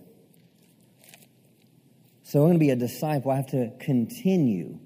So 2.24 2.40
I'm 2.40 2.46
going 2.48 2.54
to 2.54 2.58
be 2.58 2.70
a 2.70 2.76
disciple. 2.76 3.30
I 3.30 3.36
have 3.36 3.46
to 3.48 3.72
continue 3.80 4.78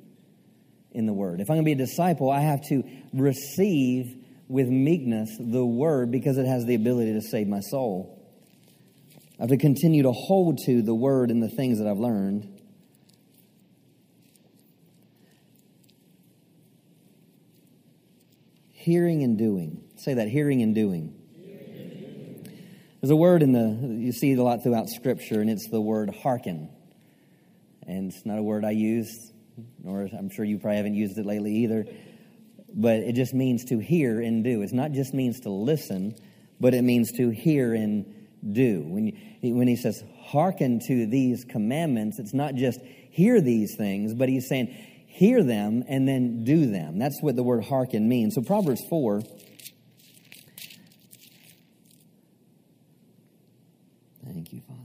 in 0.92 1.06
the 1.06 1.12
Word. 1.12 1.40
If 1.40 1.50
I'm 1.50 1.56
going 1.56 1.64
to 1.64 1.68
be 1.76 1.82
a 1.82 1.86
disciple, 1.86 2.30
I 2.30 2.40
have 2.40 2.60
to 2.68 2.84
receive 3.12 4.16
with 4.48 4.68
meekness 4.68 5.36
the 5.40 5.64
Word 5.64 6.12
because 6.12 6.38
it 6.38 6.46
has 6.46 6.64
the 6.66 6.76
ability 6.76 7.14
to 7.14 7.20
save 7.20 7.48
my 7.48 7.60
soul. 7.60 8.21
I 9.42 9.46
have 9.46 9.50
to 9.50 9.56
continue 9.56 10.04
to 10.04 10.12
hold 10.12 10.58
to 10.66 10.82
the 10.82 10.94
word 10.94 11.32
and 11.32 11.42
the 11.42 11.48
things 11.48 11.80
that 11.80 11.88
I've 11.88 11.98
learned. 11.98 12.60
Hearing 18.70 19.24
and 19.24 19.36
doing. 19.36 19.82
Say 19.96 20.14
that 20.14 20.28
hearing 20.28 20.62
and 20.62 20.76
doing. 20.76 21.12
There's 23.00 23.10
a 23.10 23.16
word 23.16 23.42
in 23.42 23.50
the, 23.50 23.96
you 24.00 24.12
see 24.12 24.30
it 24.30 24.38
a 24.38 24.44
lot 24.44 24.62
throughout 24.62 24.88
Scripture, 24.88 25.40
and 25.40 25.50
it's 25.50 25.68
the 25.68 25.80
word 25.80 26.14
hearken. 26.22 26.70
And 27.84 28.12
it's 28.12 28.24
not 28.24 28.38
a 28.38 28.42
word 28.44 28.64
I 28.64 28.70
use, 28.70 29.32
nor 29.82 30.08
I'm 30.16 30.30
sure 30.30 30.44
you 30.44 30.60
probably 30.60 30.76
haven't 30.76 30.94
used 30.94 31.18
it 31.18 31.26
lately 31.26 31.64
either. 31.64 31.84
But 32.72 32.98
it 32.98 33.16
just 33.16 33.34
means 33.34 33.64
to 33.70 33.80
hear 33.80 34.20
and 34.20 34.44
do. 34.44 34.62
It's 34.62 34.72
not 34.72 34.92
just 34.92 35.12
means 35.12 35.40
to 35.40 35.50
listen, 35.50 36.14
but 36.60 36.74
it 36.74 36.82
means 36.82 37.10
to 37.16 37.30
hear 37.30 37.74
and 37.74 38.21
do. 38.50 38.82
When, 38.86 39.06
you, 39.06 39.54
when 39.54 39.68
he 39.68 39.76
says, 39.76 40.02
hearken 40.20 40.80
to 40.88 41.06
these 41.06 41.44
commandments, 41.44 42.18
it's 42.18 42.34
not 42.34 42.54
just 42.54 42.80
hear 43.10 43.40
these 43.40 43.76
things, 43.76 44.14
but 44.14 44.28
he's 44.28 44.48
saying, 44.48 44.68
hear 45.06 45.42
them 45.42 45.84
and 45.88 46.08
then 46.08 46.44
do 46.44 46.70
them. 46.70 46.98
That's 46.98 47.20
what 47.20 47.36
the 47.36 47.42
word 47.42 47.64
hearken 47.64 48.08
means. 48.08 48.34
So 48.34 48.42
Proverbs 48.42 48.82
4. 48.88 49.22
Thank 54.24 54.52
you, 54.52 54.62
Father. 54.66 54.80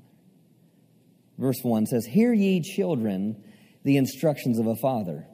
Verse 1.37 1.59
1 1.61 1.85
says, 1.85 2.05
Hear 2.05 2.33
ye, 2.33 2.61
children, 2.61 3.43
the 3.83 3.97
instructions 3.97 4.59
of 4.59 4.67
a 4.67 4.75
father, 4.75 5.25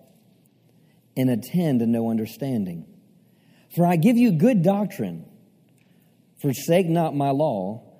and 1.17 1.29
attend 1.29 1.79
to 1.79 1.87
no 1.87 2.09
understanding. 2.09 2.85
For 3.75 3.85
I 3.85 3.95
give 3.95 4.17
you 4.17 4.31
good 4.31 4.61
doctrine. 4.61 5.25
Forsake 6.41 6.87
not 6.87 7.15
my 7.15 7.31
law 7.31 7.92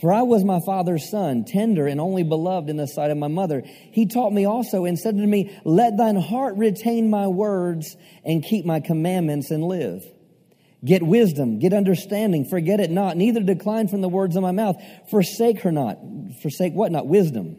for 0.00 0.12
I 0.12 0.22
was 0.22 0.44
my 0.44 0.60
father's 0.64 1.10
son, 1.10 1.44
tender 1.44 1.86
and 1.86 2.00
only 2.00 2.22
beloved 2.22 2.70
in 2.70 2.76
the 2.76 2.86
sight 2.86 3.10
of 3.10 3.18
my 3.18 3.28
mother. 3.28 3.62
He 3.64 4.06
taught 4.06 4.32
me 4.32 4.46
also 4.46 4.84
and 4.84 4.98
said 4.98 5.16
to 5.16 5.26
me, 5.26 5.58
Let 5.64 5.96
thine 5.96 6.16
heart 6.16 6.56
retain 6.56 7.10
my 7.10 7.26
words 7.26 7.96
and 8.24 8.42
keep 8.42 8.64
my 8.64 8.80
commandments 8.80 9.50
and 9.50 9.62
live. 9.62 10.02
Get 10.82 11.02
wisdom, 11.02 11.58
get 11.58 11.74
understanding, 11.74 12.46
forget 12.46 12.80
it 12.80 12.90
not, 12.90 13.18
neither 13.18 13.42
decline 13.42 13.88
from 13.88 14.00
the 14.00 14.08
words 14.08 14.36
of 14.36 14.42
my 14.42 14.52
mouth. 14.52 14.76
Forsake 15.10 15.60
her 15.60 15.72
not. 15.72 15.98
Forsake 16.40 16.72
what 16.72 16.90
not? 16.90 17.06
Wisdom. 17.06 17.58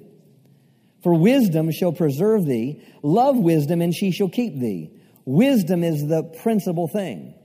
For 1.03 1.13
wisdom 1.13 1.71
shall 1.71 1.91
preserve 1.91 2.45
thee. 2.45 2.83
Love 3.03 3.37
wisdom, 3.37 3.81
and 3.81 3.93
she 3.93 4.11
shall 4.11 4.29
keep 4.29 4.59
thee. 4.59 4.91
Wisdom 5.25 5.83
is 5.83 6.07
the 6.07 6.23
principal 6.41 6.87
thing. 6.87 7.35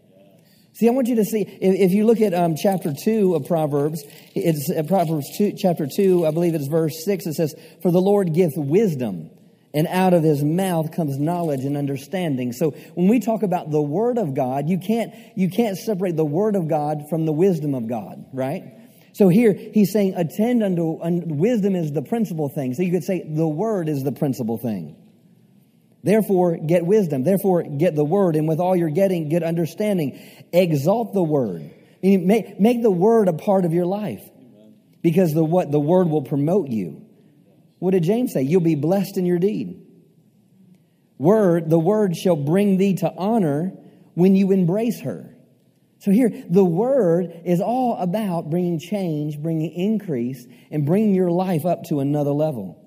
See, 0.76 0.88
I 0.88 0.90
want 0.90 1.08
you 1.08 1.16
to 1.16 1.24
see, 1.24 1.40
if, 1.40 1.90
if 1.90 1.92
you 1.92 2.04
look 2.04 2.20
at 2.20 2.34
um, 2.34 2.54
chapter 2.54 2.92
2 2.92 3.34
of 3.34 3.46
Proverbs, 3.46 4.04
it's 4.34 4.70
uh, 4.70 4.82
Proverbs 4.82 5.26
2, 5.38 5.54
chapter 5.56 5.86
2, 5.86 6.26
I 6.26 6.32
believe 6.32 6.54
it's 6.54 6.66
verse 6.66 7.02
6, 7.02 7.24
it 7.24 7.32
says, 7.32 7.54
For 7.80 7.90
the 7.90 8.00
Lord 8.00 8.34
giveth 8.34 8.58
wisdom, 8.58 9.30
and 9.72 9.86
out 9.86 10.12
of 10.12 10.22
his 10.22 10.44
mouth 10.44 10.94
comes 10.94 11.16
knowledge 11.18 11.64
and 11.64 11.78
understanding. 11.78 12.52
So 12.52 12.72
when 12.92 13.08
we 13.08 13.20
talk 13.20 13.42
about 13.42 13.70
the 13.70 13.80
Word 13.80 14.18
of 14.18 14.34
God, 14.34 14.68
you 14.68 14.78
can't, 14.78 15.14
you 15.34 15.48
can't 15.48 15.78
separate 15.78 16.14
the 16.14 16.26
Word 16.26 16.56
of 16.56 16.68
God 16.68 17.04
from 17.08 17.24
the 17.24 17.32
wisdom 17.32 17.74
of 17.74 17.88
God, 17.88 18.26
right? 18.34 18.64
So 19.14 19.30
here 19.30 19.54
he's 19.54 19.92
saying, 19.94 20.12
attend 20.14 20.62
unto, 20.62 21.00
un, 21.00 21.38
wisdom 21.38 21.74
is 21.74 21.90
the 21.92 22.02
principal 22.02 22.50
thing. 22.50 22.74
So 22.74 22.82
you 22.82 22.92
could 22.92 23.04
say 23.04 23.24
the 23.26 23.48
Word 23.48 23.88
is 23.88 24.04
the 24.04 24.12
principal 24.12 24.58
thing. 24.58 24.94
Therefore, 26.06 26.56
get 26.56 26.86
wisdom. 26.86 27.24
Therefore, 27.24 27.64
get 27.64 27.96
the 27.96 28.04
word. 28.04 28.36
And 28.36 28.46
with 28.46 28.60
all 28.60 28.76
you're 28.76 28.90
getting, 28.90 29.28
get 29.28 29.42
understanding. 29.42 30.20
Exalt 30.52 31.12
the 31.12 31.22
word. 31.22 31.68
Make, 32.00 32.60
make 32.60 32.80
the 32.80 32.92
word 32.92 33.26
a 33.26 33.32
part 33.32 33.64
of 33.64 33.72
your 33.72 33.86
life. 33.86 34.22
Because 35.02 35.34
the 35.34 35.42
what 35.42 35.72
the 35.72 35.80
word 35.80 36.08
will 36.08 36.22
promote 36.22 36.68
you. 36.68 37.04
What 37.80 37.90
did 37.90 38.04
James 38.04 38.32
say? 38.32 38.42
You'll 38.42 38.60
be 38.60 38.76
blessed 38.76 39.18
in 39.18 39.26
your 39.26 39.40
deed. 39.40 39.84
Word, 41.18 41.68
the 41.68 41.78
word 41.78 42.16
shall 42.16 42.36
bring 42.36 42.76
thee 42.76 42.94
to 42.98 43.12
honor 43.12 43.72
when 44.14 44.36
you 44.36 44.52
embrace 44.52 45.00
her. 45.00 45.34
So 45.98 46.12
here, 46.12 46.30
the 46.48 46.64
word 46.64 47.32
is 47.44 47.60
all 47.60 47.96
about 47.98 48.48
bringing 48.48 48.78
change, 48.78 49.40
bringing 49.40 49.72
increase, 49.72 50.46
and 50.70 50.86
bringing 50.86 51.16
your 51.16 51.32
life 51.32 51.66
up 51.66 51.82
to 51.88 51.98
another 51.98 52.30
level. 52.30 52.85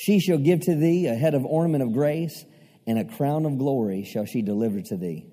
She 0.00 0.18
shall 0.18 0.38
give 0.38 0.60
to 0.60 0.74
thee 0.74 1.08
a 1.08 1.14
head 1.14 1.34
of 1.34 1.44
ornament 1.44 1.82
of 1.82 1.92
grace, 1.92 2.46
and 2.86 2.98
a 2.98 3.04
crown 3.04 3.44
of 3.44 3.58
glory 3.58 4.04
shall 4.04 4.24
she 4.24 4.40
deliver 4.40 4.80
to 4.80 4.96
thee. 4.96 5.26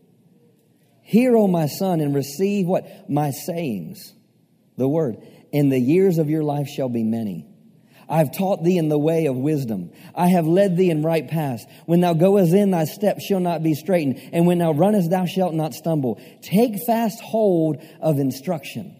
Hear, 1.04 1.38
O 1.38 1.48
my 1.48 1.68
son, 1.68 2.02
and 2.02 2.14
receive 2.14 2.68
what? 2.68 3.10
My 3.10 3.32
sayings, 3.32 4.14
the 4.76 4.90
word. 4.90 5.26
And 5.54 5.72
the 5.72 5.80
years 5.80 6.18
of 6.18 6.30
your 6.30 6.44
life 6.44 6.68
shall 6.68 6.90
be 6.90 7.06
many. 7.06 7.48
I 8.10 8.18
have 8.18 8.38
taught 8.38 8.62
thee 8.62 8.78
in 8.78 8.90
the 8.90 9.00
way 9.00 9.28
of 9.28 9.38
wisdom. 9.38 9.92
I 10.14 10.28
have 10.28 10.46
led 10.46 10.76
thee 10.76 10.90
in 10.90 11.02
right 11.02 11.26
paths. 11.26 11.66
When 11.86 12.02
thou 12.02 12.14
goest 12.14 12.54
in, 12.54 12.72
thy 12.72 12.84
steps 12.84 13.24
shall 13.24 13.40
not 13.40 13.64
be 13.64 13.74
straitened. 13.74 14.20
And 14.34 14.46
when 14.46 14.58
thou 14.58 14.74
runnest, 14.74 15.10
thou 15.10 15.26
shalt 15.26 15.54
not 15.54 15.76
stumble. 15.76 16.22
Take 16.42 16.74
fast 16.86 17.22
hold 17.22 17.82
of 18.02 18.20
instruction. 18.20 18.98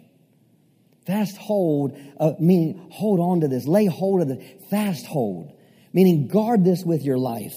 Fast 1.06 1.36
hold, 1.36 1.98
of, 2.16 2.40
meaning 2.40 2.88
hold 2.90 3.20
on 3.20 3.42
to 3.42 3.50
this. 3.50 3.68
Lay 3.68 3.86
hold 3.88 4.22
of 4.22 4.30
it. 4.30 4.64
Fast 4.70 5.06
hold 5.06 5.57
meaning 5.94 6.28
guard 6.28 6.64
this 6.64 6.84
with 6.84 7.04
your 7.04 7.18
life. 7.18 7.56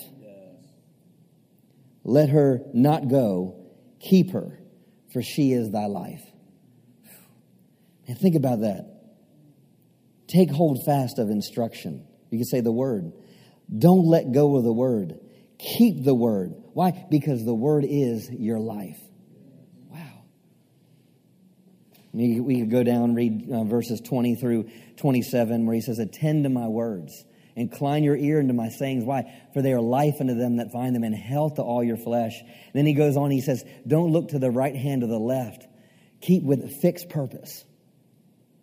Let 2.04 2.30
her 2.30 2.60
not 2.72 3.08
go. 3.08 3.56
Keep 4.00 4.32
her, 4.32 4.58
for 5.12 5.22
she 5.22 5.52
is 5.52 5.70
thy 5.70 5.86
life. 5.86 6.22
And 8.08 8.18
think 8.18 8.34
about 8.34 8.60
that. 8.60 8.86
Take 10.26 10.50
hold 10.50 10.84
fast 10.84 11.18
of 11.18 11.28
instruction. 11.28 12.06
You 12.30 12.38
can 12.38 12.46
say 12.46 12.60
the 12.60 12.72
word. 12.72 13.12
Don't 13.76 14.06
let 14.06 14.32
go 14.32 14.56
of 14.56 14.64
the 14.64 14.72
word. 14.72 15.18
Keep 15.58 16.04
the 16.04 16.14
word. 16.14 16.54
Why? 16.72 17.06
Because 17.10 17.44
the 17.44 17.54
word 17.54 17.84
is 17.86 18.30
your 18.30 18.58
life. 18.58 18.98
Wow. 19.88 20.24
We, 22.12 22.60
could 22.60 22.70
go 22.70 22.82
down 22.82 23.14
read 23.14 23.50
uh, 23.52 23.64
verses 23.64 24.00
20 24.00 24.36
through 24.36 24.70
27 24.96 25.66
where 25.66 25.74
he 25.74 25.80
says, 25.80 25.98
Attend 25.98 26.44
to 26.44 26.50
my 26.50 26.66
words. 26.66 27.24
Incline 27.56 28.04
your 28.04 28.16
ear 28.16 28.40
into 28.40 28.54
my 28.54 28.68
sayings. 28.68 29.04
Why? 29.04 29.42
For 29.52 29.62
they 29.62 29.72
are 29.72 29.80
life 29.80 30.16
unto 30.20 30.34
them 30.34 30.56
that 30.56 30.72
find 30.72 30.94
them 30.94 31.04
and 31.04 31.14
health 31.14 31.56
to 31.56 31.62
all 31.62 31.82
your 31.82 31.96
flesh. 31.96 32.40
And 32.40 32.72
then 32.74 32.86
he 32.86 32.94
goes 32.94 33.16
on, 33.16 33.30
he 33.30 33.40
says, 33.40 33.64
Don't 33.86 34.12
look 34.12 34.28
to 34.28 34.38
the 34.38 34.50
right 34.50 34.74
hand 34.74 35.02
or 35.02 35.08
the 35.08 35.18
left. 35.18 35.66
Keep 36.20 36.44
with 36.44 36.80
fixed 36.80 37.08
purpose 37.08 37.64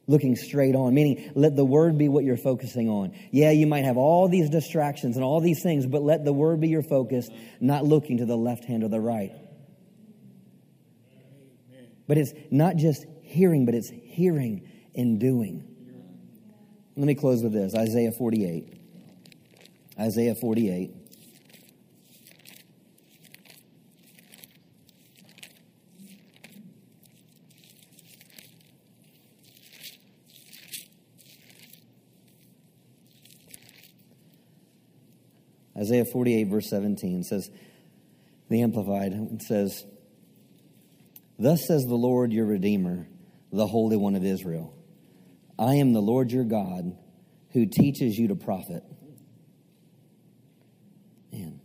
looking 0.08 0.36
straight 0.38 0.76
on, 0.76 0.94
meaning 0.94 1.32
let 1.36 1.56
the 1.56 1.66
word 1.66 1.98
be 1.98 2.08
what 2.08 2.24
you're 2.24 2.38
focusing 2.38 2.90
on. 2.90 3.14
Yeah, 3.32 3.52
you 3.52 3.68
might 3.68 3.84
have 3.84 3.98
all 3.98 4.30
these 4.30 4.50
distractions 4.50 5.18
and 5.18 5.24
all 5.24 5.42
these 5.42 5.62
things, 5.62 5.86
but 5.86 6.02
let 6.02 6.24
the 6.24 6.34
word 6.34 6.62
be 6.62 6.70
your 6.70 6.82
focus, 6.82 7.30
not 7.60 7.84
looking 7.84 8.20
to 8.20 8.26
the 8.26 8.38
left 8.38 8.64
hand 8.64 8.84
or 8.84 8.88
the 8.88 9.02
right. 9.02 9.34
But 12.08 12.18
it's 12.18 12.32
not 12.50 12.78
just 12.78 13.06
hearing, 13.22 13.66
but 13.66 13.76
it's 13.76 13.90
hearing 13.90 14.70
and 14.96 15.20
doing. 15.20 15.66
Let 16.96 17.06
me 17.06 17.16
close 17.16 17.44
with 17.44 17.54
this 17.54 17.76
Isaiah 17.76 18.12
48. 18.12 18.77
Isaiah 20.00 20.36
48. 20.36 20.92
Isaiah 35.78 36.06
48, 36.06 36.44
verse 36.46 36.70
17 36.70 37.24
says, 37.24 37.50
the 38.50 38.62
Amplified, 38.62 39.42
says, 39.42 39.86
Thus 41.38 41.68
says 41.68 41.84
the 41.86 41.96
Lord 41.96 42.32
your 42.32 42.46
Redeemer, 42.46 43.08
the 43.52 43.68
Holy 43.68 43.96
One 43.96 44.16
of 44.16 44.26
Israel 44.26 44.74
I 45.60 45.76
am 45.76 45.94
the 45.94 46.02
Lord 46.02 46.32
your 46.32 46.44
God 46.44 46.96
who 47.52 47.66
teaches 47.66 48.18
you 48.18 48.28
to 48.28 48.36
profit. 48.36 48.84
Man, 51.32 51.60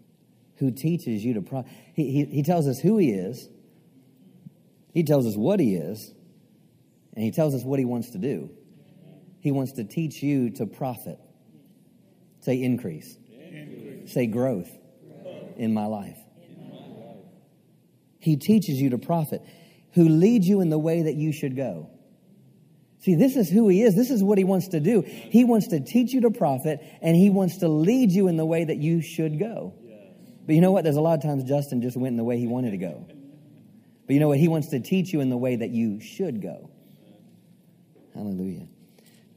who 0.63 0.71
teaches 0.71 1.25
you 1.25 1.35
to 1.35 1.43
profit. 1.43 1.73
He, 1.93 2.13
he, 2.13 2.25
he 2.27 2.43
tells 2.45 2.69
us 2.69 2.79
who 2.79 2.97
he 2.97 3.11
is, 3.11 3.49
he 4.95 5.03
tells 5.03 5.27
us 5.27 5.35
what 5.37 5.59
he 5.59 5.75
is, 5.75 6.15
and 7.15 7.25
he 7.25 7.33
tells 7.33 7.53
us 7.53 7.65
what 7.65 7.81
he 7.81 7.85
wants 7.85 8.11
to 8.11 8.19
do. 8.19 8.49
He 9.41 9.51
wants 9.51 9.73
to 9.73 9.85
teach 9.85 10.23
you 10.23 10.51
to 10.51 10.67
profit. 10.67 11.19
Say 12.43 12.63
increase. 12.63 13.19
Say 14.07 14.27
growth 14.27 14.71
in 15.57 15.75
my 15.75 15.87
life. 15.87 16.19
He 18.21 18.37
teaches 18.37 18.81
you 18.81 18.91
to 18.91 18.99
profit, 18.99 19.43
who 19.95 20.09
leads 20.09 20.47
you 20.47 20.61
in 20.61 20.71
the 20.71 20.79
way 20.79 21.03
that 21.03 21.17
you 21.17 21.33
should 21.33 21.57
go. 21.57 21.91
See, 23.01 23.17
this 23.17 23.35
is 23.35 23.51
who 23.51 23.67
he 23.67 23.83
is. 23.83 23.97
This 23.97 24.13
is 24.13 24.23
what 24.23 24.39
he 24.39 24.45
wants 24.45 24.69
to 24.69 24.79
do. 24.79 25.03
He 25.03 25.43
wants 25.43 25.67
to 25.69 25.81
teach 25.81 26.13
you 26.13 26.21
to 26.21 26.31
profit, 26.31 26.79
and 27.03 27.17
he 27.17 27.31
wants 27.31 27.57
to 27.59 27.69
lead 27.69 28.13
you 28.13 28.29
in 28.29 28.37
the 28.37 28.47
way 28.47 28.65
that 28.65 28.77
you 28.77 29.03
should 29.03 29.41
go. 29.41 29.75
But 30.53 30.57
you 30.57 30.61
know 30.61 30.71
what? 30.71 30.85
There's 30.85 30.97
a 30.97 31.01
lot 31.01 31.15
of 31.15 31.23
times 31.23 31.45
Justin 31.45 31.81
just 31.81 31.97
went 31.97 32.13
in 32.13 32.19
the 32.19 32.25
way 32.25 32.37
he 32.37 32.47
wanted 32.47 32.73
to 32.73 32.77
go. 32.77 33.07
But 34.07 34.13
you 34.13 34.21
know 34.21 34.29
what? 34.29 34.37
He 34.37 34.49
wants 34.49 34.69
to 34.69 34.81
teach 34.81 35.11
you 35.11 35.23
in 35.23 35.31
the 35.31 35.37
way 35.39 35.57
that 35.57 35.71
you 35.71 35.99
should 35.99 36.43
go. 36.43 36.69
Hallelujah. 38.13 38.67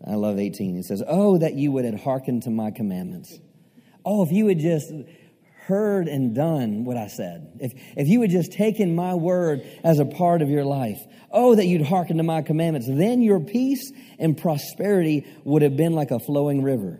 I 0.05 0.16
love 0.16 0.39
18. 0.39 0.76
It 0.76 0.84
says, 0.84 1.01
Oh, 1.07 1.38
that 1.38 1.53
you 1.53 1.72
would 1.72 1.86
have 1.86 2.01
hearkened 2.01 2.43
to 2.43 2.49
my 2.49 2.72
commandments. 2.72 3.34
Oh, 4.03 4.26
if 4.26 4.34
you 4.34 4.47
had 4.47 4.59
just 4.59 4.91
heard 5.68 6.09
and 6.09 6.36
done 6.36 6.84
what 6.84 6.97
I 6.97 7.07
said, 7.07 7.59
if, 7.61 7.72
if 7.95 8.09
you 8.09 8.20
had 8.20 8.30
just 8.30 8.51
taken 8.51 8.93
my 8.93 9.13
word 9.13 9.66
as 9.86 9.99
a 9.99 10.05
part 10.05 10.41
of 10.41 10.49
your 10.49 10.66
life, 10.66 10.99
oh, 11.32 11.55
that 11.55 11.66
you'd 11.66 11.88
hearken 11.88 12.18
to 12.18 12.24
my 12.24 12.41
commandments, 12.41 12.89
then 12.89 13.22
your 13.22 13.39
peace 13.39 13.89
and 14.20 14.38
prosperity 14.38 15.26
would 15.45 15.61
have 15.61 15.78
been 15.78 15.93
like 15.93 16.11
a 16.11 16.20
flowing 16.20 16.61
river. 16.61 16.99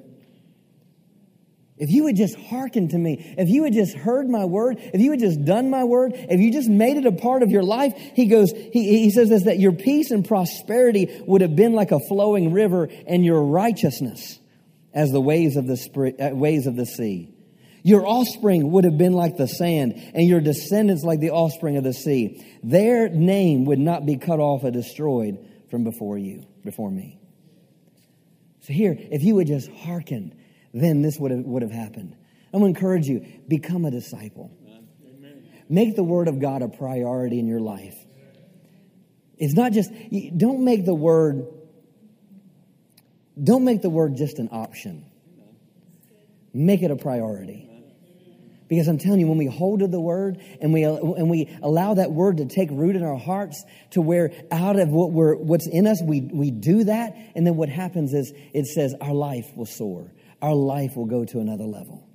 If 1.78 1.90
you 1.90 2.08
had 2.08 2.16
just 2.16 2.36
hearkened 2.36 2.92
to 2.92 2.98
me, 2.98 3.36
if 3.38 3.50
you 3.50 3.66
had 3.66 3.74
just 3.74 3.96
heard 3.96 4.30
my 4.30 4.46
word, 4.46 4.78
if 4.80 5.02
you 5.02 5.12
had 5.12 5.20
just 5.20 5.44
done 5.44 5.70
my 5.70 5.84
word, 5.84 6.14
if 6.16 6.40
you 6.40 6.52
just 6.52 6.70
made 6.70 6.96
it 6.96 7.06
a 7.06 7.12
part 7.12 7.44
of 7.44 7.52
your 7.52 7.64
life, 7.64 7.94
he 8.16 8.28
goes, 8.28 8.52
he, 8.52 9.04
he 9.04 9.12
says 9.12 9.28
this, 9.28 9.44
that 9.44 9.60
your 9.60 9.74
peace 9.74 10.12
and 10.12 10.26
prosperity 10.26 11.22
would 11.28 11.42
have 11.42 11.56
been 11.56 11.74
like 11.74 11.92
a 11.92 12.00
flowing 12.00 12.54
river 12.54 12.88
and 13.08 13.26
your 13.26 13.44
righteousness 13.44 14.40
as 14.94 15.12
the 15.12 15.20
waves 15.20 15.58
of 15.58 15.68
the, 15.68 16.16
uh, 16.20 16.34
waves 16.34 16.66
of 16.66 16.78
the 16.78 16.86
sea. 16.86 17.34
Your 17.84 18.08
offspring 18.08 18.72
would 18.72 18.86
have 18.86 18.98
been 18.98 19.14
like 19.14 19.36
the 19.36 19.48
sand, 19.48 19.94
and 20.16 20.26
your 20.28 20.40
descendants 20.40 21.04
like 21.04 21.20
the 21.20 21.32
offspring 21.32 21.78
of 21.78 21.84
the 21.84 21.94
sea. 21.94 22.44
Their 22.64 23.10
name 23.10 23.66
would 23.66 23.80
not 23.80 24.06
be 24.06 24.18
cut 24.18 24.40
off 24.40 24.64
or 24.64 24.72
destroyed 24.72 25.38
from 25.70 25.84
before 25.84 26.18
you, 26.18 26.48
before 26.64 26.90
me. 26.90 27.20
So 28.62 28.74
here, 28.74 28.96
if 28.98 29.24
you 29.24 29.36
would 29.36 29.46
just 29.46 29.70
hearken, 29.70 30.34
then 30.82 31.02
this 31.02 31.18
would 31.18 31.32
have, 31.32 31.42
would 31.42 31.62
have 31.62 31.72
happened. 31.72 32.16
I'm 32.54 32.60
going 32.60 32.74
to 32.74 32.78
encourage 32.78 33.08
you, 33.08 33.26
become 33.48 33.86
a 33.86 33.92
disciple. 33.92 34.52
Make 35.68 35.96
the 35.96 36.04
Word 36.04 36.28
of 36.28 36.40
God 36.40 36.62
a 36.62 36.68
priority 36.68 37.40
in 37.40 37.48
your 37.48 37.60
life. 37.60 37.96
It's 39.38 39.54
not 39.54 39.72
just, 39.72 39.92
don't 40.38 40.64
make 40.64 40.86
the 40.86 40.96
Word 40.96 41.48
don't 43.42 43.66
make 43.66 43.82
the 43.82 43.90
word 43.90 44.16
just 44.16 44.40
an 44.40 44.50
option. 44.52 45.06
Make 46.54 46.84
it 46.84 46.92
a 46.92 46.96
priority. 46.96 47.70
Because 48.68 48.88
I'm 48.88 48.98
telling 48.98 49.20
you, 49.20 49.28
when 49.28 49.38
we 49.38 49.46
hold 49.46 49.82
to 49.82 49.88
the 49.88 50.00
word 50.00 50.42
and 50.60 50.74
we, 50.74 50.84
and 50.84 51.30
we 51.30 51.56
allow 51.62 51.94
that 51.96 52.12
word 52.12 52.38
to 52.38 52.46
take 52.46 52.72
root 52.72 52.96
in 52.96 53.04
our 53.04 53.18
hearts 53.18 53.64
to 53.92 54.02
where 54.02 54.32
out 54.52 54.80
of 54.80 54.90
what 54.90 55.12
we're, 55.12 55.36
what's 55.36 55.68
in 55.68 55.86
us, 55.86 56.02
we, 56.02 56.22
we 56.22 56.50
do 56.50 56.86
that. 56.86 57.16
And 57.36 57.46
then 57.46 57.58
what 57.58 57.70
happens 57.70 58.14
is 58.14 58.34
it 58.54 58.66
says 58.66 58.96
our 59.00 59.14
life 59.14 59.46
will 59.56 59.68
soar. 59.68 60.12
Our 60.46 60.54
life 60.54 60.96
will 60.96 61.08
go 61.08 61.26
to 61.26 61.40
another 61.40 61.64
level. 61.64 62.08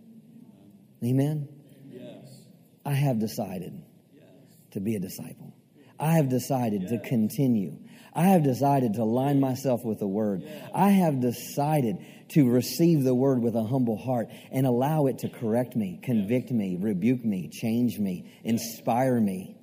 Amen? 1.05 1.49
Yes. 1.89 2.45
I 2.87 2.93
have 2.93 3.19
decided 3.19 3.83
yes. 4.15 4.25
to 4.71 4.81
be 4.81 4.95
a 4.95 5.01
disciple. 5.01 5.53
I 5.99 6.13
have 6.13 6.29
decided 6.29 6.83
yes. 6.83 6.93
to 6.93 7.09
continue. 7.09 7.77
I 8.15 8.27
have 8.27 8.45
decided 8.45 8.95
to 8.95 9.03
align 9.03 9.41
myself 9.41 9.85
with 9.85 9.99
the 9.99 10.07
Word. 10.07 10.45
I 10.73 10.91
have 10.91 11.21
decided 11.21 11.97
to 12.29 12.49
receive 12.49 13.03
the 13.03 13.17
Word 13.17 13.43
with 13.43 13.57
a 13.57 13.65
humble 13.65 13.97
heart 13.97 14.29
and 14.53 14.65
allow 14.65 15.07
it 15.07 15.19
to 15.19 15.29
correct 15.29 15.75
me, 15.75 15.99
convict 16.01 16.53
me, 16.53 16.77
rebuke 16.79 17.25
me, 17.25 17.49
change 17.49 17.99
me, 17.99 18.33
inspire 18.45 19.21
me. 19.21 19.57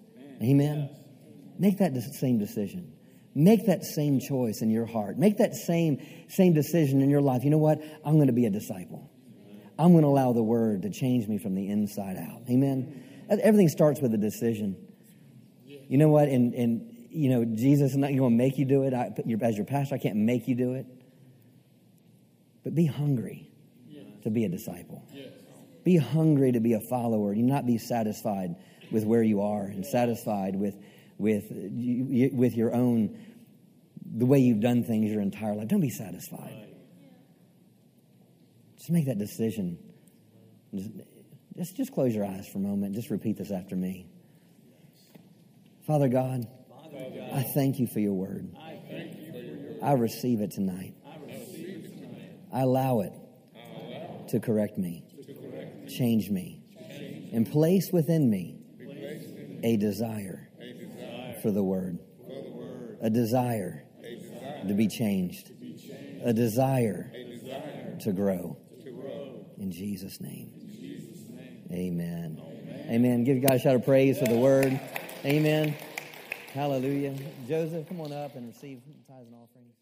Amen? 0.44 0.90
Make 1.58 1.78
that 1.78 1.94
same 2.20 2.38
decision. 2.38 2.97
Make 3.38 3.68
that 3.68 3.84
same 3.84 4.20
choice 4.20 4.64
in 4.64 4.72
your 4.72 4.88
heart. 4.88 5.20
Make 5.20 5.38
that 5.38 5.54
same, 5.54 6.04
same 6.28 6.54
decision 6.54 7.02
in 7.04 7.10
your 7.12 7.22
life. 7.22 7.44
You 7.44 7.52
know 7.52 7.60
what? 7.60 7.80
I'm 8.04 8.16
going 8.16 8.28
to 8.28 8.34
be 8.34 8.48
a 8.48 8.50
disciple. 8.50 9.12
I'm 9.78 9.92
going 9.92 10.02
to 10.02 10.08
allow 10.08 10.34
the 10.34 10.42
Word 10.42 10.82
to 10.82 10.90
change 10.90 11.28
me 11.28 11.38
from 11.38 11.54
the 11.54 11.70
inside 11.70 12.18
out. 12.18 12.42
Amen? 12.50 13.04
Everything 13.30 13.70
starts 13.70 14.02
with 14.02 14.12
a 14.16 14.18
decision. 14.18 14.76
You 15.66 16.00
know 16.00 16.08
what? 16.08 16.30
And, 16.30 16.56
and 16.56 17.08
you 17.12 17.30
know, 17.30 17.46
Jesus 17.46 17.92
is 17.92 17.98
not 17.98 18.08
going 18.08 18.18
to 18.18 18.30
make 18.32 18.58
you 18.58 18.66
do 18.66 18.84
it. 18.84 18.96
I, 18.96 19.14
as 19.44 19.56
your 19.56 19.68
pastor, 19.68 19.94
I 19.94 20.00
can't 20.00 20.16
make 20.16 20.48
you 20.48 20.56
do 20.56 20.74
it. 20.74 20.88
But 22.64 22.74
be 22.74 22.88
hungry 22.88 23.52
to 24.24 24.32
be 24.32 24.46
a 24.46 24.50
disciple. 24.50 25.08
Be 25.84 25.98
hungry 25.98 26.54
to 26.54 26.60
be 26.60 26.74
a 26.74 26.82
follower. 26.82 27.36
You 27.36 27.44
not 27.44 27.68
be 27.68 27.78
satisfied 27.78 28.56
with 28.92 29.06
where 29.06 29.22
you 29.22 29.42
are 29.42 29.66
and 29.66 29.86
satisfied 29.86 30.56
with, 30.56 30.76
with, 31.20 31.46
with 31.52 32.56
your 32.56 32.74
own, 32.74 33.16
the 34.16 34.26
way 34.26 34.40
you've 34.40 34.62
done 34.62 34.84
things 34.84 35.12
your 35.12 35.22
entire 35.22 35.56
life. 35.56 35.68
Don't 35.68 35.82
be 35.82 35.90
satisfied. 35.90 36.68
Just 38.78 38.90
make 38.90 39.06
that 39.06 39.18
decision. 39.18 39.78
Just, 40.74 40.90
just, 41.58 41.78
just 41.78 41.92
close 41.94 42.16
your 42.16 42.26
eyes 42.26 42.48
for 42.48 42.60
a 42.60 42.62
moment. 42.62 42.96
Just 42.96 43.10
repeat 43.10 43.38
this 43.38 43.52
after 43.52 43.76
me. 43.76 44.08
Father 45.86 46.10
God, 46.10 46.46
I 47.34 47.44
thank 47.54 47.80
you 47.80 47.88
for 47.88 48.00
your 48.00 48.14
word. 48.14 48.56
I 49.82 49.94
receive 49.94 50.42
it 50.42 50.52
tonight. 50.52 50.94
I 52.54 52.62
allow 52.62 53.02
it 53.02 53.14
to 54.30 54.40
correct 54.40 54.78
me, 54.78 55.04
change 55.88 56.30
me, 56.30 56.62
and 57.32 57.50
place 57.50 57.90
within 57.92 58.30
me 58.30 58.58
a 59.64 59.78
desire 59.78 60.50
for 61.42 61.52
the 61.52 61.64
word, 61.64 62.00
a 63.02 63.10
desire 63.10 63.87
to 64.66 64.74
be 64.74 64.88
changed, 64.88 65.52
a 66.24 66.34
desire 66.34 67.12
to 68.00 68.12
grow. 68.12 68.58
In 69.58 69.72
Jesus' 69.72 70.20
name, 70.22 70.52
amen. 71.72 72.42
Amen. 72.90 73.24
Give 73.26 73.42
God 73.42 73.54
a 73.54 73.60
shout 73.60 73.76
of 73.76 73.84
praise 73.84 74.18
for 74.18 74.26
the 74.26 74.38
word. 74.38 74.80
Amen. 75.26 75.76
Hallelujah. 76.54 77.14
Joseph, 77.48 77.88
come 77.88 78.00
on 78.02 78.14
up 78.14 78.36
and 78.36 78.48
receive 78.48 78.80
tithes 79.08 79.28
and 79.28 79.36
offerings. 79.36 79.74